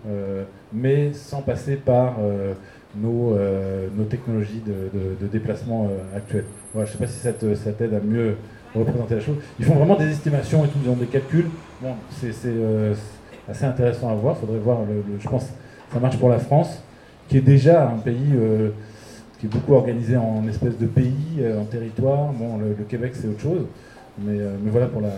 [0.73, 2.17] mais sans passer par
[3.01, 3.37] nos,
[3.97, 6.45] nos, technologies de, de, déplacement actuelles.
[6.75, 8.37] je ne sais pas si ça t'aide à mieux
[8.75, 9.37] représenter la chose.
[9.59, 11.49] Ils font vraiment des estimations et tout, ils ont des calculs.
[11.81, 12.95] Bon, c'est euh,
[13.49, 14.37] assez intéressant à voir.
[14.37, 14.81] Faudrait voir.
[14.83, 16.83] Le, je pense que ça marche pour la France,
[17.29, 18.71] qui est déjà un pays euh,
[19.39, 22.33] qui est beaucoup organisé en espèce de pays, euh, en territoire.
[22.33, 23.67] Bon, le, Québec c'est autre chose,
[24.19, 25.09] mais, mais voilà pour la.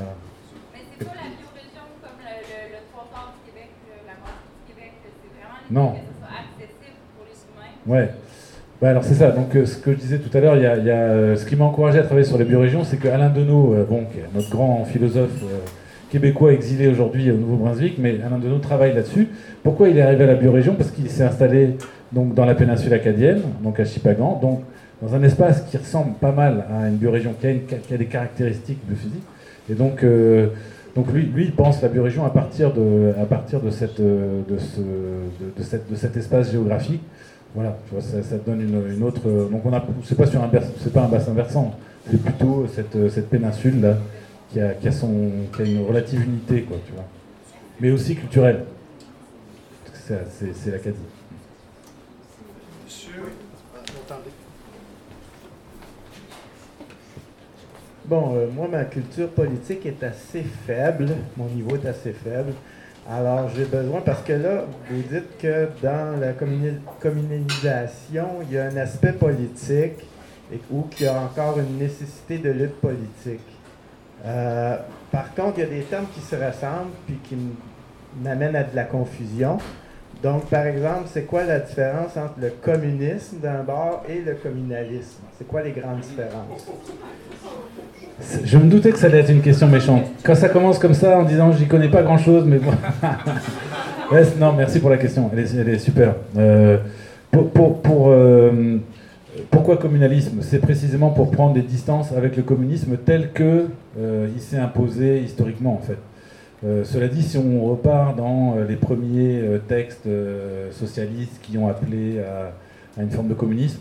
[0.72, 3.70] Mais c'est pas la biorégion comme le, le, le trois quarts du Québec,
[4.06, 4.92] la moitié du Québec.
[5.02, 5.92] C'est vraiment non.
[5.92, 7.69] que ce soit accessible pour les humains.
[7.86, 8.08] Ouais.
[8.80, 10.72] Bah, alors c'est ça, donc euh, ce que je disais tout à l'heure, y a,
[10.72, 13.84] euh, ce qui m'a encouragé à travailler sur les biorégions, c'est que Alain Deneau, euh,
[13.84, 14.04] bon,
[14.34, 15.44] notre grand philosophe
[16.10, 19.28] québécois exilé aujourd'hui au Nouveau-Brunswick, mais Alain Deneau travaille là-dessus.
[19.62, 20.76] Pourquoi il est arrivé à la biorégion?
[20.76, 21.76] Parce qu'il s'est installé
[22.10, 24.62] donc, dans la péninsule acadienne, donc à Chipagan, donc
[25.02, 27.46] dans un espace qui ressemble pas mal à une biorégion qui
[27.94, 29.24] a, des caractéristiques de physique.
[29.70, 30.02] Et donc,
[31.12, 33.12] lui, lui, il pense la biorégion à partir de
[35.94, 37.02] cet espace géographique.
[37.54, 39.22] Voilà, ça, ça, donne une, autre.
[39.50, 41.74] Donc on a, c'est pas sur un, c'est pas un bassin versant,
[42.08, 43.96] c'est plutôt cette, cette péninsule là
[44.52, 47.04] qui a, qui a son, qui a une relative unité, quoi, tu vois.
[47.80, 48.64] Mais aussi culturelle.
[50.06, 50.98] C'est, c'est, c'est l'Acadie.
[58.04, 61.10] Bon, euh, moi, ma culture politique est assez faible.
[61.36, 62.54] Mon niveau est assez faible.
[63.08, 66.32] Alors, j'ai besoin, parce que là, vous dites que dans la
[67.00, 69.98] communalisation, il y a un aspect politique
[70.52, 73.40] et, ou qu'il y a encore une nécessité de lutte politique.
[74.24, 74.76] Euh,
[75.10, 77.36] par contre, il y a des termes qui se ressemblent puis qui
[78.22, 79.58] m'amènent à de la confusion.
[80.22, 85.22] Donc, par exemple, c'est quoi la différence entre le communisme d'un bord et le communalisme?
[85.38, 86.66] C'est quoi les grandes différences?
[88.44, 90.04] Je me doutais que ça allait être une question méchante.
[90.22, 92.72] Quand ça commence comme ça, en disant j'y connais pas grand chose, mais bon.
[94.38, 96.14] non, merci pour la question, elle est, super.
[96.36, 96.76] Euh,
[97.30, 98.78] pour, euh,
[99.50, 100.40] pourquoi communalisme?
[100.42, 103.68] C'est précisément pour prendre des distances avec le communisme tel que
[103.98, 105.96] euh, s'est imposé historiquement, en fait.
[106.62, 110.08] Cela dit, si on repart dans les premiers textes
[110.72, 113.80] socialistes qui ont appelé à, une forme de communisme,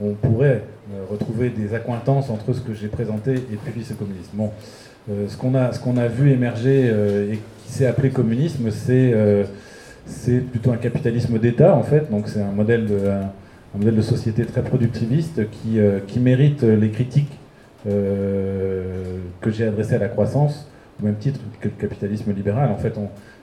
[0.00, 0.62] on pourrait
[0.92, 4.30] euh, retrouver des accointances entre ce que j'ai présenté et puis ce communisme.
[4.34, 4.50] Bon,
[5.10, 9.14] euh, ce qu'on a, a vu émerger euh, et qui s'est appelé communisme, c'est
[10.04, 12.10] c'est plutôt un capitalisme d'État en fait.
[12.10, 15.78] Donc c'est un modèle de un, modèle de société très productiviste qui,
[16.08, 17.38] qui mérite les critiques
[17.84, 20.68] que j'ai adressées à la croissance
[21.02, 22.70] au même titre que le capitalisme libéral.
[22.70, 22.94] En fait,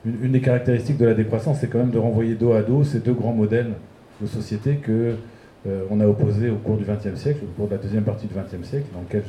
[0.06, 3.00] une, des caractéristiques de la décroissance, c'est quand même de renvoyer dos à dos ces
[3.00, 3.72] deux grands modèles
[4.22, 5.16] de société que
[5.68, 8.28] euh, on a opposé au cours du XXe siècle, au cours de la deuxième partie
[8.28, 9.24] du XXe siècle, dans lequel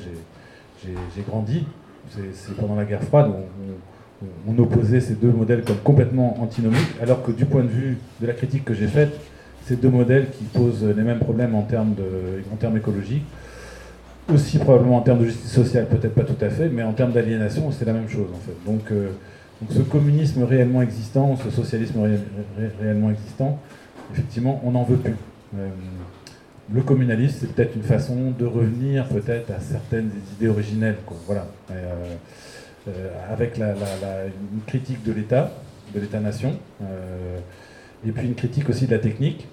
[0.85, 1.65] j'ai grandi.
[2.33, 7.23] C'est pendant la guerre froide où on, opposait ces deux modèles comme complètement antinomiques, alors
[7.23, 9.13] que du point de vue de la critique que j'ai faite,
[9.67, 11.95] ces deux modèles qui posent les mêmes problèmes en termes
[12.77, 13.25] écologiques,
[14.33, 17.13] aussi probablement en termes de justice sociale, peut-être pas tout à fait, mais en termes
[17.13, 18.71] d'aliénation, c'est la même chose en fait.
[18.71, 19.11] Donc, euh,
[19.71, 22.01] ce communisme réellement existant, ce socialisme
[22.81, 23.59] réellement existant,
[24.13, 25.17] effectivement, on n'en veut plus.
[25.57, 25.69] Euh,
[26.73, 30.97] le communalisme, c'est peut-être une façon de revenir peut-être à certaines idées originelles,
[31.27, 32.17] voilà, euh,
[33.31, 35.53] avec une critique de l'État,
[35.95, 36.55] de l'État-nation,
[38.07, 39.49] et puis une critique aussi de la technique,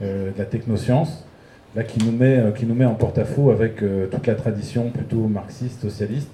[0.00, 1.26] de la technoscience,
[1.76, 3.76] là qui nous met, qui nous met en porte-à-faux avec
[4.10, 6.30] toute la tradition plutôt marxiste, socialiste,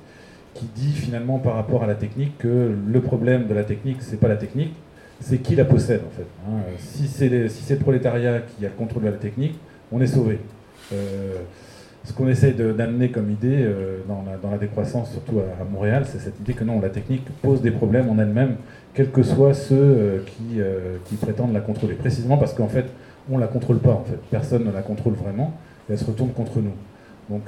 [0.54, 4.18] qui dit finalement par rapport à la technique que le problème de la technique, c'est
[4.18, 4.74] pas la technique,
[5.20, 6.26] c'est qui la possède en fait.
[6.46, 6.60] Hein.
[6.78, 9.58] Si c'est le prolétariat qui a le contrôle de la technique,
[9.92, 10.38] on est sauvé.
[10.92, 11.34] Euh,
[12.04, 16.38] ce qu'on essaie d'amener comme idée euh, dans, la, décroissance, surtout à, Montréal, c'est cette
[16.38, 18.56] idée que non, la technique pose des problèmes en elle-même,
[18.94, 20.18] quels que soient ceux euh,
[21.04, 21.94] qui, prétendent la contrôler.
[21.94, 22.86] Précisément parce qu'en fait,
[23.30, 24.18] on ne la contrôle pas, en fait.
[24.30, 25.54] Personne ne la contrôle vraiment,
[25.88, 26.74] et elle se retourne contre nous.
[27.28, 27.42] Donc,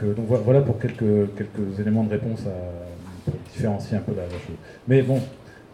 [0.45, 4.57] voilà pour quelques, quelques éléments de réponse à, différencier un peu la, chose.
[4.89, 5.21] Mais bon,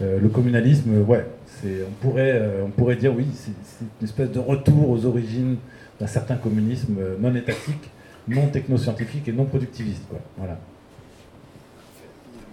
[0.01, 1.24] le communalisme, ouais,
[1.64, 5.56] on pourrait, on pourrait dire oui, c'est une espèce de retour aux origines
[6.01, 7.90] d'un certain communisme non étatique,
[8.28, 10.06] non technoscientifique et non productiviste.
[10.09, 10.18] Quoi.
[10.36, 10.59] Voilà.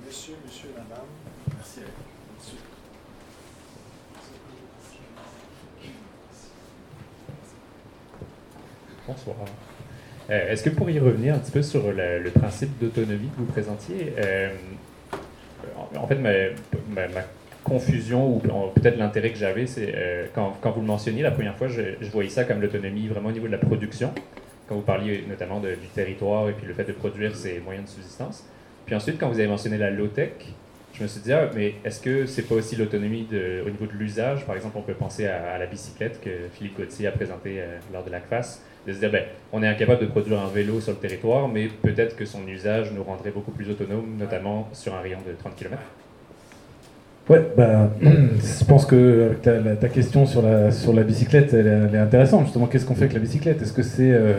[0.07, 1.05] Monsieur, monsieur, madame.
[1.55, 1.79] Merci.
[9.11, 9.35] Bonsoir.
[10.29, 13.45] Euh, est-ce que vous pourriez revenir un petit peu sur le, principe d'autonomie que vous
[13.45, 14.13] présentiez?
[14.17, 14.49] Euh,
[15.95, 16.31] En fait, ma,
[17.63, 18.39] confusion ou
[18.73, 21.81] peut-être l'intérêt que j'avais, c'est euh, quand, vous le mentionniez la première fois, je,
[22.11, 24.13] voyais ça comme l'autonomie vraiment au niveau de la production,
[24.67, 27.91] quand vous parliez notamment du territoire et puis le fait de produire ses moyens de
[27.91, 28.45] subsistance.
[28.85, 30.31] Puis ensuite, quand vous avez mentionné la low-tech,
[30.93, 33.93] je me suis dit, ah, mais est-ce que c'est pas aussi l'autonomie au niveau de
[33.93, 34.45] l'usage?
[34.45, 37.61] Par exemple, on peut penser à, la bicyclette que Philippe Gauthier a présentée
[37.93, 40.79] lors de la CFAS, de se dire, ben, on est incapable de produire un vélo
[40.79, 44.95] sur le territoire, mais peut-être que son usage nous rendrait beaucoup plus autonomes, notamment sur
[44.95, 45.77] un rayon de 30 km.
[47.29, 52.45] Ouais, bah, je pense que ta, question sur la, sur la bicyclette, elle, est intéressante.
[52.45, 53.61] Justement, qu'est-ce qu'on fait avec la bicyclette?
[53.61, 54.33] Est-ce que c'est euh,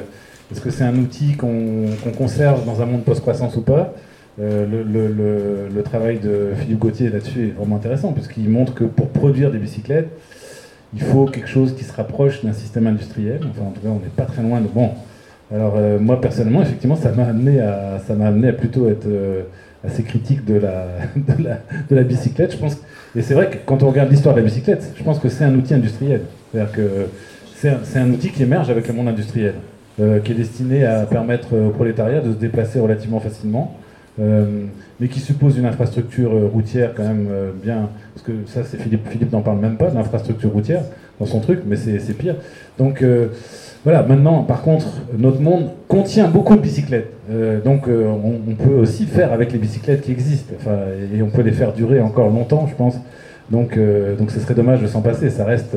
[0.51, 1.87] est -ce un outil qu'on
[2.19, 3.95] conserve dans un monde post-croissance ou pas?
[4.41, 8.85] Euh, le, le, le, travail de Philippe Gauthier là-dessus est vraiment intéressant, puisqu'il montre que
[8.85, 10.09] pour produire des bicyclettes,
[10.95, 13.41] il faut quelque chose qui se rapproche d'un système industriel.
[13.51, 14.69] Enfin, en tout cas, on n'est pas très loin de...
[14.69, 14.91] Bon,
[15.53, 19.07] alors euh, moi, personnellement, effectivement, ça m'a amené, à, amené à plutôt être
[19.85, 20.87] assez critique de la,
[21.17, 22.53] de la, bicyclette.
[22.53, 22.79] Je pense,
[23.17, 25.45] et c'est vrai que quand on regarde l'histoire de la bicyclette, je pense que c'est
[25.45, 26.23] un outil industriel.
[26.51, 27.07] C'est-à-dire que
[27.57, 29.55] c'est un, un, outil qui émerge avec le monde industriel,
[30.01, 33.77] euh, qui est destiné à permettre au prolétariat de se déplacer relativement facilement,
[34.21, 34.67] euh,
[35.01, 37.89] mais qui suppose une infrastructure routière quand même euh, bien.
[38.15, 40.83] Parce que ça, c'est Philippe, Philippe n'en parle même pas d'infrastructure routière
[41.19, 42.37] dans son truc, mais c'est pire.
[42.79, 43.03] Donc
[43.85, 44.87] voilà, maintenant, par contre,
[45.19, 47.11] notre monde contient beaucoup de bicyclettes.
[47.31, 50.55] Euh, donc, euh, on, peut aussi faire avec les bicyclettes qui existent.
[51.13, 52.95] Et on peut les faire durer encore longtemps, je pense.
[53.51, 55.31] Donc, euh, donc ce serait dommage de s'en passer.
[55.31, 55.77] Ça reste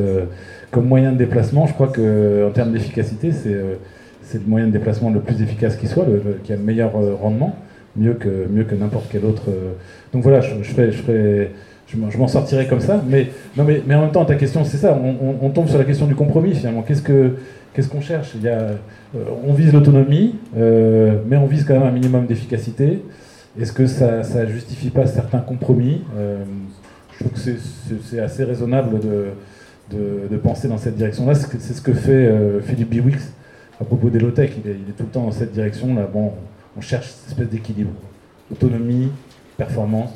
[0.69, 1.65] comme moyen de déplacement.
[1.65, 6.05] Je crois qu'en termes d'efficacité, c'est le moyen de déplacement le plus efficace qui soit,
[6.43, 7.55] qui a le meilleur rendement.
[7.95, 9.43] Mieux que, mieux que n'importe quel autre.
[10.13, 10.91] Donc voilà, je, ferai,
[11.88, 13.03] je m'en sortirai comme ça.
[13.07, 14.99] Mais, non, mais, mais en même temps, ta question, c'est ça.
[15.41, 16.81] On, tombe sur la question du compromis, finalement.
[16.81, 17.31] Qu'est-ce qu'on
[17.73, 18.31] qu'est-ce qu'on cherche?
[18.35, 18.59] Il y a,
[19.15, 23.03] euh, On vise l'autonomie, euh, mais on vise quand même un minimum d'efficacité.
[23.59, 26.01] Est-ce que ça ne justifie pas certains compromis?
[26.17, 26.43] Euh,
[27.13, 27.57] Je trouve que
[28.03, 29.97] c'est assez raisonnable de,
[30.30, 31.35] de, penser dans cette direction-là.
[31.35, 32.30] C'est ce que fait
[32.63, 33.31] Philippe Biwix
[33.80, 34.51] à propos des low-tech.
[34.65, 36.09] Il, est tout le temps dans cette direction-là.
[36.11, 36.34] Bon,
[36.76, 37.93] on cherche cette espèce d'équilibre.
[38.52, 39.11] Autonomie,
[39.57, 40.11] performance.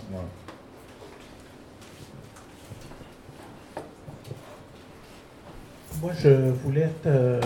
[6.02, 7.40] Moi, je voulais te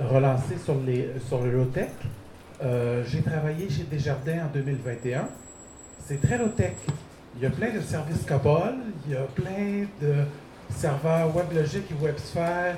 [0.00, 1.90] relancer sur, les, sur le low-tech.
[2.62, 5.28] Euh, j'ai travaillé chez Desjardins en 2021.
[6.04, 6.72] C'est très low-tech.
[7.36, 8.74] Il y a plein de services COBOL,
[9.06, 10.14] il y a plein de
[10.74, 12.76] serveurs WebLogic et WebSphere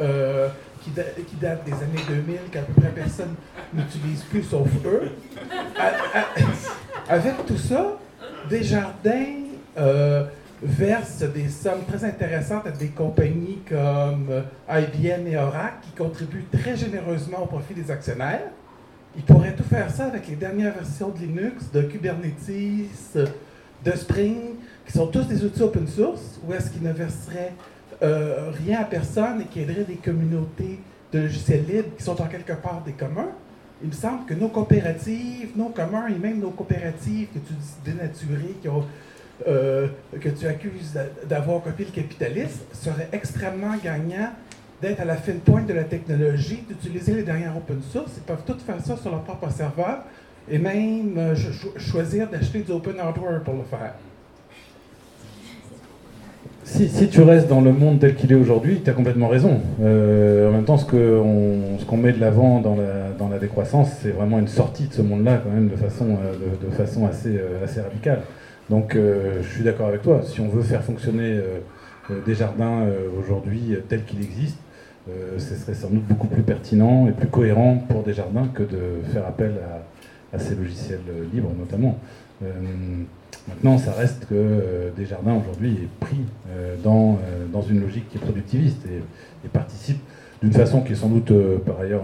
[0.00, 0.48] euh,
[0.82, 3.34] qui, qui, datent des années 2000, qu'à peu près personne
[3.74, 5.10] n'utilise plus sauf eux.
[7.08, 7.98] avec tout ça,
[8.48, 9.44] Desjardins
[9.78, 10.24] euh,
[10.62, 16.46] verse des sommes très intéressantes à des compagnies comme euh, IBM et Oracle qui contribuent
[16.50, 18.50] très généreusement au profit des actionnaires.
[19.16, 23.16] Ils pourraient tout faire ça avec les dernières versions de Linux, de Kubernetes,
[23.84, 24.36] de Spring,
[24.86, 27.52] qui sont tous des outils open source, ou est-ce qu'ils ne verseraient
[28.02, 30.78] euh, rien à personne et qui aideraient des communautés
[31.12, 33.30] de logiciels libres qui sont en quelque part des communs?
[33.82, 37.74] Il me semble que nos coopératives, nos communs et même nos coopératives que tu dis
[37.84, 38.56] dénaturées,
[39.46, 39.88] euh,
[40.20, 40.98] que tu accuses
[41.28, 44.30] d'avoir copié le capitalisme serait extrêmement gagnant
[44.82, 48.12] d'être à la fine pointe de la technologie, d'utiliser les dernières open source.
[48.16, 50.04] Ils peuvent tous faire ça sur leur propre serveur
[50.50, 51.36] et même euh,
[51.76, 53.94] choisir d'acheter du open hardware pour le faire.
[56.70, 59.60] Si, tu restes dans le monde tel qu'il est aujourd'hui, tu as complètement raison.
[59.82, 64.48] Euh, en même temps, ce qu'on met de l'avant dans la, décroissance, c'est vraiment une
[64.48, 67.40] sortie de ce monde-là, quand même, de façon, de façon assez,
[67.80, 68.20] radicale.
[68.70, 71.60] Donc euh, je suis d'accord avec toi, si on veut faire fonctionner euh,
[72.10, 72.86] euh, des jardins
[73.18, 74.58] aujourd'hui tels qu'il existe,
[75.38, 79.00] ce serait sans doute beaucoup plus pertinent et plus cohérent pour des jardins que de
[79.10, 79.52] faire appel
[80.34, 81.00] à, ces logiciels
[81.32, 81.98] libres notamment.
[83.48, 86.20] Maintenant, ça reste que des jardins aujourd'hui est pris
[86.84, 87.18] dans,
[87.52, 89.98] dans une logique qui est productiviste et, participe
[90.42, 91.32] d'une façon qui est sans doute
[91.64, 92.02] par ailleurs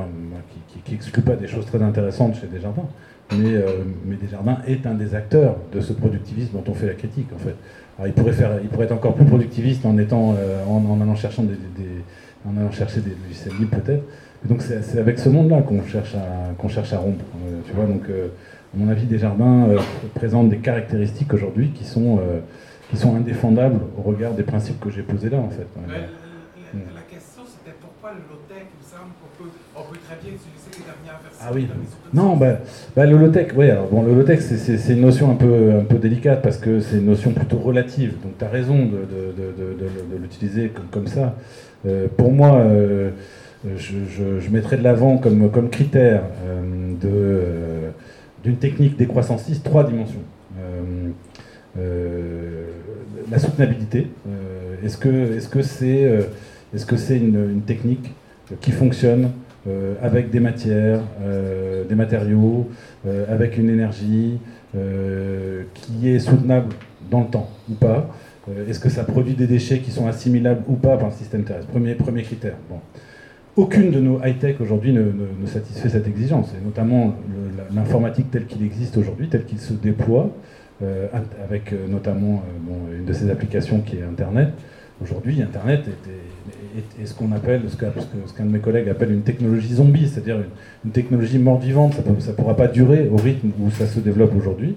[0.84, 2.86] qui n'exclut pas des choses très intéressantes chez des jardins
[3.32, 6.94] mais, euh, mais Desjardins est un des acteurs de ce productivisme dont on fait la
[6.94, 7.54] critique en fait.
[7.96, 11.14] Alors, il pourrait faire, il pourrait être encore plus productiviste en étant, euh, en, allant
[11.14, 11.56] chercher des,
[12.46, 13.16] en allant chercher des
[13.58, 14.04] libres peut-être.
[14.44, 17.24] donc c'est avec ce monde-là qu'on cherche à qu'on cherche à rompre.
[17.46, 18.02] Euh, tu vois donc
[18.74, 19.68] à mon avis Desjardins
[20.14, 22.18] présente des caractéristiques aujourd'hui qui sont
[22.90, 25.66] qui sont indéfendables au regard des principes que j'ai posés là en fait.
[26.74, 30.32] La, question c'était pourquoi le low-tech, il me semble qu'on peut, on peut très bien
[30.34, 31.46] utiliser les dernières versions.
[31.46, 31.68] Ah oui.
[32.12, 32.58] Non, bah,
[32.96, 36.42] bah, le low-tech, oui, bon, le low-tech, c'est une notion un peu, un peu délicate
[36.42, 38.14] parce que c'est une notion plutôt relative.
[38.22, 39.06] Donc, tu as raison de,
[39.36, 41.36] de, l'utiliser comme, comme, ça.
[41.86, 43.10] Euh, pour moi, euh,
[43.76, 47.90] je, je, mettrais de l'avant comme, comme critère euh,
[48.44, 50.22] d'une technique décroissantiste trois dimensions.
[53.30, 54.08] la soutenabilité.
[54.84, 56.22] Est-ce que c'est
[56.74, 58.12] est -ce c'est une, technique
[58.60, 59.30] qui fonctionne
[59.66, 62.68] euh, avec des matières, euh, des matériaux,
[63.06, 64.38] euh, avec une énergie
[65.74, 66.74] qui est soutenable
[67.10, 68.10] dans le temps ou pas?
[68.68, 71.68] Est-ce que ça produit des déchets qui sont assimilables ou pas par le système terrestre?
[71.68, 72.56] Premier, premier critère.
[73.56, 77.14] Aucune de nos high-tech aujourd'hui ne, ne, satisfait cette exigence, et notamment
[77.72, 80.30] l'informatique telle qu'il existe aujourd'hui, telle qu'il se déploie,
[81.48, 82.42] avec notamment
[82.92, 84.48] une de ces applications qui est Internet.
[85.02, 85.84] Aujourd'hui, Internet
[87.00, 90.38] est, ce qu'on appelle, ce qu'un de mes collègues appelle une technologie zombie, c'est-à-dire
[90.84, 91.94] une, technologie mort-vivante.
[92.20, 94.76] Ça ne pourra pas durer au rythme où ça se développe aujourd'hui.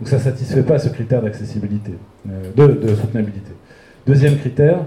[0.00, 1.92] Donc ça ne satisfait pas ce critère d'accessibilité,
[2.28, 3.52] euh, de, soutenabilité.
[4.06, 4.82] Deuxième critère, euh,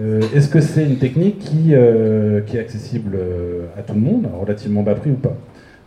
[0.00, 3.16] est-ce que c'est une technique qui, euh, est accessible
[3.78, 5.36] à tout le monde, à relativement bas prix ou pas?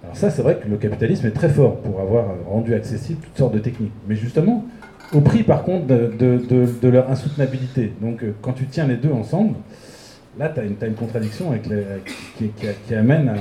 [0.04, 3.38] Alors ça, c'est vrai que le capitalisme est très fort pour avoir rendu accessible toutes
[3.38, 3.92] sortes de techniques.
[4.08, 4.66] Mais justement,
[5.14, 7.94] au prix par contre de, leur insoutenabilité.
[8.02, 9.56] Donc euh, quand tu tiens les deux ensemble,
[10.40, 11.52] là tu as, une contradiction
[12.38, 13.32] qui, amène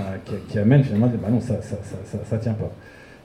[0.48, 1.76] qui, amène finalement, bah non, ça ça,
[2.24, 2.72] ça, tient pas.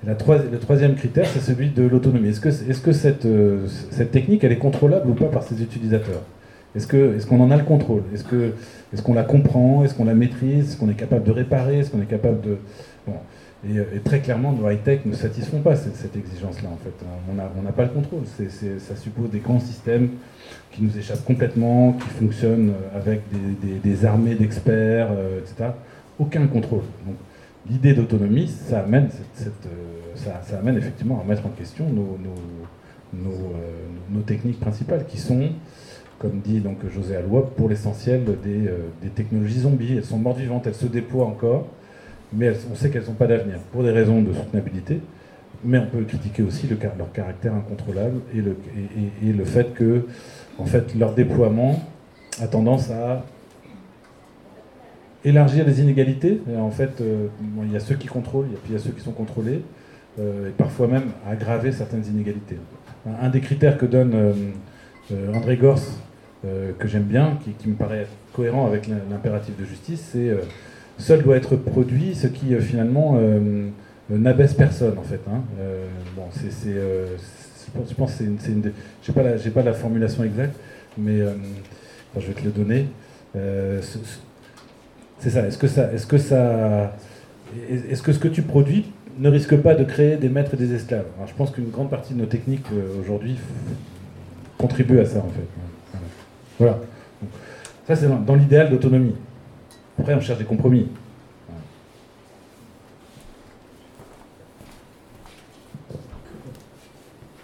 [0.05, 2.29] la le troisième critère, c'est celui de l'autonomie.
[2.29, 6.21] Est-ce que, euh, cette technique, elle est contrôlable ou pas par ses utilisateurs?
[6.75, 6.87] Est-ce,
[7.25, 8.03] qu'on en a le contrôle?
[8.13, 9.83] Est-ce, qu'on la comprend?
[9.83, 10.69] Est-ce qu'on la maîtrise?
[10.69, 11.79] Est-ce qu'on est capable de réparer?
[11.79, 12.57] Est-ce qu'on est capable de...
[13.05, 13.15] Bon.
[13.69, 16.93] Euh, et, très clairement, nos high-tech ne satisfont pas cette, exigence-là, en fait.
[17.29, 18.23] On n'a pas le contrôle.
[18.25, 20.09] ça suppose des grands systèmes
[20.71, 23.21] qui nous échappent complètement, qui fonctionnent avec
[23.83, 25.71] des, armées d'experts, euh, etc.
[26.19, 26.83] Aucun contrôle.
[27.05, 27.15] Donc,
[27.69, 29.09] l'idée d'autonomie, ça amène,
[30.15, 31.85] ça, amène effectivement à mettre en question
[33.13, 35.49] nos, techniques principales, qui sont,
[36.21, 38.69] comme dit donc José Alois, pour l'essentiel des,
[39.01, 39.95] des, technologies zombies.
[39.97, 41.65] Elles sont mortes vivantes, elles se déploient encore,
[42.31, 45.01] mais on sait qu'elles n'ont pas d'avenir, pour des raisons de soutenabilité,
[45.63, 48.41] mais on peut critiquer aussi le, leur caractère incontrôlable et
[49.31, 50.05] le, fait que
[50.57, 51.81] en fait, leur déploiement
[52.39, 53.25] a tendance à
[55.23, 56.41] élargir les inégalités.
[56.57, 57.27] en fait, euh,
[57.63, 59.61] il y a ceux qui contrôlent, puis il y a ceux qui sont contrôlés,
[60.19, 62.57] euh, et parfois même aggraver certaines inégalités.
[63.21, 65.81] Un, des critères que donne euh, André Gors,
[66.43, 70.31] que j'aime bien, qui, me paraît cohérent avec l'impératif de justice, c'est
[70.97, 73.19] seul doit être produit ce qui finalement
[74.09, 75.21] n'abaisse personne, en fait.
[75.27, 75.41] Hein.
[76.15, 76.75] bon, c'est
[77.87, 78.71] je pense c'est une, une
[79.03, 80.55] j'ai pas la, pas la formulation exacte,
[80.97, 81.31] mais euh,
[82.17, 82.87] je vais te le donner.
[83.35, 83.81] Euh,
[85.19, 85.47] c'est ça.
[85.47, 86.95] Est-ce que ça, est-ce que ça,
[87.69, 88.85] est-ce que ce que tu produis
[89.19, 91.05] ne risque pas de créer des maîtres et des esclaves?
[91.27, 93.37] Je pense qu'une grande partie de nos techniques euh, aujourd'hui
[94.57, 95.47] contribuent à ça en fait.
[96.59, 96.79] Voilà.
[97.87, 99.15] ça c'est dans, l'idéal d'autonomie.
[99.99, 100.87] Après on cherche des compromis.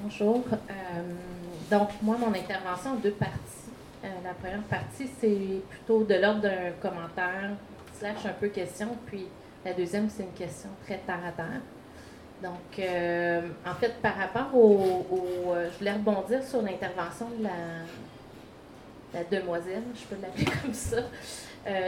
[0.02, 0.44] Bonjour.
[0.52, 0.74] Euh,
[1.70, 3.34] donc, moi, mon intervention en deux parties.
[4.04, 7.52] Euh, la première partie, c'est plutôt de l'ordre d'un commentaire,
[7.94, 9.26] slash un peu question, puis
[9.66, 11.62] la deuxième, c'est une question très terre à terre.
[12.42, 15.06] Donc, euh, en fait, par rapport au.
[15.72, 17.50] je voulais rebondir sur l'intervention de la,
[19.32, 20.98] demoiselle, je peux l'appeler comme ça,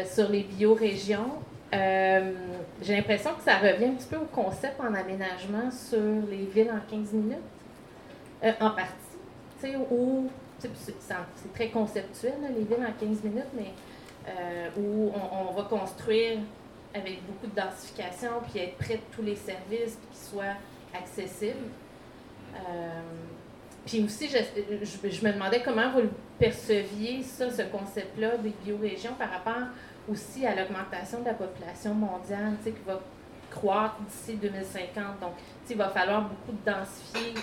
[0.06, 1.40] sur les biorégions.
[1.72, 6.72] J'ai l'impression que ça revient un petit peu au concept en aménagement sur les villes
[6.72, 7.38] en 15 minutes.
[8.44, 8.94] Euh, en partie,
[9.60, 13.74] c'est très conceptuel, les villes en 15 minutes, mais
[14.28, 16.40] euh, où on, va construire
[16.94, 20.56] avec beaucoup de densification, puis être près de tous les services, puis qu'ils soient
[20.94, 21.68] accessibles.
[23.90, 24.38] Puis aussi, je,
[25.10, 29.68] je, me demandais comment vous perceviez ça, ce concept-là des biorégions par rapport
[30.08, 33.02] aussi à l'augmentation de la population mondiale, qui va
[33.50, 35.20] croître d'ici 2050.
[35.20, 35.32] Donc,
[35.68, 37.34] il va falloir beaucoup de densifier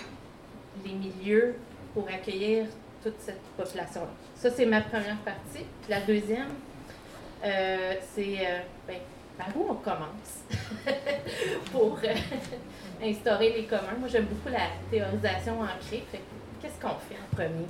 [0.84, 1.56] les milieux
[1.92, 2.66] pour accueillir
[3.02, 4.10] toute cette population-là.
[4.36, 5.64] Ça, c'est ma première partie.
[5.82, 6.50] Puis la deuxième,
[7.44, 8.98] euh, c'est euh, ben,
[9.36, 10.44] par où on commence?
[11.72, 12.14] Pour euh,
[13.02, 13.98] instaurer les communs.
[13.98, 16.04] Moi, j'aime beaucoup la théorisation ancrée.
[16.66, 17.66] Qu'est-ce qu'on fait en premier?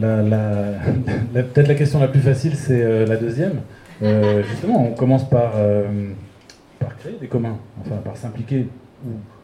[1.34, 3.60] la, Peut-être la question la plus facile, c'est la deuxième.
[4.00, 5.52] justement, on commence par,
[6.78, 8.68] par créer des communs, enfin par s'impliquer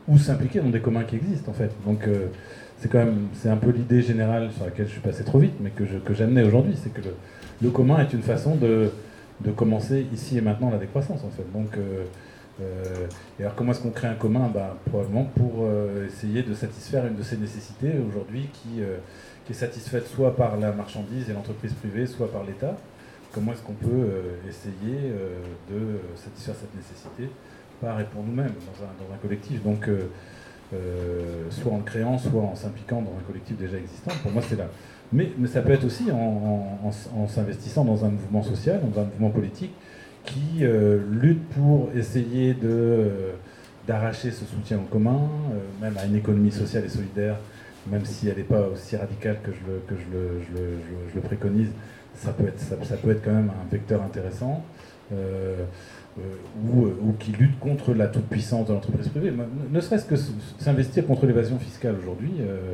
[0.09, 1.71] ou s'impliquer dans des communs qui existent en fait.
[1.85, 2.27] Donc euh,
[2.79, 5.55] c'est quand même c'est un peu l'idée générale sur laquelle je suis passé trop vite,
[5.61, 7.01] mais que que j'amenais aujourd'hui, c'est que
[7.63, 8.93] le, commun est une façon de,
[9.41, 11.45] de commencer ici et maintenant la décroissance en fait.
[11.53, 11.77] Donc
[12.61, 13.07] euh, euh,
[13.39, 15.69] et alors comment est-ce qu'on crée un commun bah, Probablement pour
[16.07, 18.81] essayer de satisfaire une de ces nécessités aujourd'hui qui,
[19.45, 22.77] qui est satisfaite soit par la marchandise et l'entreprise privée, soit par l'État.
[23.33, 24.09] Comment est-ce qu'on peut
[24.49, 25.13] essayer
[25.71, 27.29] de satisfaire cette nécessité?
[27.81, 29.63] Par et pour nous-mêmes dans un, dans un, collectif.
[29.63, 30.09] Donc, euh,
[30.73, 34.13] euh, soit en le créant, soit en s'impliquant dans un collectif déjà existant.
[34.23, 34.69] Pour moi, c'est là.
[35.13, 39.05] Mais, mais, ça peut être aussi en, en, s'investissant dans un mouvement social, dans un
[39.05, 39.73] mouvement politique
[40.27, 43.11] qui euh, lutte pour essayer de
[43.87, 45.29] d'arracher ce soutien en commun,
[45.81, 47.37] même à une économie sociale et solidaire,
[47.89, 50.69] même si elle n'est pas aussi radicale que je le, que je le, je le,
[51.11, 51.69] je le préconise,
[52.17, 54.65] ça peut, être, ça, peut être quand même un vecteur intéressant.
[56.19, 56.25] Euh,
[56.65, 59.31] ou, euh, ou, qui luttent contre la toute-puissance de l'entreprise privée.
[59.71, 60.17] Ne serait-ce que
[60.59, 62.73] s'investir contre l'évasion fiscale aujourd'hui, euh,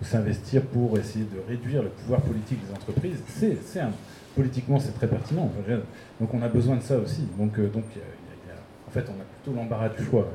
[0.00, 3.56] ou s'investir pour essayer de réduire le pouvoir politique des entreprises, c'est,
[4.34, 5.50] politiquement c'est très pertinent.
[6.20, 7.26] Donc on a besoin de ça aussi.
[7.38, 7.84] Donc, donc
[8.86, 10.28] en fait on a plutôt l'embarras du choix.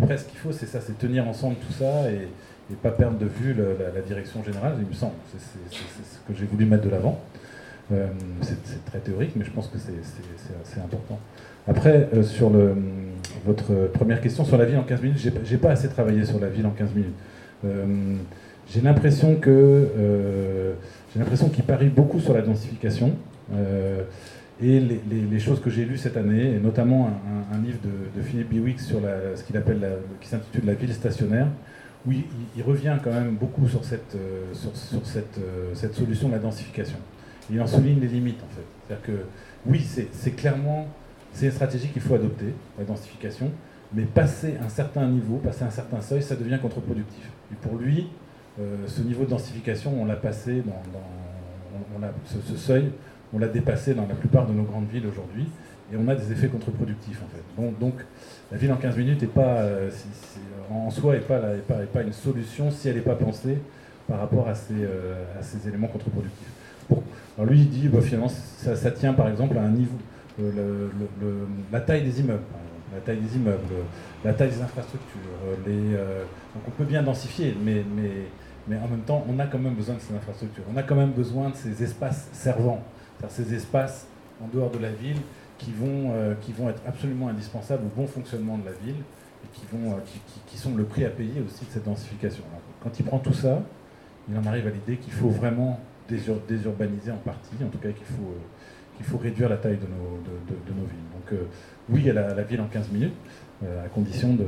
[0.00, 2.28] après ce qu'il faut c'est ça, c'est tenir ensemble tout ça et,
[2.82, 5.12] pas perdre de vue la, direction générale, il me semble.
[5.30, 7.20] C'est, ce que j'ai voulu mettre de l'avant.
[7.92, 8.06] Euh,
[8.40, 11.18] c'est très théorique, mais je pense que c'est important.
[11.66, 12.50] Après, euh, sur
[13.44, 16.48] votre première question sur la ville en 15 minutes, j'ai pas assez travaillé sur la
[16.48, 17.14] ville en 15 minutes.
[17.64, 18.16] Euh,
[18.68, 20.74] j'ai l'impression que
[21.12, 23.14] j'ai l'impression qu'il parie beaucoup sur la densification.
[24.62, 27.10] et les, choses que j'ai lues cette année, et notamment
[27.52, 29.00] un, livre de, Philippe Biwix sur
[29.34, 29.86] ce qu'il appelle,
[30.20, 31.48] qui s'intitule La ville stationnaire,
[32.06, 35.38] où il, revient quand même beaucoup sur sur cette,
[35.74, 36.98] cette solution de la densification
[37.50, 38.64] il en souligne les limites en fait.
[38.86, 39.26] C'est-à-dire que
[39.66, 40.88] oui, c'est clairement
[41.32, 43.50] c'est une stratégie qu'il faut adopter, la densification,
[43.94, 47.26] mais passer un certain niveau, passer un certain seuil, ça devient contre-productif.
[47.50, 48.08] Et pour lui,
[48.60, 50.82] euh, ce niveau de densification, on l'a passé dans,
[51.98, 52.90] on, a, ce, seuil,
[53.32, 55.46] on l'a dépassé dans la plupart de nos grandes villes aujourd'hui,
[55.92, 57.70] et on a des effets contre-productifs en fait.
[57.80, 57.94] Donc
[58.50, 59.90] la ville en 15 minutes est pas, euh,
[60.70, 63.58] en soi n'est pas, une solution si elle n'est pas pensée
[64.06, 65.24] par rapport à ces, euh,
[65.66, 66.52] éléments contre-productifs.
[67.38, 69.96] Alors lui il dit bah, finalement ça, tient par exemple à un niveau,
[71.72, 72.42] la taille des immeubles,
[72.92, 73.74] la taille des immeubles,
[74.24, 75.20] la taille des infrastructures,
[75.66, 78.26] les, donc on peut bien densifier, mais, mais
[78.68, 80.62] mais en même temps, on a quand même besoin de ces infrastructures.
[80.72, 82.82] On a quand même besoin de ces espaces servants,
[83.18, 84.06] c'est-à-dire ces espaces
[84.42, 85.18] en dehors de la ville
[85.58, 88.96] qui vont, euh, qui vont être absolument indispensables au bon fonctionnement de la ville
[89.44, 89.96] et qui, vont, euh,
[90.46, 92.44] qui, sont le prix à payer aussi de cette densification.
[92.82, 93.62] quand il prend tout ça,
[94.28, 98.06] il en arrive à l'idée qu'il faut vraiment désurbaniser en partie, en tout cas qu'il
[98.06, 101.10] faut, euh, faut réduire la taille de nos, de, nos villes.
[101.12, 101.40] Donc
[101.88, 103.14] oui, il y a la, ville en 15 minutes,
[103.62, 104.46] à, condition de,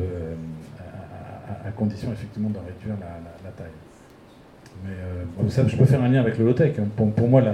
[1.66, 2.97] à, condition effectivement de réduire
[3.44, 3.70] la taille.
[4.82, 6.74] Mais euh, je peux faire un lien avec le low-tech.
[6.78, 6.89] Hein.
[6.97, 7.52] Pour, moi, la,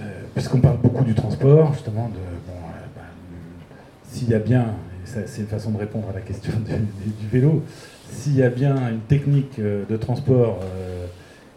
[0.00, 3.02] euh, puisqu'on parle beaucoup du transport, justement, de, bon, euh, bah,
[4.08, 4.66] s'il y a bien,
[5.04, 7.62] c'est une façon de répondre à la question du, vélo,
[8.10, 10.60] s'il y a bien une technique de transport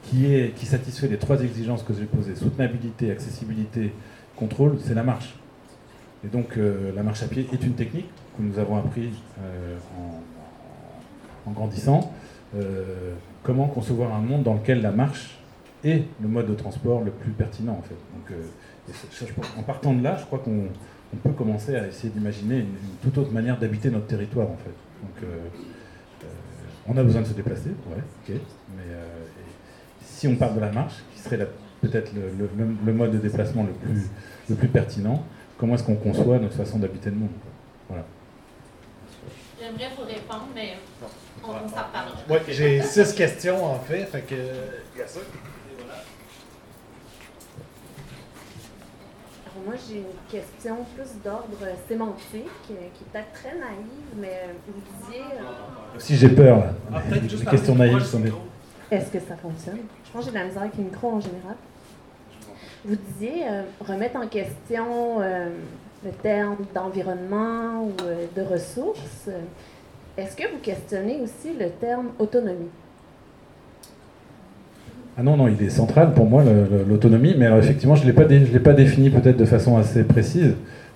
[0.04, 3.94] qui, est, qui satisfait les trois exigences que j'ai posées, soutenabilité, accessibilité,
[4.36, 5.36] contrôle, c'est la marche.
[6.26, 9.12] Et donc la marche à pied est une technique que nous avons appris
[11.45, 12.14] en, en, grandissant
[13.44, 15.38] comment concevoir un monde dans lequel la marche
[15.84, 17.95] est le mode de transport le plus pertinent en fait.
[18.16, 20.68] Donc, euh, en partant de là, je crois qu'on
[21.22, 24.74] peut commencer à essayer d'imaginer une, toute autre manière d'habiter notre territoire en fait.
[25.02, 25.36] Donc, euh,
[26.24, 26.28] euh,
[26.88, 28.41] on a besoin de se déplacer, ouais, ok,
[28.78, 28.84] mais
[30.02, 31.48] si on part de la marche, qui serait
[31.82, 33.66] peut-être le, mode de déplacement
[34.50, 35.26] le plus pertinent,
[35.58, 37.30] comment est-ce qu'on conçoit notre façon d'habiter le monde
[37.90, 38.04] Voilà.
[39.60, 40.74] J'aimerais vous répondre, mais
[41.44, 42.18] on, s'en parlera.
[42.30, 44.06] Oui, j'ai six questions en fait.
[44.06, 44.36] fait que,
[49.66, 51.48] moi, j'ai une question plus d'ordre
[51.88, 55.22] sémantique, qui est peut-être très naïve, mais vous disiez.
[55.22, 56.74] Euh, si j'ai peur, là.
[56.94, 58.22] Ah, les questions naïves sont
[58.92, 59.80] Est-ce que ça fonctionne?
[60.06, 61.56] Je pense que j'ai de la misère avec le micro en général.
[62.86, 65.50] Vous disiez euh, remettre en question euh,
[66.04, 67.92] le terme d'environnement ou
[68.36, 69.30] de ressources.
[70.18, 72.70] Est-ce que vous questionnez aussi le terme autonomie?
[75.18, 76.44] Ah non, non, il est central pour moi,
[76.88, 80.56] l'autonomie, mais effectivement, je ne l'ai pas, défini peut-être de façon assez précise,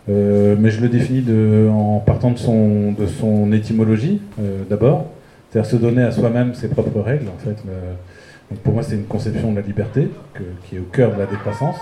[0.09, 1.23] euh, mais je le définis
[1.69, 5.05] en partant de son, de son étymologie, euh, d'abord,
[5.49, 7.57] c'est-à-dire se donner à soi-même ses propres règles, en fait.
[8.49, 10.09] Donc pour moi, c'est une conception de la liberté
[10.63, 11.75] qui est au cœur de la décroissance,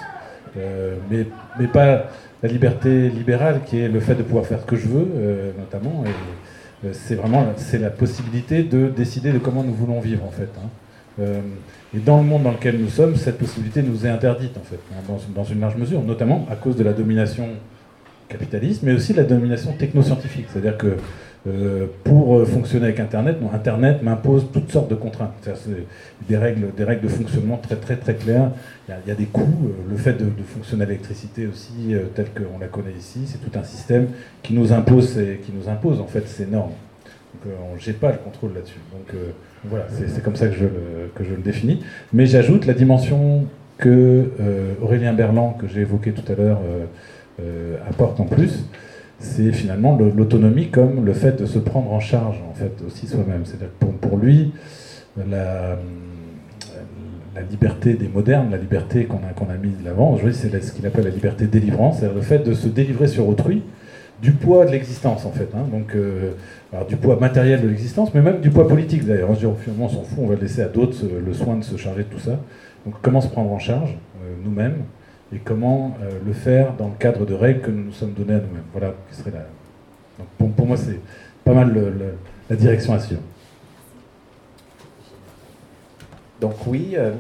[0.58, 1.26] euh, mais,
[1.60, 2.06] mais pas
[2.42, 6.04] la liberté libérale, qui est le fait de pouvoir faire ce que je veux, notamment,
[6.06, 6.10] et,
[6.86, 10.50] euh, c'est vraiment c'est la possibilité de décider de comment nous voulons vivre en fait.
[10.58, 10.70] Hein.
[11.20, 11.40] Euh,
[11.96, 14.80] et dans le monde dans lequel nous sommes, cette possibilité nous est interdite en fait,
[14.92, 17.48] hein, dans, une large mesure, notamment à cause de la domination
[18.28, 20.48] capitaliste, mais aussi de la domination technoscientifique.
[20.52, 20.98] C'est-à-dire que
[21.48, 25.34] euh, pour fonctionner avec Internet, Internet m'impose toutes sortes de contraintes.
[26.28, 28.52] Des règles, des règles de fonctionnement très très très claires.
[28.88, 29.72] Il y a, des coûts.
[29.90, 33.64] Le fait de, fonctionner à l'électricité aussi, tel qu'on la connaît ici, c'est tout un
[33.64, 34.08] système
[34.42, 36.72] qui nous impose, qui nous impose en fait ces normes.
[37.44, 38.80] Donc j'ai pas le contrôle là-dessus.
[38.92, 39.16] Donc
[39.66, 41.84] voilà, c'est comme ça que je le définis.
[42.12, 43.46] Mais j'ajoute la dimension
[43.78, 44.32] que
[44.82, 46.62] Aurélien Berland, que j'ai évoqué tout à l'heure,
[47.88, 48.66] apporte en plus
[49.20, 53.46] c'est finalement l'autonomie comme le fait de se prendre en charge en fait aussi soi-même.
[53.46, 54.54] C'est-à-dire pour, pour lui,
[55.18, 55.78] la,
[57.50, 61.04] liberté des modernes, la liberté qu'on a, a mise de l'avant, c'est ce qu'il appelle
[61.04, 63.64] la liberté délivrance, c'est-à-dire le fait de se délivrer sur autrui
[64.22, 65.50] du poids de l'existence en fait.
[65.54, 65.66] Hein.
[65.72, 66.32] Donc, euh,
[66.72, 69.30] alors, du poids matériel de l'existence, mais même du poids politique d'ailleurs.
[69.30, 71.64] On se dit finalement on s'en fout, on va laisser à d'autres le soin de
[71.64, 72.40] se charger de tout ça.
[72.86, 74.84] Donc comment se prendre en charge euh, nous-mêmes
[75.36, 78.36] et comment euh, le faire dans le cadre de règles que nous nous sommes données
[78.36, 78.64] à nous-mêmes.
[78.72, 79.46] Voilà qui serait la...
[80.38, 81.00] Pour, moi, c'est
[81.44, 81.76] pas mal
[82.50, 83.22] la direction à suivre.
[86.40, 87.12] Donc oui, euh,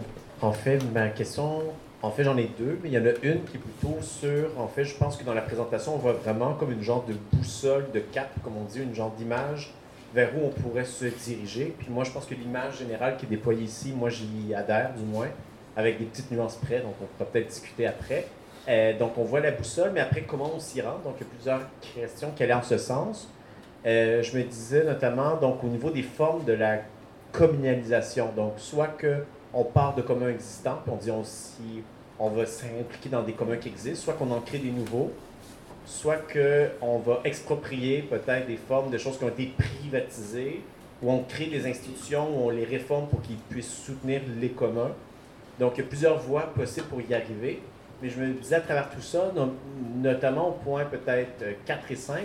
[0.42, 1.64] en fait, ma question,
[2.02, 4.50] en fait, j'en ai deux, mais il y en a une qui est plutôt sur,
[4.58, 7.16] en fait, je pense que dans la présentation, on voit vraiment comme une genre de
[7.34, 9.74] boussole, de cap, comme on dit, une genre d'image
[10.14, 11.76] vers où on pourrait se diriger.
[11.78, 15.04] Puis moi, je pense que l'image générale qui est déployée ici, moi, j'y adhère du
[15.04, 15.28] moins
[15.76, 18.28] avec des petites nuances près, donc on pourra peut-être discuter après.
[18.68, 21.00] Euh, donc on voit la boussole, mais après comment on s'y rend?
[21.04, 21.62] Donc il y a plusieurs
[21.94, 23.30] questions qui allaient en ce sens.
[23.86, 26.80] Euh, je me disais notamment donc au niveau des formes de la
[27.32, 29.24] communalisation, donc soit que
[29.54, 31.84] on part de communs existants, puis on dit on, si
[32.18, 35.12] on va s'impliquer dans des communs qui existent, soit qu'on en crée des nouveaux,
[35.86, 40.62] soit qu'on va exproprier peut-être des formes de choses qui ont été privatisées,
[41.02, 44.92] ou on crée des institutions, où on les réforme pour qu'ils puissent soutenir les communs.
[45.60, 47.62] Donc, il y a plusieurs voies possibles pour y arriver.
[48.02, 49.32] Mais je me disais à travers tout ça,
[49.96, 52.24] notamment au point peut-être 4 et 5,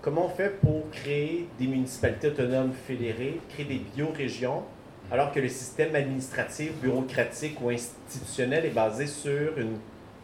[0.00, 4.62] comment on fait pour créer des municipalités autonomes fédérées, créer des biorégions,
[5.10, 9.78] alors que le système administratif, bureaucratique ou institutionnel est basé sur une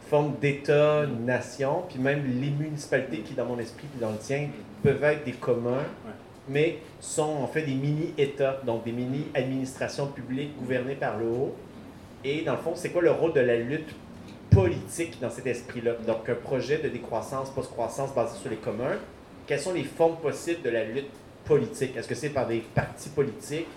[0.09, 4.47] forme d'État-nation, puis même les municipalités qui, dans mon esprit, puis dans le tien,
[4.81, 5.83] peuvent être des communs,
[6.47, 11.55] mais sont en fait des mini-États, donc des mini-administrations publiques gouvernées par le haut.
[12.27, 13.95] Et dans le fond, c'est quoi le rôle de la lutte
[14.49, 15.93] politique dans cet esprit-là?
[16.05, 18.97] Donc, un projet de décroissance, post-croissance basé sur les communs.
[19.45, 21.09] Quelles sont les formes possibles de la lutte
[21.45, 21.95] politique?
[21.95, 23.67] Est-ce que c'est par des partis politiques?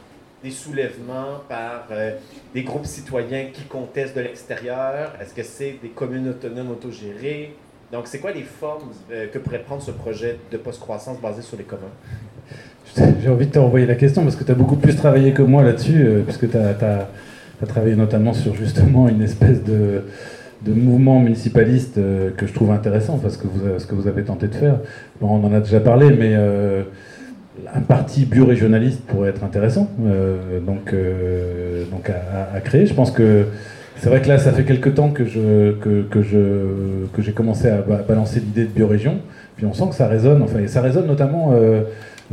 [0.42, 2.12] des soulèvements par euh,
[2.54, 5.12] des groupes citoyens qui contestent de l'extérieur?
[5.20, 7.54] Est-ce que c'est des communes autonomes autogérées?
[7.92, 11.58] Donc, c'est quoi les formes euh, que pourrait prendre ce projet de post-croissance basé sur
[11.58, 11.92] les communs?
[13.22, 15.62] J'ai envie de t'envoyer la question parce que tu as beaucoup plus travaillé que moi
[15.62, 17.08] là-dessus, euh, puisque tu as,
[17.66, 20.02] travaillé notamment sur justement une espèce de,
[20.62, 21.94] de mouvement municipaliste
[22.36, 24.78] que je trouve intéressant, parce que vous, ce que vous avez tenté de faire.
[25.20, 26.34] Bon, on en a déjà parlé, mais
[27.74, 32.86] un parti biorégionaliste pourrait être intéressant euh, donc, euh, donc à, créer.
[32.86, 33.46] Je pense que
[33.96, 37.32] c'est vrai que là, ça fait quelques temps que, je, que, que je, que j'ai
[37.32, 39.18] commencé à balancer l'idée de biorégion.
[39.56, 41.82] Puis on sent que ça résonne, enfin, et ça résonne notamment euh,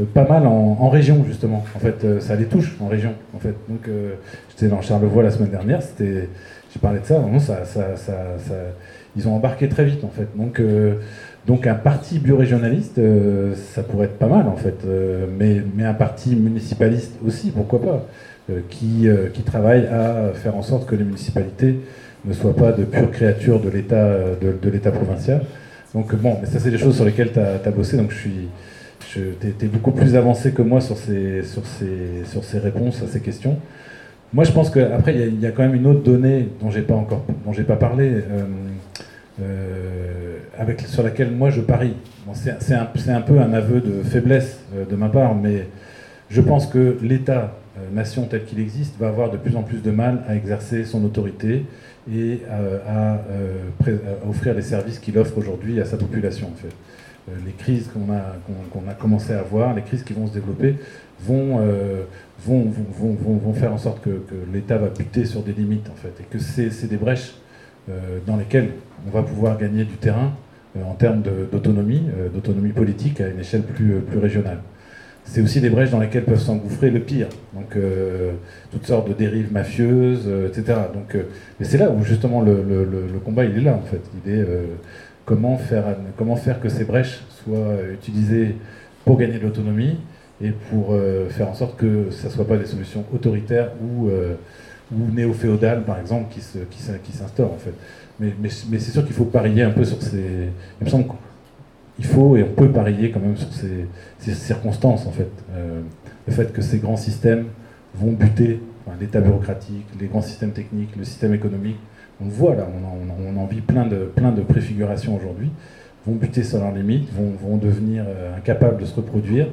[0.06, 1.64] pas mal en, région, justement.
[1.76, 3.14] En fait, ça les touche en région.
[3.36, 3.56] En fait.
[3.68, 3.90] Donc,
[4.50, 6.30] j'étais dans Charlevoix la semaine dernière, c'était,
[6.74, 8.14] j'ai parlé de ça, ça, ça, ça,
[9.16, 10.28] ils ont embarqué très vite, en fait.
[10.36, 10.62] Donc,
[11.48, 15.86] donc un parti biorégionaliste, euh, ça pourrait être pas mal en fait, euh, mais, mais,
[15.86, 18.06] un parti municipaliste aussi, pourquoi pas,
[18.50, 21.80] euh, qui, qui, travaille à faire en sorte que les municipalités
[22.26, 25.42] ne soient pas de pures créatures de l'État de, l'État provincial.
[25.94, 28.50] Donc bon, mais ça c'est des choses sur lesquelles tu as, bossé, donc je suis...
[29.12, 33.08] Tu es, beaucoup plus avancé que moi sur ces, sur, ces, sur ces réponses à
[33.08, 33.58] ces questions.
[34.34, 36.96] Moi, je pense qu'après, il y, a quand même une autre donnée dont j'ai pas
[36.96, 38.22] encore, dont pas parlé.
[39.40, 41.94] Euh, avec, sur laquelle moi je parie.
[42.34, 45.68] c'est un, un, peu un aveu de faiblesse euh, de ma part, mais
[46.32, 49.84] je pense que l'État, euh, nation tel qu'il existe, va avoir de plus en plus
[49.84, 51.66] de mal à exercer son autorité
[52.12, 52.42] et
[52.90, 53.20] à,
[54.28, 56.48] offrir les services qu'il offre aujourd'hui à sa population.
[56.48, 56.74] En fait.
[57.46, 58.38] Les crises qu'on a,
[58.72, 60.76] qu'on a commencé à voir, les crises qui vont se développer,
[61.20, 61.60] vont,
[62.46, 64.22] vont, vont, vont, vont faire en sorte que,
[64.54, 67.36] l'État va buter sur des limites, en fait, et que c'est des brèches
[68.26, 68.70] dans lesquelles
[69.06, 70.32] on va pouvoir gagner du terrain
[70.78, 71.22] euh, en termes
[71.52, 74.60] d'autonomie, euh, d'autonomie politique à une échelle plus, euh, plus régionale.
[75.24, 77.78] C'est aussi des brèches dans lesquelles peuvent s'engouffrer le pire, donc
[78.72, 80.80] toutes sortes de dérives mafieuses, etc.
[80.94, 81.18] Donc,
[81.60, 82.56] mais c'est là où justement le,
[83.26, 84.00] combat il est là en fait.
[84.26, 84.46] Il est
[85.28, 88.56] comment faire comment faire que ces brèches soient utilisées
[89.06, 89.98] pour gagner de l'autonomie
[90.42, 90.96] et pour
[91.30, 94.10] faire en sorte que ça ne soit pas des solutions autoritaires ou,
[94.94, 97.74] ou néo-féodales, par exemple, qui s'instaurent, qui en fait.
[98.20, 100.50] Mais, mais, c'est sûr qu'il faut parier un peu sur ces.
[100.82, 101.06] Il me semble
[101.96, 105.30] qu'il faut et on peut parier quand même sur ces, circonstances, en fait.
[105.52, 105.82] Euh,
[106.26, 107.46] le fait que ces grands systèmes
[107.96, 108.60] vont buter
[109.00, 111.78] l'État bureaucratique, les grands systèmes techniques, le système économique.
[112.22, 115.52] On voit là, on, en vit plein de, plein de préfigurations aujourd'hui,
[116.06, 119.48] vont buter sur leurs limites, vont, vont devenir euh, incapables de se reproduire,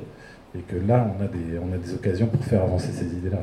[0.56, 3.42] et que là, on a des, on a des occasions pour faire avancer ces idées-là.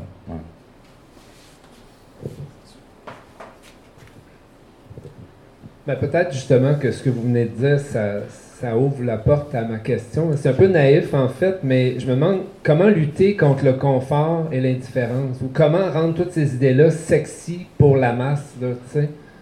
[5.87, 8.19] Ben, peut-être justement que ce que vous venez de dire, ça,
[8.61, 10.29] ça ouvre la porte à ma question.
[10.35, 14.49] C'est un peu naïf en fait, mais je me demande comment lutter contre le confort
[14.51, 18.53] et l'indifférence, ou comment rendre toutes ces idées-là sexy pour la masse.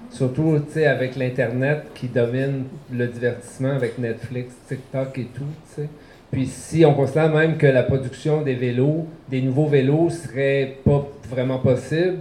[0.10, 0.56] Surtout
[0.86, 2.64] avec l'Internet qui domine
[2.94, 5.84] le divertissement avec Netflix, TikTok et tout.
[6.32, 11.06] Puis si on considère même que la production des vélos, des nouveaux vélos, serait pas
[11.30, 12.20] vraiment possible,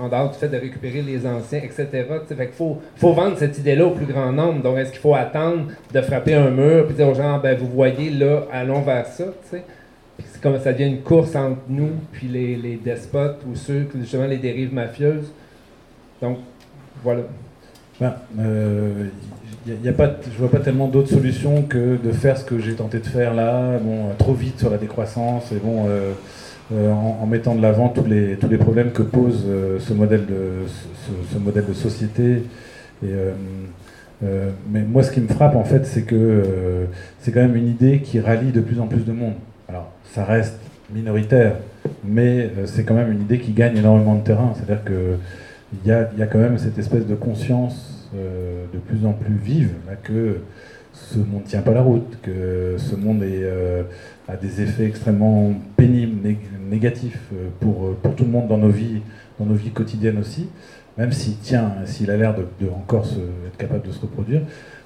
[0.00, 1.86] en, dehors du fait de récupérer les anciens, etc.
[2.28, 2.80] Fait faut,
[3.12, 4.62] vendre cette idée-là au plus grand nombre.
[4.62, 7.68] Donc, est-ce qu'il faut attendre de frapper un mur puis dire aux gens, ben, vous
[7.68, 9.64] voyez, là, allons vers ça, c'est
[10.40, 14.72] comme ça devient une course entre nous puis les, despotes ou ceux, justement, les dérives
[14.72, 15.32] mafieuses.
[16.20, 16.38] Donc,
[17.02, 17.22] voilà.
[18.00, 19.08] Ben, euh,
[19.66, 22.74] y a pas, je vois pas tellement d'autres solutions que de faire ce que j'ai
[22.74, 25.86] tenté de faire là, bon, trop vite sur la décroissance et bon.
[25.88, 26.12] Euh,
[26.72, 30.24] euh, en, mettant de l'avant tous les, tous les problèmes que pose euh, ce, modèle
[30.24, 30.66] de,
[31.30, 32.44] ce, modèle de société.
[33.04, 33.32] Euh,
[34.70, 36.86] mais moi, ce qui me frappe, en fait, c'est que
[37.20, 39.34] c'est quand même une idée qui rallie de plus en plus de monde.
[39.68, 40.58] Alors, ça reste
[40.94, 41.56] minoritaire,
[42.02, 44.54] mais c'est quand même une idée qui gagne énormément de terrain.
[44.54, 49.12] C'est-à-dire qu'il y a, y a quand même cette espèce de conscience de plus en
[49.12, 49.72] plus vive
[50.02, 50.38] que
[50.94, 53.44] ce monde ne tient pas la route, que ce monde est,
[54.28, 56.16] a des effets extrêmement pénibles,
[56.70, 57.30] négatifs
[57.60, 59.02] pour, pour tout le monde dans nos vies,
[59.38, 60.48] dans nos vies quotidiennes aussi,
[60.96, 63.06] même s'il tient, s'il a l'air de, encore
[63.46, 64.42] être capable de se reproduire.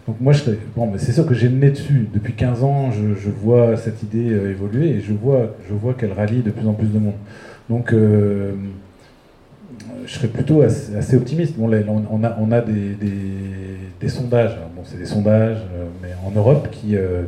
[0.06, 2.08] Donc moi, c'est sûr que j'ai le dessus.
[2.12, 6.40] Depuis 15 ans, je, vois cette idée évoluer et je vois, je vois qu'elle rallie
[6.40, 7.14] de plus en plus de monde.
[7.68, 7.94] Donc
[10.06, 11.54] je serais plutôt assez, optimiste.
[11.56, 11.70] Bon,
[12.10, 17.22] on, a, des, sondages, bon, c'est des sondages, euh, mais en Europe qui, euh,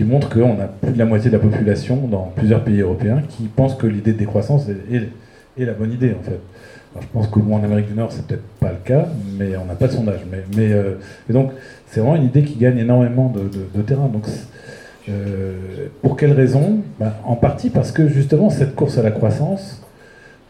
[0.00, 3.44] montrent qu'on a plus de la moitié de la population dans plusieurs pays européens qui
[3.44, 6.40] pensent que l'idée de décroissance est, la bonne idée en fait.
[7.00, 9.06] je pense qu'au moins en Amérique du Nord, c'est peut-être pas le cas,
[9.38, 10.20] mais on n'a pas de sondage.
[10.56, 10.94] Mais, euh,
[11.30, 11.52] donc,
[11.86, 14.08] c'est vraiment une idée qui gagne énormément de, terrain.
[14.08, 14.26] Donc,
[16.00, 19.82] pour quelles raisons ben, En partie parce que justement, cette course à la croissance,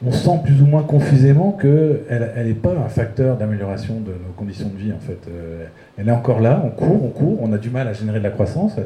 [0.05, 4.69] on sent plus ou moins confusément qu'elle n'est pas un facteur d'amélioration de nos conditions
[4.69, 5.19] de vie, en fait.
[5.29, 5.67] Euh,
[5.97, 8.25] elle est encore là, on court, on court, on a du mal à générer de
[8.25, 8.77] la croissance.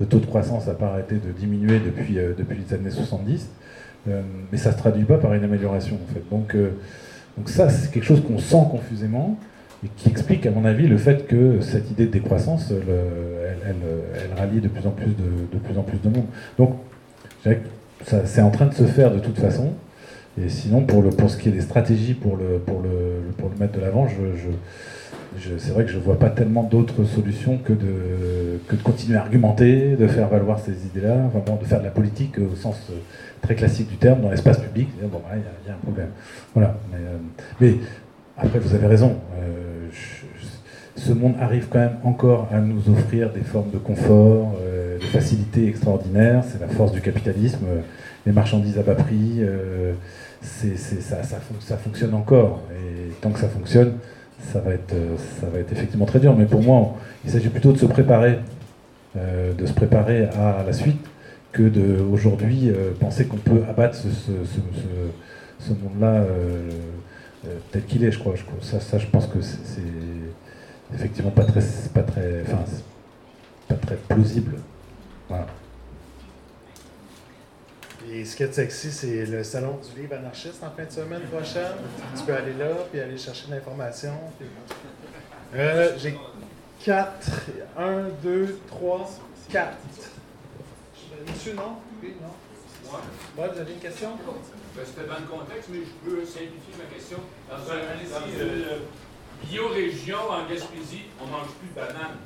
[0.00, 3.48] le taux de croissance n'a pas arrêté de diminuer depuis, euh, les années 70,
[4.08, 6.22] euh, mais ça ne se traduit pas par une amélioration, en fait.
[6.30, 6.56] Donc,
[7.36, 9.38] donc ça, c'est quelque chose qu'on sent confusément
[9.84, 14.60] et qui explique, à mon avis, le fait que cette idée de décroissance, elle, rallie
[14.60, 16.26] de plus en plus de, de, plus en plus de monde.
[16.58, 16.74] Donc,
[18.04, 19.72] c'est en train de se faire de toute façon.
[20.44, 22.60] Et sinon, pour, ce qui est des stratégies pour le,
[23.58, 24.06] mettre de l'avant,
[25.38, 29.96] c'est vrai que je ne vois pas tellement d'autres solutions que de, continuer à argumenter,
[29.96, 32.94] de faire valoir ces idées-là, de faire de la politique au sens euh,
[33.40, 34.88] très classique du terme, dans l'espace public.
[35.10, 36.08] Bon, il y, a un problème.
[36.54, 36.76] Voilà.
[37.60, 37.74] Mais, euh,
[38.36, 39.16] après, vous avez raison.
[39.40, 39.88] Euh,
[40.96, 44.56] ce monde arrive quand même encore à nous offrir des formes de confort,
[45.00, 46.42] de facilité extraordinaires.
[46.44, 47.64] C'est la force du capitalisme.
[48.26, 49.40] les marchandises à bas prix
[50.58, 52.62] ça, fonctionne encore.
[52.72, 53.94] Et tant que ça fonctionne,
[54.52, 54.94] ça va être,
[55.40, 56.34] ça va être effectivement très dur.
[56.36, 58.38] Mais pour moi, il s'agit plutôt de se préparer,
[59.16, 61.04] euh, de se préparer à la suite,
[61.52, 66.70] que de aujourd'hui euh, penser qu'on peut abattre ce, monde-là euh,
[67.72, 68.12] tel qu'il est.
[68.12, 68.34] Je crois.
[68.62, 69.82] ça, je pense que c'est,
[70.94, 71.60] effectivement pas très,
[71.94, 72.02] pas
[73.74, 74.54] très plausible.
[75.28, 75.46] Voilà.
[78.18, 81.22] Et ce qui est sexy, c'est le salon du livre anarchiste en fin de semaine
[81.30, 81.70] prochaine.
[82.16, 84.10] Tu peux aller là, puis aller chercher de l'information.
[85.54, 86.18] Euh, j'ai
[86.84, 87.30] quatre.
[87.78, 89.08] Un, deux, trois,
[89.48, 89.76] quatre.
[91.28, 91.76] Monsieur, non?
[92.02, 92.90] Oui, non?
[92.90, 93.48] Ouais.
[93.54, 94.08] vous avez une question?
[94.16, 97.18] Ben, C'était dans le contexte, mais je peux simplifier ma question.
[97.48, 97.76] Dans un
[98.40, 98.78] euh,
[99.48, 102.18] biorégion en Gaspésie, on ne mange plus de bananes.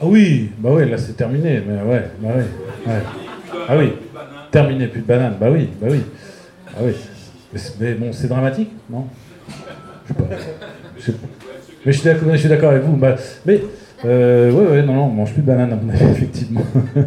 [0.00, 2.92] Ah oui, bah oui, là c'est terminé, mais ouais, bah oui.
[3.68, 3.92] Ah oui,
[4.50, 6.00] terminé, plus de bananes, bah oui, bah oui.
[6.68, 6.92] Ah oui.
[7.80, 9.06] Mais, bon, c'est dramatique, non?
[10.98, 11.26] Je sais pas.
[11.84, 12.96] Mais je suis d'accord avec vous.
[12.96, 13.16] Bah,
[13.46, 13.60] mais,
[14.04, 16.64] euh, ouais, ouais, non, non, on mange plus de bananes, à mon avis, effectivement.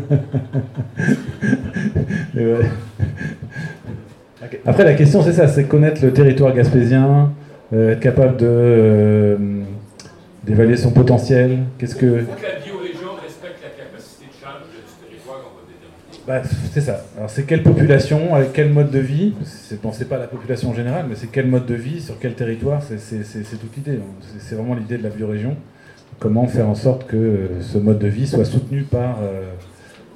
[4.66, 7.32] Après, la question, c'est ça, c'est connaître le territoire gaspésien,
[7.74, 9.38] euh, être capable de euh,
[10.46, 11.60] d'évaluer son potentiel.
[11.78, 12.24] Qu'est-ce que...
[16.26, 16.42] Bah,
[16.72, 17.04] c'est ça.
[17.18, 21.06] Alors c'est quelle population, avec quel mode de vie C'est bon, pas la population générale,
[21.10, 24.00] mais c'est quel mode de vie, sur quel territoire, c'est toute l'idée.
[24.40, 25.58] C'est vraiment l'idée de la biorégion.
[26.20, 29.52] Comment faire en sorte que euh, ce mode de vie soit soutenu par, euh,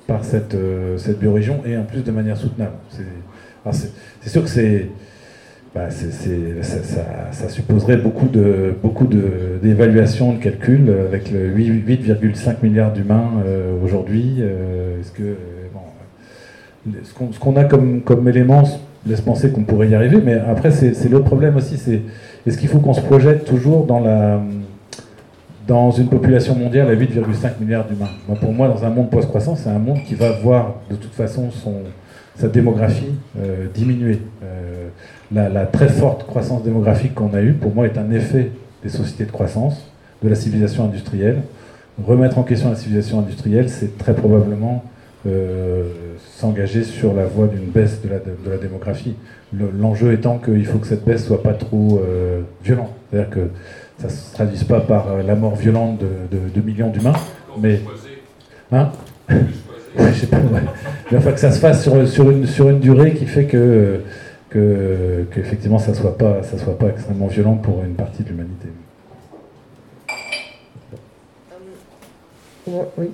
[0.05, 2.75] par cette, euh, cette biorégion et en plus de manière soutenable.
[4.21, 4.88] C'est sûr que c'est...
[5.75, 6.77] Bah, ça,
[7.31, 13.43] ça, supposerait beaucoup de beaucoup de, de, calculs avec le 8,5 milliards d'humains
[13.84, 14.41] aujourd'hui.
[14.41, 15.35] Est-ce que
[17.03, 18.64] ce qu'on a comme, élément
[19.05, 22.01] laisse penser qu'on pourrait y arriver, mais après, c'est l'autre problème aussi, c'est
[22.45, 24.41] est-ce qu'il faut qu'on se projette toujours dans,
[25.91, 28.09] une population mondiale à 8,5 milliards d'humains?
[28.41, 31.49] Pour moi, dans un monde post-croissant, c'est un monde qui va voir de toute façon
[32.35, 34.19] sa démographie euh, diminuer.
[34.43, 34.89] Euh,
[35.31, 38.51] la, très forte croissance démographique qu'on a eue, pour moi, est un effet
[38.84, 39.89] des sociétés de croissance,
[40.23, 41.41] de la civilisation industrielle.
[42.05, 44.84] Remettre en question la civilisation industrielle, c'est très probablement
[46.38, 49.15] s'engager sur la voie d'une baisse de la, de, la démographie.
[49.53, 52.91] L'enjeu étant qu'il faut que cette baisse soit pas trop euh, violente.
[53.10, 53.49] C'est-à-dire que
[53.98, 57.15] ça ne se traduise pas par euh, la mort violente de, de, millions d'humains,
[57.60, 57.81] mais...
[58.72, 58.91] Hein?
[59.99, 60.38] Je sais pas,
[61.11, 64.02] Mais enfin que ça se fasse sur, sur, une, sur une durée qui fait que,
[64.49, 68.30] que, effectivement ça ne soit, pas, ça soit pas extrêmement violent pour une partie de
[68.30, 68.68] l'humanité.
[72.68, 73.10] Oui,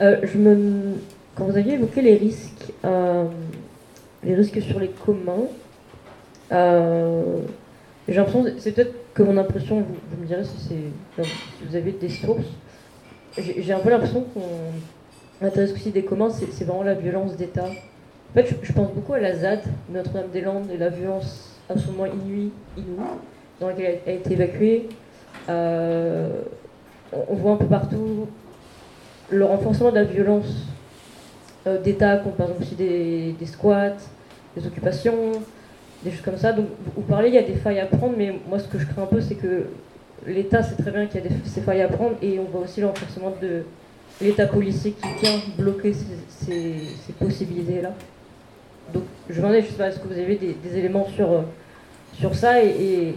[0.00, 0.94] me
[1.34, 3.24] quand vous aviez évoqué les risques, euh,
[4.22, 5.48] les risques sur les communs,
[6.52, 7.38] euh,
[8.06, 10.76] j'ai l'impression, c'est peut-être que mon impression, vous, me direz si,
[11.16, 12.46] vous avez des sources,
[13.36, 17.66] j'ai un peu l'impression qu'on intéresse aussi des communs, c'est vraiment la violence d'État.
[17.66, 23.06] En fait, je, pense beaucoup à la ZAD, Notre-Dame-des-Landes, et la violence absolument inouïe, inouïe
[23.60, 24.88] dans laquelle elle a été évacuée.
[25.48, 26.42] Euh,
[27.12, 28.28] on voit un peu partout
[29.34, 30.66] le renforcement de la violence
[31.66, 33.96] euh, d'État, comme par exemple aussi des, squats,
[34.56, 35.32] des occupations,
[36.02, 36.52] des choses comme ça.
[36.52, 38.86] Donc, vous parlez, il y a des failles à prendre, mais moi, ce que je
[38.86, 39.66] crains un peu, c'est que
[40.26, 42.62] l'État sait très bien qu'il y a des, ces failles à prendre, et on voit
[42.62, 43.62] aussi le renforcement de
[44.20, 45.92] l'État policier qui vient bloquer
[46.28, 46.74] ces,
[47.18, 47.92] possibilités-là.
[48.92, 51.40] Donc, je me demandais, je sais pas, est-ce que vous avez des, éléments sur, euh,
[52.12, 53.16] sur ça, et,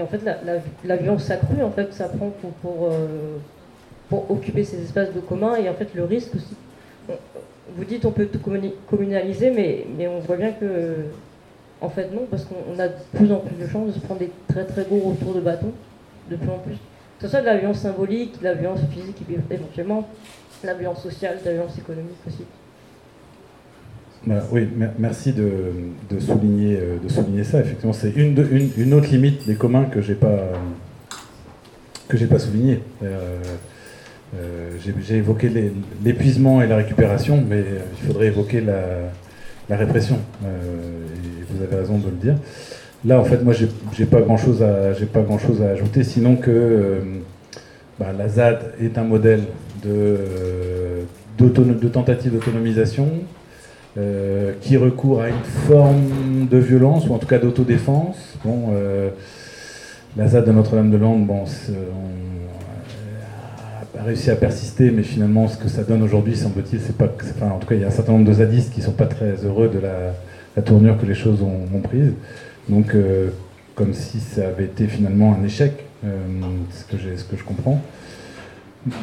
[0.00, 0.20] en fait,
[0.84, 3.38] la, violence s'accrue, en fait, ça prend pour, pour, euh,
[4.10, 6.54] pour occuper ces espaces de commun, et en fait, le risque aussi
[7.76, 8.40] vous dites on peut tout
[8.88, 10.96] communaliser, mais, mais on voit bien que,
[11.80, 14.20] en fait, non, parce qu'on a de plus en plus de chances de se prendre
[14.20, 15.72] des très très gros retours de bâton,
[16.30, 16.74] de plus en plus.
[16.74, 19.16] Que ce soit de la violence symbolique, de la violence physique
[19.50, 20.08] éventuellement,
[20.62, 22.44] de la violence sociale, de la violence économique aussi.
[24.26, 24.68] Bah, oui,
[24.98, 25.72] merci de,
[26.10, 27.60] de, souligner, euh, de souligner ça.
[27.60, 30.40] Effectivement, c'est une, une, une, autre limite des communs que j'ai pas
[32.28, 32.80] pas souligné.
[33.02, 33.38] Euh,
[34.38, 34.70] euh,
[35.02, 35.50] j'ai évoqué
[36.04, 40.18] l'épuisement et la récupération, mais euh, il faudrait évoquer la, répression.
[40.44, 42.36] Euh, et vous avez raison de le dire.
[43.04, 46.36] Là, en fait, moi, j'ai pas grand chose à, pas grand chose à ajouter, sinon
[46.36, 47.00] que
[47.98, 49.42] bah, la ZAD est un modèle
[49.82, 51.06] de,
[51.92, 53.08] tentative d'autonomisation
[54.60, 58.36] qui recourt à une forme de violence ou en tout cas d'autodéfense.
[58.44, 58.74] Bon,
[60.16, 61.44] la ZAD de Notre-Dame-de-Lande, bon,
[64.00, 67.08] a réussi à persister, mais finalement, ce que ça donne aujourd'hui, semble-t-il, c'est pas.
[67.36, 69.06] Enfin, en tout cas, il y a un certain nombre de zadistes qui sont pas
[69.06, 72.12] très heureux de la, tournure que les choses ont, prise.
[72.68, 73.30] Donc, euh,
[73.74, 75.72] comme si ça avait été finalement un échec,
[76.04, 76.08] euh,
[76.70, 77.80] ce, que ce que je comprends.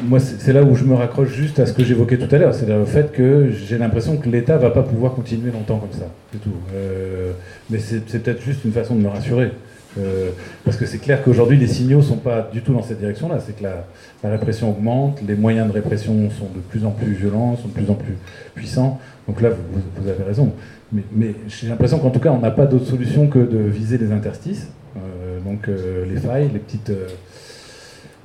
[0.04, 2.54] Moi, c'est là où je me raccroche juste à ce que j'évoquais tout à l'heure,
[2.54, 6.06] c'est-à-dire le fait que j'ai l'impression que l'État va pas pouvoir continuer longtemps comme ça,
[6.32, 6.50] c'est tout.
[6.74, 7.32] Euh,
[7.70, 9.52] mais c'est peut-être juste une façon de me rassurer.
[9.96, 10.30] Euh,
[10.64, 13.38] parce que c'est clair qu'aujourd'hui, les signaux ne sont pas du tout dans cette direction-là.
[13.44, 13.84] C'est que la,
[14.30, 17.90] répression augmente, les moyens de répression sont de plus en plus violents, sont de plus
[17.90, 18.16] en plus
[18.54, 19.00] puissants.
[19.26, 20.52] Donc là, vous, avez raison.
[20.92, 24.12] Mais, j'ai l'impression qu'en tout cas, on n'a pas d'autre solution que de viser les
[24.12, 26.92] interstices, euh, donc euh, les failles, les petites.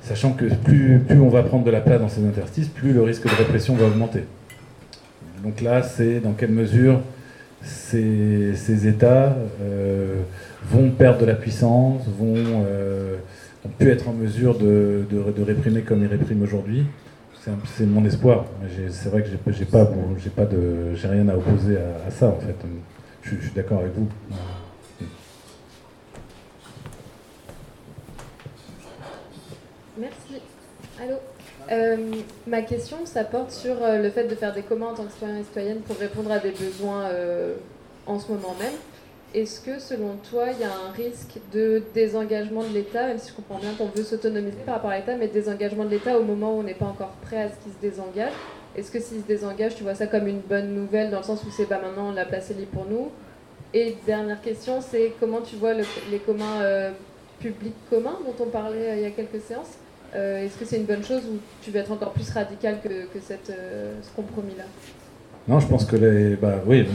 [0.02, 3.02] sachant que plus, plus on va prendre de la place dans ces interstices, plus le
[3.02, 4.24] risque de répression va augmenter.
[5.42, 7.00] Donc là, c'est dans quelle mesure
[7.62, 9.36] ces, ces États
[10.70, 13.16] vont perdre de la puissance, vont, euh,
[13.78, 16.86] plus être en mesure de, de, réprimer comme ils répriment aujourd'hui.
[17.76, 18.46] C'est mon espoir.
[18.90, 22.38] C'est vrai que j'ai pas, j'ai pas de, j'ai rien à opposer à, ça en
[22.40, 22.56] fait.
[23.22, 24.08] Je, suis d'accord avec vous.
[29.98, 30.40] Merci.
[31.02, 31.16] Allô.
[31.70, 31.96] Euh,
[32.46, 35.40] ma question, ça porte sur euh, le fait de faire des commandes en tant que
[35.40, 37.10] et citoyenne pour répondre à des besoins
[38.06, 38.72] en ce moment même.
[39.34, 43.30] Est-ce que, selon toi, il y a un risque de désengagement de l'État, même si
[43.30, 46.22] je comprends bien qu'on veut s'autonomiser par rapport à l'État, mais désengagement de l'État au
[46.22, 48.32] moment où on n'est pas encore prêt à ce qu'il se désengage?
[48.76, 51.42] Est-ce que s'il se désengage, tu vois ça comme une bonne nouvelle, dans le sens
[51.42, 53.10] où c'est pas maintenant, la place est libre pour nous?
[53.72, 56.92] Et dernière question, c'est comment tu vois les communs euh,
[57.40, 59.78] publics communs dont on parlait euh, il y a quelques séances?
[60.14, 62.88] Euh, Est-ce que c'est une bonne chose ou tu veux être encore plus radical que,
[63.18, 64.64] ce compromis-là?
[65.46, 66.36] Non, je pense que les.
[66.36, 66.86] Bah, oui,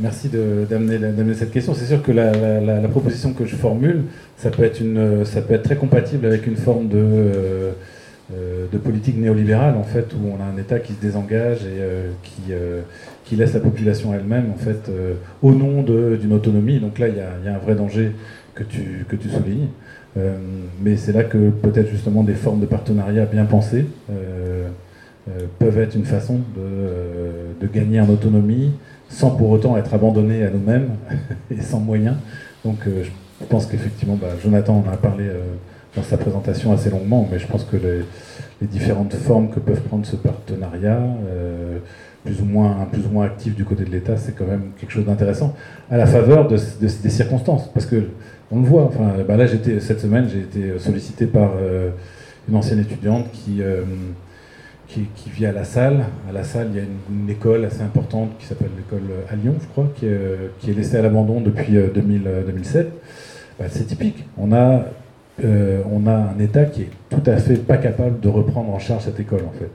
[0.00, 1.74] merci d'amener cette question.
[1.74, 4.04] C'est sûr que la, proposition que je formule,
[4.38, 7.72] ça peut, être une, ça peut être très compatible avec une forme de, euh,
[8.32, 11.80] euh, de politique néolibérale, en fait, où on a un État qui se désengage et
[11.80, 12.52] euh, qui,
[13.26, 14.90] qui laisse la population elle-même, en fait,
[15.42, 16.80] au nom d'une autonomie.
[16.80, 18.12] Donc là, il y a, y a, un vrai danger
[18.54, 19.68] que tu, que tu soulignes.
[20.80, 23.84] mais c'est là que peut-être justement des formes de partenariat bien pensées.
[25.28, 28.72] Euh, peuvent être une façon de, euh, de, gagner en autonomie
[29.10, 30.92] sans pour autant être abandonné à nous-mêmes
[31.50, 32.16] et sans moyens.
[32.64, 35.26] Donc euh, je pense qu'effectivement, bah, Jonathan en a parlé
[35.94, 40.04] dans sa présentation assez longuement, mais je pense que les, différentes formes que peuvent prendre
[40.04, 41.00] ce partenariat,
[42.24, 44.90] plus ou moins plus ou moins actif du côté de l'État, c'est quand même quelque
[44.90, 45.54] chose d'intéressant,
[45.90, 48.08] à la faveur de, des circonstances, parce que
[48.50, 48.84] on le voit.
[48.84, 51.52] Enfin, bah là, cette semaine, j'ai été sollicité par
[52.48, 53.62] une ancienne étudiante qui
[54.90, 56.04] qui, vit à la salle.
[56.28, 59.54] À la salle, il y a une, école assez importante qui s'appelle l'école à Lyon,
[59.60, 62.86] je crois, qui est, laissée à l'abandon depuis 2000, euh, 2007.
[62.86, 62.90] Euh,
[63.58, 64.24] bah, c'est typique.
[64.36, 64.84] On a,
[65.44, 68.78] euh, on a un État qui est tout à fait pas capable de reprendre en
[68.78, 69.70] charge cette école, en fait.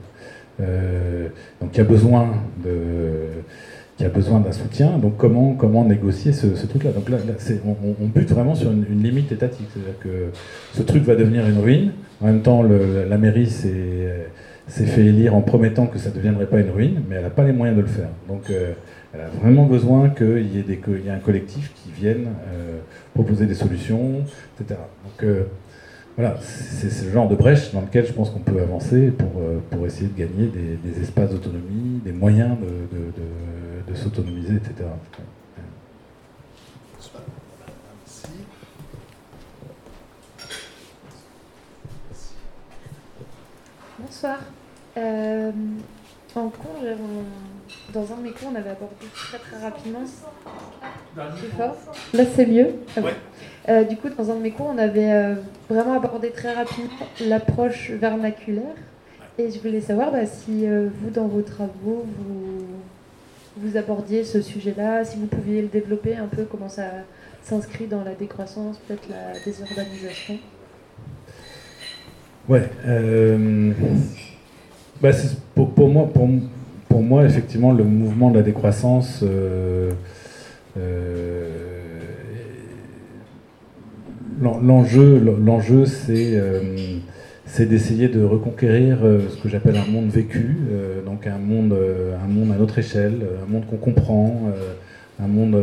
[1.60, 2.28] donc il y a besoin
[2.64, 3.42] de
[3.96, 4.98] qui a besoin d'un soutien.
[4.98, 6.90] Donc comment, comment négocier ce, truc-là?
[6.90, 7.16] Donc là,
[7.64, 9.68] on, on, bute vraiment sur une, limite étatique.
[9.72, 10.36] C'est-à-dire que
[10.74, 11.92] ce truc va devenir une ruine.
[12.20, 14.28] En même temps, la mairie, c'est
[14.68, 17.30] s'est fait élire en promettant que ça ne deviendrait pas une ruine, mais elle n'a
[17.30, 18.08] pas les moyens de le faire.
[18.28, 22.26] Donc elle a vraiment besoin qu'il y, ait un collectif qui vienne
[23.14, 24.24] proposer des solutions,
[24.58, 24.80] etc.
[25.04, 25.28] Donc
[26.16, 29.40] voilà, c'est le genre de brèche dans lequel je pense qu'on peut avancer pour,
[29.70, 30.50] pour essayer de gagner
[30.84, 34.88] des, espaces d'autonomie, des moyens de, de s'autonomiser, etc.
[44.26, 44.40] Bonsoir.
[44.96, 45.52] Euh,
[46.34, 46.80] en cours,
[47.92, 50.00] dans un de mes cours, on avait abordé très très rapidement.
[52.12, 52.74] Là, c'est mieux.
[52.96, 53.00] Ah
[53.68, 55.34] euh, du coup, dans un de mes cours, on avait euh,
[55.70, 58.74] vraiment abordé très rapidement l'approche vernaculaire.
[59.38, 62.66] Et je voulais savoir bah, si vous, dans vos travaux, vous,
[63.58, 66.86] vous abordiez ce sujet-là, si vous pouviez le développer un peu, comment ça
[67.42, 70.38] s'inscrit dans la décroissance, peut-être la désurbanisation.
[72.48, 72.62] Ouais.
[72.86, 73.72] Euh,
[75.02, 75.10] bah
[75.54, 76.28] pour, pour, moi, pour,
[76.88, 79.90] pour, moi, effectivement, le mouvement de la décroissance, euh,
[80.78, 81.50] euh,
[84.40, 86.40] l'enjeu, l'enjeu, c'est
[87.46, 90.56] c'est d'essayer de reconquérir ce que j'appelle un monde vécu,
[91.06, 91.74] donc un monde,
[92.22, 94.50] un monde à notre échelle, un monde qu'on comprend,
[95.18, 95.56] un monde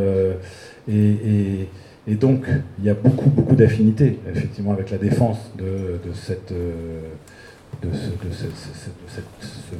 [0.89, 1.69] et, et
[2.05, 2.45] et donc,
[2.79, 8.07] il y a beaucoup, beaucoup d'affinités, effectivement, avec la défense de, cette, de, ce,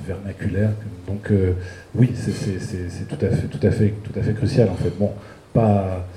[0.08, 0.72] vernaculaire.
[1.08, 1.54] Donc, euh,
[1.96, 4.92] oui, c'est tout à fait, tout tout à fait crucial, en fait.
[4.98, 5.12] Bon,
[5.54, 6.08] pas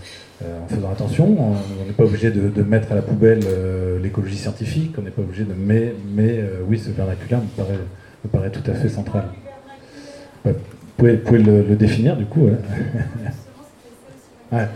[0.45, 4.37] euh, en faisant attention, on n'est pas obligé de, mettre à la poubelle euh, l'écologie
[4.37, 7.81] scientifique, on n'est pas obligé de, mais, mais oui, ce vernaculaire me paraît,
[8.25, 9.25] me paraît tout à fait central.
[10.45, 10.53] Vous
[10.97, 12.47] pouvez, le, définir, du coup.
[14.53, 14.69] ouais.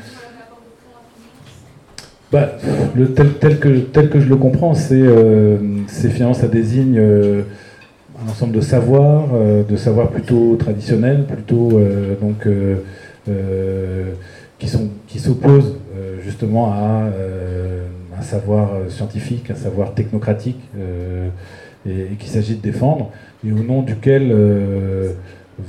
[2.33, 2.49] Bah,
[3.17, 5.59] tel, que, tel que je le comprends, c'est euh,
[5.89, 7.43] finalement ça désigne euh,
[8.25, 12.47] un ensemble de savoirs, euh, de savoirs plutôt traditionnels, plutôt euh, donc
[14.61, 15.77] qui sont qui s'opposent
[16.23, 17.09] justement à
[18.17, 20.61] un savoir scientifique, un savoir technocratique,
[21.87, 23.11] et, et qu'il s'agit de défendre,
[23.45, 24.35] et au nom duquel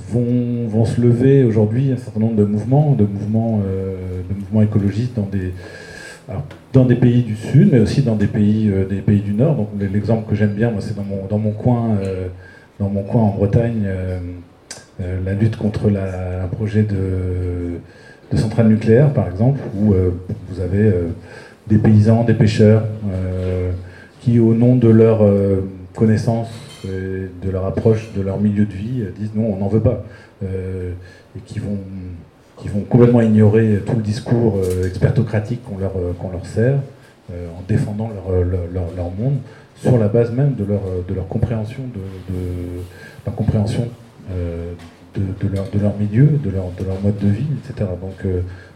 [0.09, 5.15] vont, vont se lever aujourd'hui un certain nombre de mouvements, de mouvements, de mouvements écologistes
[5.15, 5.53] dans des
[6.73, 9.55] dans des pays du Sud, mais aussi dans des pays, euh, des pays du Nord.
[9.55, 12.27] Donc l'exemple que j'aime bien, moi, c'est dans mon, dans mon coin, euh,
[12.79, 14.19] dans mon coin en Bretagne, euh,
[15.25, 17.79] la lutte contre un projet de,
[18.31, 20.93] de centrale nucléaire, par exemple, où vous avez
[21.65, 22.83] des paysans, des pêcheurs,
[24.19, 25.27] qui, au nom de leur
[25.95, 26.51] connaissance,
[26.85, 30.03] de leur approche, de leur milieu de vie, disent non, on n'en veut pas,
[30.43, 31.79] et qui vont
[32.61, 36.77] qui vont complètement ignorer tout le discours euh, expertocratique qu'on leur, euh, leur sert,
[37.31, 39.37] euh, en défendant leur, leur, monde,
[39.75, 42.39] sur la base même de leur, de leur compréhension, de, de
[43.25, 43.89] leur compréhension
[45.15, 47.89] de, leur, de leur milieu, de leur, de leur mode de vie, etc.
[47.99, 48.25] Donc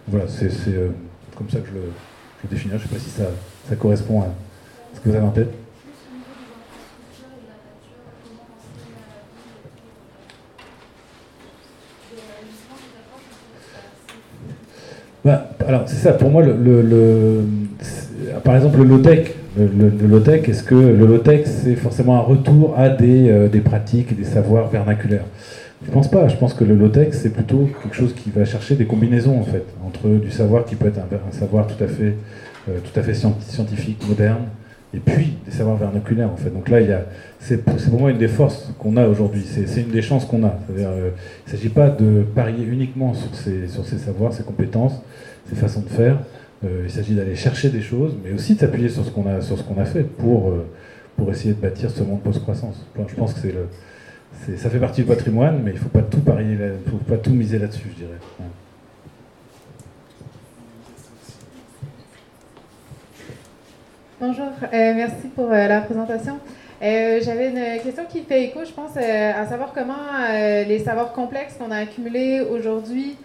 [0.07, 0.49] voilà, c'est
[1.37, 1.81] comme ça que je le,
[2.43, 2.73] je définis.
[2.77, 3.25] Je ne sais pas si ça,
[3.69, 4.27] ça correspond à
[4.95, 5.53] ce que vous avez en tête.
[15.25, 17.41] Bah, alors c'est ça, pour moi, le,
[18.43, 22.89] par exemple le low-tech, le, low-tech, est-ce que le low-tech c'est forcément un retour à
[22.89, 25.25] des, euh, des pratiques des savoirs vernaculaires?
[25.83, 28.75] Je pense pas, je pense que le low-tech c'est plutôt quelque chose qui va chercher
[28.75, 32.13] des combinaisons en fait, entre du savoir qui peut être un, savoir tout à fait,
[32.69, 34.43] euh, tout à fait scientifique, moderne,
[34.95, 36.49] et puis des savoirs vernaculaires en fait.
[36.49, 36.79] Donc là,
[37.39, 40.57] c'est, pour moi une des forces qu'on a aujourd'hui, c'est, une des chances qu'on a.
[40.77, 41.09] Euh,
[41.45, 43.67] il ne s'agit pas de parier uniquement sur ces,
[43.97, 45.01] savoirs, ces compétences,
[45.49, 46.19] ces façons de faire.
[46.63, 49.41] Euh, il s'agit d'aller chercher des choses, mais aussi de s'appuyer sur ce qu'on a,
[49.41, 52.85] sur ce qu'on a fait pour, euh, essayer de bâtir ce monde post-croissance.
[53.07, 53.47] Je pense que
[54.57, 58.19] ça fait partie du patrimoine, mais il ne faut pas tout miser là-dessus, je dirais.
[64.21, 66.39] Bonjour, euh, merci pour euh, la présentation.
[66.81, 69.93] Euh, j'avais une question qui fait écho, je pense, à savoir comment
[70.31, 73.17] les savoirs complexes qu'on a accumulés aujourd'hui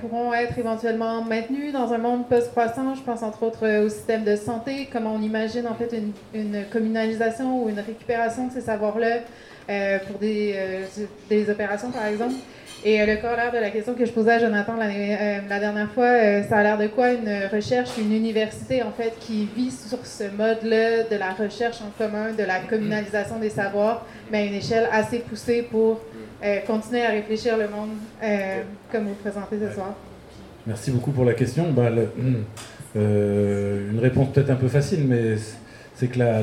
[0.00, 2.94] pourront être éventuellement maintenus dans un monde post-croissant.
[2.94, 6.00] Je pense entre autres au système de santé, comment on imagine en fait
[6.32, 9.18] une, communalisation ou une récupération de ces savoirs-là
[10.06, 12.34] pour des opérations, par exemple.
[12.82, 15.90] Et euh, le corollaire de la question que je posais à Jonathan euh, la dernière
[15.90, 19.70] fois, euh, ça a l'air de quoi une recherche, une université en fait qui vit
[19.70, 24.44] sur ce mode-là de la recherche en commun, de la communalisation des savoirs, mais à
[24.44, 26.00] une échelle assez poussée pour
[26.66, 27.90] continuer à réfléchir le monde
[28.90, 29.94] comme vous présentez ce soir.
[30.66, 31.70] Merci beaucoup pour la question.
[31.72, 31.90] Bah,
[32.94, 35.34] une réponse peut-être un peu facile, mais
[35.94, 36.40] c'est que la,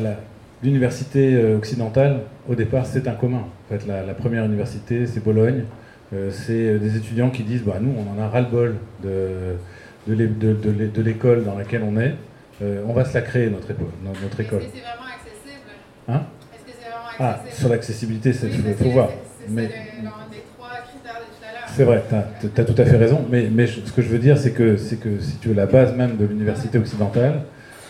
[0.62, 3.40] l'université occidentale, au départ, c'est un commun.
[3.40, 5.64] En fait, la, première université, c'est Bologne.
[6.14, 9.56] Euh, c'est des étudiants qui disent, bah, nous, on en a ras-le-bol de,
[10.08, 12.16] de, l'école dans laquelle on est.
[12.62, 13.88] on va se la créer, notre, école.
[14.04, 14.62] Notre école.
[14.62, 15.70] Est-ce que c'est vraiment accessible?
[16.08, 16.22] Hein?
[16.54, 17.52] Est-ce que c'est vraiment ah, accessible?
[17.52, 19.10] Ah, sur l'accessibilité, il oui, faut, voir.
[19.50, 19.64] Mais...
[19.64, 19.70] des
[20.56, 21.70] trois critères de tout à l'heure.
[21.76, 22.04] C'est vrai,
[22.40, 23.26] tu as, tout à fait raison.
[23.30, 25.94] Mais, mais ce que je veux dire, c'est que, que si tu veux, la base
[25.96, 27.42] même de l'université occidentale,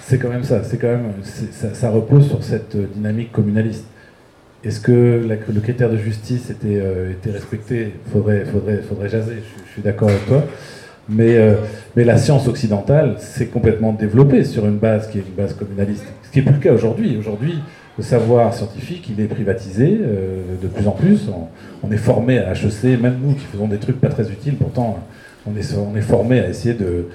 [0.08, 0.64] c'est quand même ça.
[0.64, 3.86] C'est quand même, ça, repose sur cette euh, dynamique communaliste.
[4.64, 7.94] Est-ce que le critère de justice était, euh, était respecté?
[8.12, 9.44] Faudrait, faudrait, faudrait jaser.
[9.68, 10.44] Je, suis d'accord avec toi.
[11.10, 11.56] Mais, euh,
[11.96, 16.06] mais la science occidentale s'est complètement développée sur une base qui est une base communaliste.
[16.24, 17.16] Ce qui n'est plus le cas aujourd'hui.
[17.18, 17.60] Aujourd'hui,
[17.98, 21.30] le savoir scientifique, il est privatisé de plus en plus.
[21.84, 25.00] On, est formé à HEC, même nous qui faisons des trucs pas très utiles, pourtant
[25.48, 27.06] on est, formé à essayer de,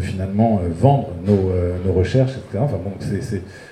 [0.00, 2.64] finalement euh, vendre nos, euh, recherches, etc.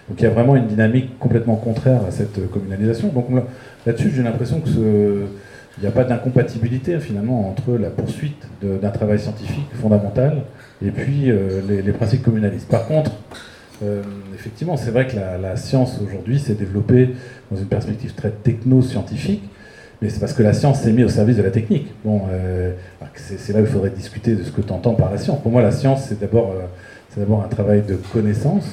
[0.08, 3.08] Donc il y a vraiment une dynamique complètement contraire à cette euh, communalisation.
[3.08, 3.26] Donc
[3.86, 5.26] là-dessus, j'ai l'impression que
[5.80, 10.42] n'y a pas d'incompatibilité finalement entre la poursuite d'un travail scientifique fondamental
[10.84, 11.32] et puis
[11.68, 12.68] les, principes communalistes.
[12.68, 13.10] Par contre,
[14.32, 17.10] effectivement, c'est vrai que la science aujourd'hui s'est développée
[17.50, 19.42] dans une perspective très techno-scientifique,
[20.04, 21.86] mais c'est parce que la science s'est mise au service de la technique.
[22.04, 22.72] Bon, euh,
[23.16, 25.40] c'est là où il faudrait discuter de ce que tu entends par la science.
[25.40, 28.66] Pour moi, la science, c'est d'abord euh, un travail de connaissance,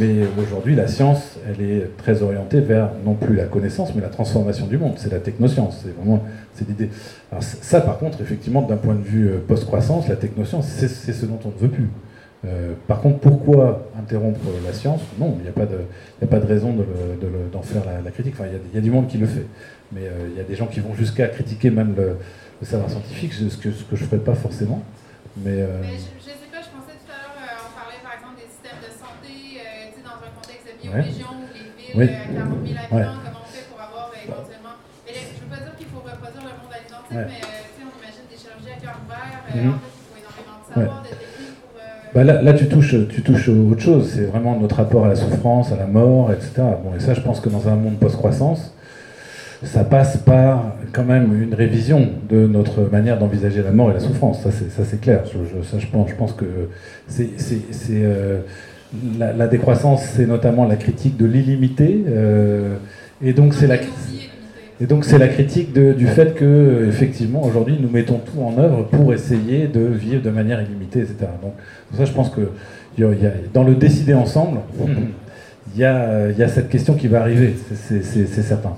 [0.00, 4.08] mais aujourd'hui, la science, elle est très orientée vers non plus la connaissance, mais la
[4.08, 4.94] transformation du monde.
[4.96, 5.82] C'est la technoscience.
[5.84, 6.24] C'est vraiment
[6.54, 6.90] c'est l'idée.
[7.38, 11.38] Ça, par contre, effectivement, d'un point de vue euh, post-croissance, la technoscience, c'est ce dont
[11.44, 11.90] on ne veut plus.
[12.88, 15.02] par contre, pourquoi interrompre la science?
[15.20, 15.78] Non, il n'y a, pas de,
[16.20, 16.74] a pas de raison
[17.52, 18.34] d'en faire la, critique.
[18.36, 19.46] Enfin, il y, a du monde qui le fait.
[19.92, 22.16] Mais euh, il y a des gens qui vont jusqu'à critiquer même le,
[22.64, 24.82] savoir scientifique, ce que, ce que je ne ferais pas forcément.
[25.36, 28.14] Mais, euh, je, ne sais pas, je pensais tout à l'heure, euh, on parlait par
[28.14, 29.58] exemple des systèmes de santé,
[30.04, 33.66] dans un contexte de biorégion où les villes à 40 000 habitants, comment on fait
[33.66, 34.78] pour avoir éventuellement.
[35.06, 38.26] Mais je ne veux pas dire qu'il faut reproduire le monde alimentaire, mais on imagine
[38.30, 39.74] des chirurgies à cœur ouvert, mhm.
[39.74, 41.74] en fait, il faut énormément de savoir, de techniques pour.
[42.14, 44.06] Bah là, là, tu touches, tu touches autre chose.
[44.14, 46.78] C'est vraiment notre rapport à la souffrance, à la mort, etc.
[46.82, 48.74] Bon, et ça, je pense que dans un monde post-croissance,
[49.62, 54.00] ça passe par quand même une révision de notre manière d'envisager la mort et la
[54.00, 54.42] souffrance.
[54.42, 54.50] Ça,
[54.84, 55.24] c'est clair.
[55.26, 56.46] Je, ça, je, pense, je pense que
[57.06, 57.28] c'est
[57.92, 58.40] euh,
[59.18, 62.04] la, la, décroissance, c'est notamment la critique de l'illimité.
[62.08, 62.76] Euh,
[63.22, 63.76] et donc, c'est la.
[64.82, 68.56] Et donc c'est la critique de, du fait que effectivement aujourd'hui nous mettons tout en
[68.56, 71.16] œuvre pour essayer de vivre de manière illimitée, etc.
[71.42, 71.52] Donc
[71.94, 72.48] ça je pense que
[72.96, 73.10] y a,
[73.52, 74.60] dans le décider ensemble,
[75.74, 78.72] il y, a, il y a cette question qui va arriver, c'est certain.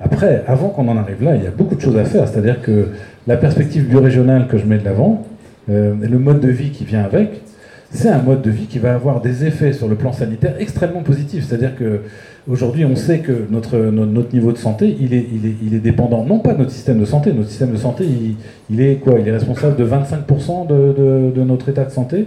[0.00, 2.28] Après, avant qu'on en arrive là, il y a beaucoup de choses à faire.
[2.28, 2.88] C'est-à-dire que
[3.26, 5.26] la perspective biorégionale que je mets de l'avant,
[5.70, 7.42] euh, le mode de vie qui vient avec,
[7.90, 11.02] c'est un mode de vie qui va avoir des effets sur le plan sanitaire extrêmement
[11.02, 11.46] positifs.
[11.46, 12.00] C'est-à-dire que
[12.48, 15.78] aujourd'hui, on sait que notre, notre, niveau de santé, il est, il, est, il est,
[15.78, 17.32] dépendant, non pas de notre système de santé.
[17.32, 18.36] Notre système de santé, il,
[18.68, 19.20] il est quoi?
[19.20, 22.26] Il est responsable de 25% de, de, de notre état de santé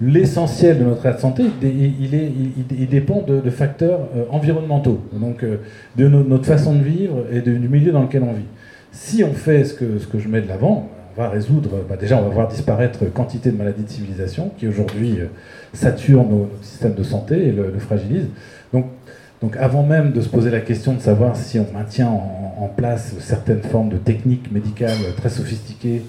[0.00, 2.32] l'essentiel de notre santé, il, est,
[2.70, 5.58] il, dépend de, facteurs euh, environnementaux, donc euh,
[5.96, 8.46] de notre façon de vivre et du milieu dans lequel on vit.
[8.92, 12.22] Si on fait ce que, je mets de l'avant, on va résoudre, bah, déjà on
[12.22, 15.26] va voir disparaître quantité de maladies de civilisation qui aujourd'hui euh,
[15.72, 18.28] saturent nos, notre système de santé et le, fragilisent.
[18.72, 23.14] Donc, avant même de se poser la question de savoir si on maintient en, place
[23.20, 26.02] certaines formes de techniques médicales très sophistiquées,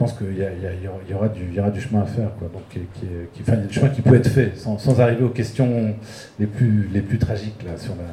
[0.00, 2.30] pense qu'il y, aura du, y aura du chemin à faire.
[2.38, 2.48] Quoi.
[2.48, 4.98] Donc, qui, qui, enfin, il y a du chemin qui peut être fait sans, sans,
[4.98, 5.94] arriver aux questions
[6.38, 8.04] les plus, les plus tragiques, là, sur, la,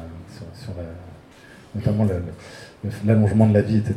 [0.54, 0.84] sur, la,
[1.74, 2.06] notamment
[3.06, 3.94] l'allongement de la vie, etc.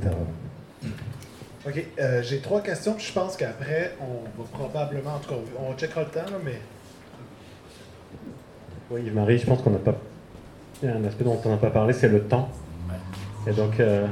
[1.68, 5.78] Ok, euh, j'ai trois questions, je pense qu'après, on va probablement, en tout cas, on
[5.78, 6.62] checkera le temps, mais.
[8.90, 9.98] Oui, Marie, je pense qu'on n'a pas.
[10.82, 12.50] Il y a un aspect dont on n'a pas parlé, c'est le temps.
[13.46, 13.82] Et donc.
[13.82, 14.08] Euh,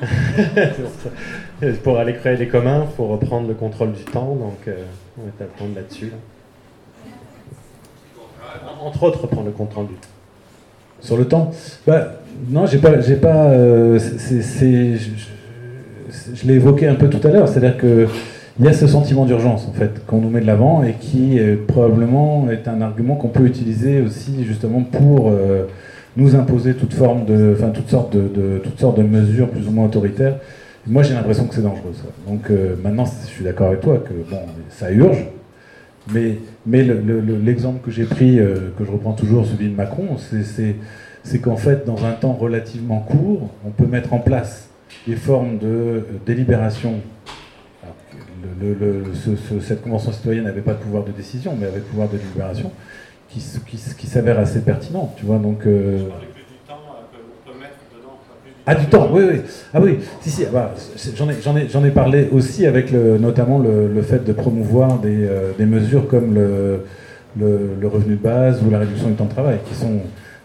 [1.82, 4.84] pour aller créer des communs, il faut reprendre le contrôle du temps, donc euh,
[5.18, 6.12] on va attendre là-dessus.
[8.80, 10.08] Entre autres, reprendre le contrôle du temps.
[11.00, 11.50] Sur le temps?
[11.86, 12.14] Bah,
[12.48, 13.00] Non, j'ai pas.
[13.00, 13.98] J'ai pas euh,
[16.34, 18.08] je, l'ai évoqué un peu tout à l'heure, c'est-à-dire que.
[18.58, 21.40] Il y a ce sentiment d'urgence en fait qu'on nous met de l'avant et qui
[21.66, 25.64] probablement est un argument qu'on peut utiliser aussi justement pour euh,
[26.16, 29.86] nous imposer toute forme de, enfin toutes sortes de, sortes de mesures plus ou moins
[29.86, 30.36] autoritaires.
[30.86, 31.92] Moi, j'ai l'impression que c'est dangereux.
[32.26, 35.26] Donc euh, maintenant, je suis d'accord avec toi que bon, ça urge,
[36.12, 41.38] mais, mais l'exemple que j'ai pris, euh, que je reprends toujours, celui de Macron, c'est
[41.38, 44.68] qu'en fait, dans un temps relativement court, on peut mettre en place
[45.06, 46.94] des formes de euh, délibération.
[49.60, 52.72] cette convention citoyenne n'avait pas de pouvoir de décision, mais avait pouvoir de délibération
[53.32, 55.38] qui, qui, s'avère assez pertinente, tu vois.
[55.38, 56.08] Donc, euh,
[58.64, 59.40] ah, du temps, oui, oui.
[59.74, 62.92] Ah oui, si, si, bah, c'est- j'en ai, j'en ai, j'en ai parlé aussi avec
[62.92, 66.84] le, notamment le, le fait de promouvoir des, euh, des mesures comme le,
[67.38, 70.00] le, revenu de base ou la réduction du temps de travail, qui sont...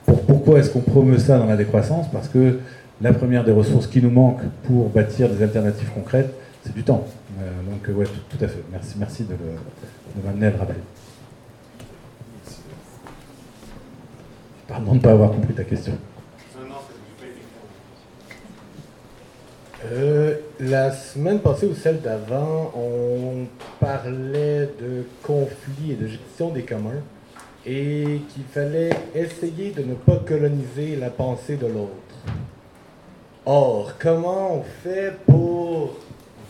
[0.05, 2.07] Pour, pourquoi est-ce qu'on promeut ça dans la décroissance?
[2.11, 2.59] Parce que
[3.01, 6.33] la première des ressources qui nous manque pour bâtir des alternatives concrètes,
[6.63, 7.05] c'est du temps.
[7.39, 8.63] Euh, donc, ouais, tout, tout à fait.
[8.71, 10.79] Merci, merci de, de m'amener à le rappeler.
[14.67, 15.93] Pardon de ne pas avoir compris ta question.
[19.85, 23.45] Euh, la semaine passée ou celle d'avant, on
[23.79, 27.01] parlait de conflits et de gestion des communs
[27.65, 31.91] et qu'il fallait essayer de ne pas coloniser la pensée de l'autre.
[33.45, 35.95] Or, comment on fait pour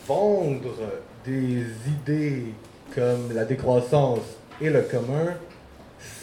[0.07, 0.73] vendre
[1.25, 2.45] des idées
[2.95, 5.35] comme la décroissance et le commun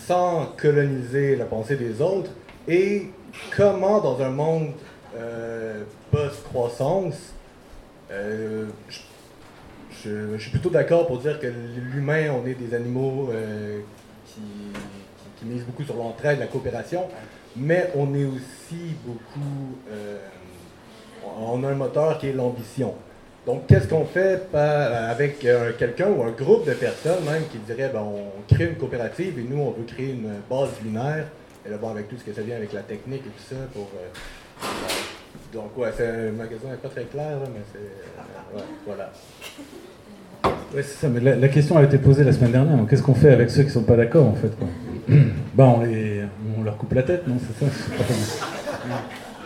[0.06, 2.30] sans coloniser la pensée des autres
[2.68, 3.10] et
[3.56, 4.72] comment dans un monde
[5.16, 7.32] euh, post-croissance,
[8.10, 13.80] euh, je, je- suis plutôt d'accord pour dire que l'humain, on est des animaux euh,
[14.26, 17.04] qui, qui- qui misent beaucoup sur l'entraide, la coopération,
[17.56, 19.76] mais on est aussi beaucoup...
[21.38, 22.94] on a un moteur qui est l'ambition.
[23.46, 27.90] Donc, qu'est-ce qu'on fait avec euh, quelqu'un ou un groupe de personnes même qui dirait,
[27.92, 31.26] ben, on crée une coopérative et nous, on veut créer une base lunaire,
[31.66, 33.56] et là, bon, avec tout ce que ça vient avec la technique et tout ça,
[33.74, 33.90] pour...
[33.96, 34.66] euh,
[35.52, 37.78] donc, ouais, c'est- ma question n'est pas très claire, là, mais c'est...
[37.78, 39.12] euh, ouais, voilà.
[40.74, 42.78] Ouais, c'est ça, mais la, question a été posée la semaine dernière.
[42.88, 44.68] Qu'est-ce qu'on fait avec ceux qui ne sont pas d'accord, en fait quoi?
[45.54, 46.22] Bah, on, les-
[46.58, 47.70] on leur coupe la tête, non C'est ça?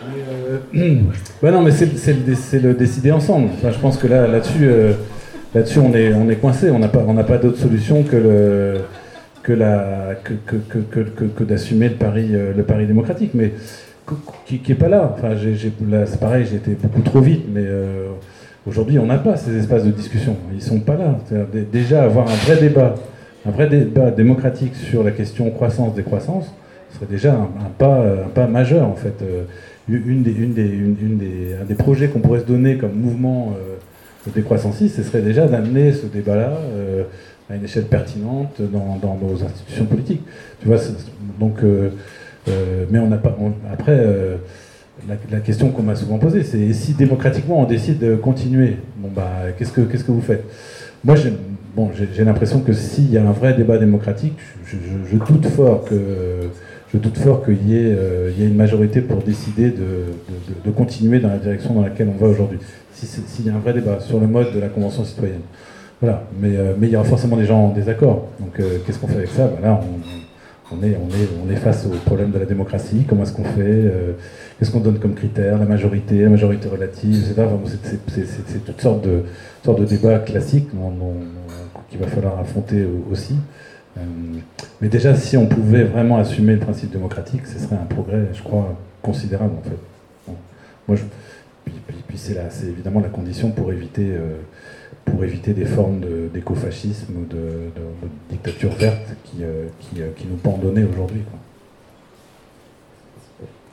[0.03, 0.59] Euh,
[1.51, 3.49] non, mais c'est le, décider ensemble.
[3.53, 4.93] Enfin, je pense que là, là-dessus, euh,
[5.53, 6.69] là-dessus, on est, on est coincé.
[6.71, 8.81] On n'a pas, on n'a pas d'autre solution que le,
[9.43, 13.53] que la, que, que, que, d'assumer le pari, euh, le pari démocratique, mais
[14.07, 15.15] qu- qui, est pas là.
[15.17, 18.07] Enfin, c'est pareil, été beaucoup trop vite, mais euh,
[18.67, 20.35] aujourd'hui, on n'a pas ces espaces de discussion.
[20.53, 21.17] Ils sont pas là.
[21.71, 22.95] Déjà avoir un vrai débat,
[23.45, 26.53] un vrai débat démocratique sur la question croissance décroissance,
[26.89, 29.23] ce serait déjà un pas, un pas majeur en fait.
[29.89, 33.75] Une des, des, des, un des projets qu'on pourrait se donner comme mouvement euh,
[34.27, 37.03] décroissanciste, ce serait déjà d'amener ce débat-là euh,
[37.49, 40.21] à une échelle pertinente dans, dans nos institutions politiques.
[40.61, 40.77] Tu vois,
[41.39, 41.89] donc, euh,
[42.47, 43.35] euh, mais on n'a pas.
[43.71, 44.05] après,
[45.07, 49.29] la, question qu'on m'a souvent posée, c'est si démocratiquement on décide de continuer, bon bah,
[49.57, 50.43] qu'est-ce que que vous faites?
[51.03, 55.95] Moi, j'ai l'impression que s'il y a un vrai débat démocratique, je doute fort que
[56.93, 60.65] je doute fort qu'il y, ait, euh, y ait une majorité pour décider de, de-
[60.65, 62.59] de- continuer dans la direction dans laquelle on va aujourd'hui.
[62.93, 65.41] S'il y a un vrai débat sur le mode de la Convention citoyenne.
[66.01, 66.23] Voilà.
[66.41, 68.27] Mais, euh, mais il y aura forcément des gens en désaccord.
[68.39, 69.47] Donc euh, qu'est-ce qu'on fait avec ça?
[69.47, 73.05] Ben Là, on, on est, on, est, on est face au problème de la démocratie.
[73.07, 73.53] Comment est-ce qu'on fait?
[73.59, 74.13] Euh,
[74.57, 77.47] Qu'est-ce qu'on donne comme critère La majorité, la majorité relative, etc.
[78.07, 79.23] C'est- toutes sortes de,
[79.63, 80.67] sortes de débats classiques
[81.89, 83.35] qu'il va falloir affronter au- aussi.
[83.97, 84.01] Euh,
[84.81, 88.41] mais déjà, si on pouvait vraiment assumer le principe démocratique, ce serait un progrès, je
[88.43, 89.77] crois, considérable en fait.
[90.27, 90.35] Bon.
[90.87, 91.03] Moi, je,
[91.65, 94.37] puis, puis- puis c'est la- c'est évidemment la condition pour éviter, euh,
[95.05, 100.01] pour éviter des formes de- d'écofascisme ou de, de- de dictature verte qui, euh, qui,
[100.01, 101.21] euh, qui nous pendonnaient aujourd'hui.
[101.23, 101.39] quoi.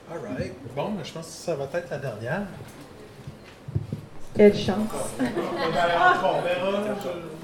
[0.09, 0.53] All right.
[0.75, 2.41] Bon, je pense que ça va être la dernière.
[4.35, 4.77] Quelle chance.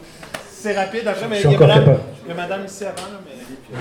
[0.64, 2.86] C'est rapide après, mais Je suis il y, a madame, il y a madame ici
[2.86, 3.78] avant, là, mais...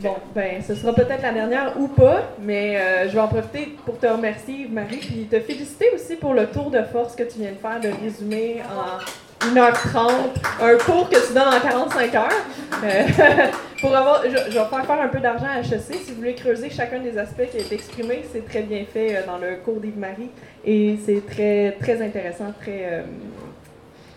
[0.00, 3.76] Bon, ben, ce sera peut-être la dernière ou pas, mais euh, je vais en profiter
[3.86, 7.38] pour te remercier, Marie, puis te féliciter aussi pour le tour de force que tu
[7.38, 10.08] viens de faire, de résumer en 1h30
[10.62, 12.28] un cours que tu donnes en 45 heures.
[12.82, 13.02] Euh,
[13.80, 15.94] pour avoir, je, je vais faire faire un peu d'argent à HEC.
[16.02, 19.14] Si vous voulez creuser chacun des aspects qui a été exprimé, c'est très bien fait
[19.14, 20.30] euh, dans le cours d'Yves-Marie
[20.64, 22.88] et c'est très, très intéressant, très.
[22.90, 23.02] euh,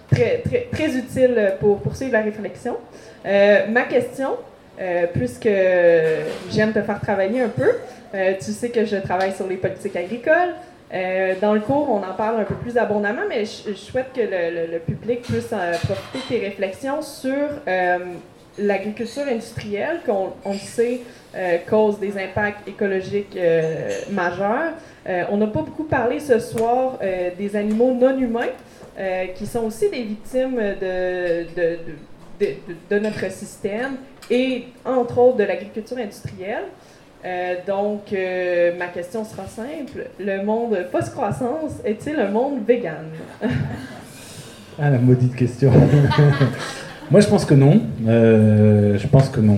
[0.10, 2.78] très, utile pour poursuivre la réflexion.
[3.26, 4.38] Euh, ma question,
[4.80, 5.50] euh, puisque
[6.52, 7.72] j'aime te faire travailler un peu,
[8.14, 10.54] euh, tu sais que je travaille sur les politiques agricoles.
[10.94, 14.22] Euh, dans le cours, on en parle un peu plus abondamment, mais je, souhaite que
[14.22, 17.34] le, public puisse profiter de tes réflexions sur
[18.60, 21.02] l'agriculture industrielle, qu'on sait
[21.68, 23.38] cause des impacts écologiques
[24.12, 24.74] majeurs.
[25.30, 27.00] On n'a pas beaucoup parlé ce soir
[27.38, 28.54] des animaux non humains,
[28.98, 31.78] euh, qui sont aussi des victimes de, de,
[32.90, 33.98] de- notre système
[34.32, 36.64] et entre autres de l'agriculture industrielle.
[37.24, 40.08] Euh, donc, euh, ma question sera simple.
[40.20, 43.06] Le monde post-croissance est-il un monde vegan?
[44.80, 45.72] Ah, la maudite question.
[47.12, 47.82] Moi, je pense que non.
[48.06, 49.58] Je pense que non.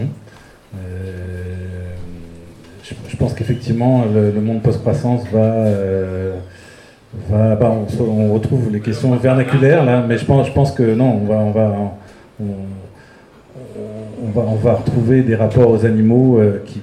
[2.84, 5.66] Je, pense qu'effectivement, le, monde post-croissance va.
[7.30, 11.22] Bah, on, retrouve les questions vernaculaires là, mais je pense, que non,
[14.22, 16.82] on va, retrouver des rapports aux animaux euh, qui,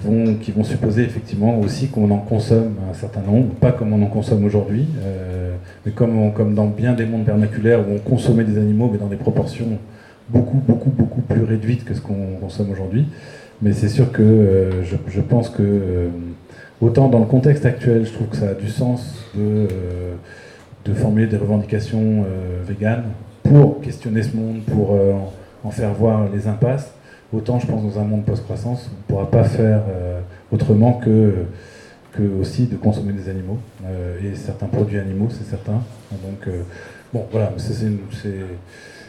[0.52, 4.44] vont, supposer effectivement aussi qu'on en consomme un certain nombre, pas comme on en consomme
[4.44, 5.54] aujourd'hui, euh,
[5.84, 9.16] mais comme, dans bien des mondes vernaculaires où on consommait des animaux, mais dans des
[9.16, 9.78] proportions
[10.28, 13.06] beaucoup, beaucoup, beaucoup plus réduites que ce qu'on consomme aujourd'hui.
[13.62, 15.62] Mais c'est sûr que euh, je, pense que,
[16.80, 19.68] autant dans le contexte actuel, je trouve que ça a du sens de,
[20.84, 22.24] de formuler des revendications
[22.66, 23.04] véganes
[23.42, 24.98] pour questionner ce monde, pour
[25.64, 26.92] en faire voir les impasses.
[27.32, 30.20] Autant, je pense, dans un monde post-croissance, on ne pourra pas faire euh,
[30.52, 31.34] autrement que,
[32.12, 35.82] que aussi de consommer des animaux euh, et certains produits animaux, c'est certain.
[36.12, 36.62] Donc, euh,
[37.12, 37.74] bon, voilà, c'est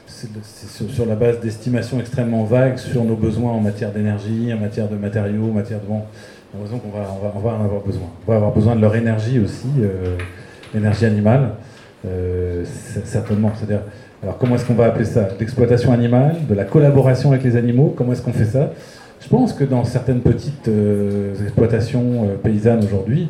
[0.07, 4.95] sur, la base d'estimations extrêmement vagues sur nos besoins en matière d'énergie, en matière de
[4.95, 5.85] matériaux, en matière de.
[5.85, 6.01] Bon,
[6.61, 8.07] raison qu'on va, on va, en avoir besoin.
[8.25, 9.67] On va avoir besoin de leur énergie aussi,
[10.73, 11.51] l'énergie animale,
[13.05, 13.51] certainement.
[13.55, 13.81] C'est-à-dire
[14.23, 15.27] alors comment est-ce qu'on va appeler ça?
[15.39, 18.71] L'exploitation animale, de la collaboration avec les animaux, comment est-ce qu'on fait ça?
[19.21, 23.27] Je pense que dans certaines petites euh, exploitations euh, paysannes aujourd'hui,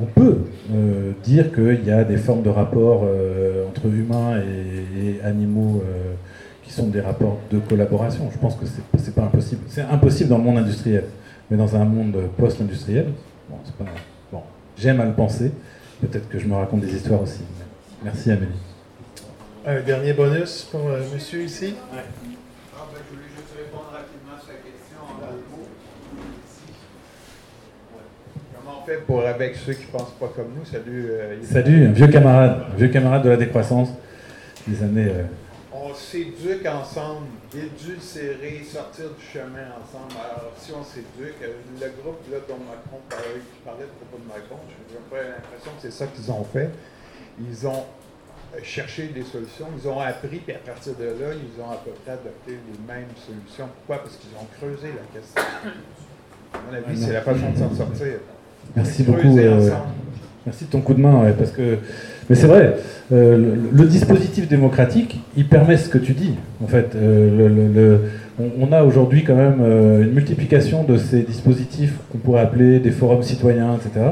[0.00, 0.38] on peut
[0.72, 3.04] euh, dire qu'il y a des formes de rapports
[3.68, 5.82] entre humains et, animaux
[6.62, 8.28] qui sont des rapports de collaboration.
[8.32, 8.66] Je pense que
[8.98, 9.62] c'est pas impossible.
[9.68, 11.04] C'est impossible dans le monde industriel,
[11.50, 13.12] mais dans un monde post-industriel,
[13.48, 13.90] bon, pas...
[14.32, 14.42] bon,
[14.76, 15.52] j'aime à le penser.
[16.00, 17.42] Peut-être que je me raconte des histoires aussi.
[18.02, 18.52] Merci Amélie.
[19.64, 21.74] Un dernier bonus pour euh, monsieur ici.
[21.92, 22.02] Ouais.
[22.76, 25.68] Ah, ben, je voulais juste répondre rapidement à sa question en deux mots.
[28.54, 30.64] Comment on fait pour avec ceux qui ne pensent pas comme nous?
[30.64, 31.06] Salut.
[31.10, 33.88] Euh, Salut, un vieux camarade, un vieux camarade de la décroissance
[34.66, 35.08] des années.
[35.08, 35.24] Euh...
[35.96, 40.12] S'éduque ensemble, édulcérer, sortir du chemin ensemble.
[40.12, 44.22] Alors, si on s'éduque, euh, le groupe là, dont Macron parlait, qui parlait de propos
[44.22, 46.70] de Macron, j'ai pas l'impression que c'est ça qu'ils ont fait.
[47.40, 47.84] Ils ont
[48.62, 49.66] chercher des solutions.
[49.76, 52.94] Ils ont appris, puis à partir de là, ils ont à peu près adopté les
[52.94, 53.68] mêmes solutions.
[53.76, 54.02] Pourquoi?
[54.04, 55.42] Parce qu'ils ont creusé la question.
[56.54, 58.18] À mon avis, c'est la façon de s'en sortir.
[58.74, 59.38] Merci beaucoup.
[59.38, 59.70] Euh,
[60.44, 61.78] merci de ton coup de main, parce que.
[62.28, 62.76] Mais c'est vrai,
[63.12, 66.34] euh, le, dispositif démocratique, il permet ce que tu dis.
[66.62, 67.98] En fait, euh,
[68.38, 69.60] on, a aujourd'hui quand même
[70.02, 74.06] une multiplication de ces dispositifs qu'on pourrait appeler des forums citoyens, etc.,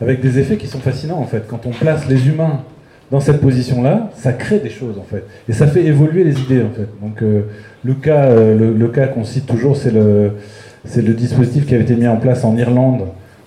[0.00, 1.44] avec des effets qui sont fascinants en fait.
[1.48, 2.60] Quand on place les humains
[3.10, 6.62] dans cette position-là, ça crée des choses en fait, et ça fait évoluer les idées
[6.62, 6.88] en fait.
[7.02, 7.42] Donc euh,
[7.84, 10.32] le cas, euh, le, cas qu'on cite toujours, c'est le,
[10.84, 13.06] c'est le dispositif qui avait été mis en place en Irlande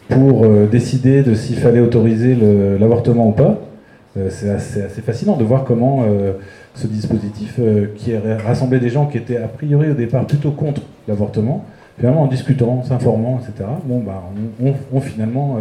[0.09, 2.35] pour euh, décider de s'il fallait autoriser
[2.79, 3.59] l'avortement ou pas.
[4.29, 6.03] C'est assez, assez, fascinant de voir comment
[6.75, 7.59] ce dispositif,
[7.95, 11.65] qui rassemblait des gens qui étaient a priori au départ plutôt contre l'avortement,
[11.97, 13.69] finalement en discutant, s'informant, etc.
[13.85, 14.23] Bon, bah,
[14.93, 15.59] on, finalement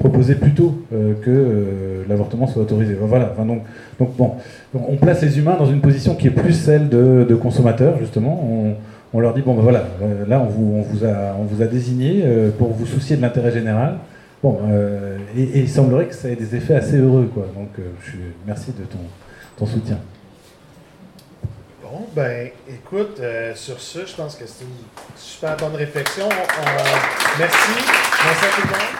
[0.00, 2.96] proposer plutôt euh, que euh, l'avortement soit autorisé.
[2.98, 3.34] Voilà.
[3.38, 3.62] donc,
[3.98, 4.32] donc bon,
[4.74, 8.74] on place les humains dans une position qui est plus celle de, consommateurs justement.
[9.12, 11.62] On, leur dit bon ben voilà, euh, là on vous, on vous a, on vous
[11.62, 12.24] a désigné
[12.58, 13.96] pour vous soucier de l'intérêt général.
[14.42, 14.58] Bon,
[15.36, 17.46] et, il semblerait que ça ait des effets assez heureux quoi.
[17.54, 17.70] Donc,
[18.02, 18.98] je merci de ton,
[19.58, 19.98] ton soutien.
[21.82, 23.20] Bon, ben, écoute,
[23.54, 24.70] sur ce, je pense que c'est une
[25.16, 26.28] super bonne réflexion.
[27.38, 27.70] merci.
[28.24, 28.90] Merci à tout le monde.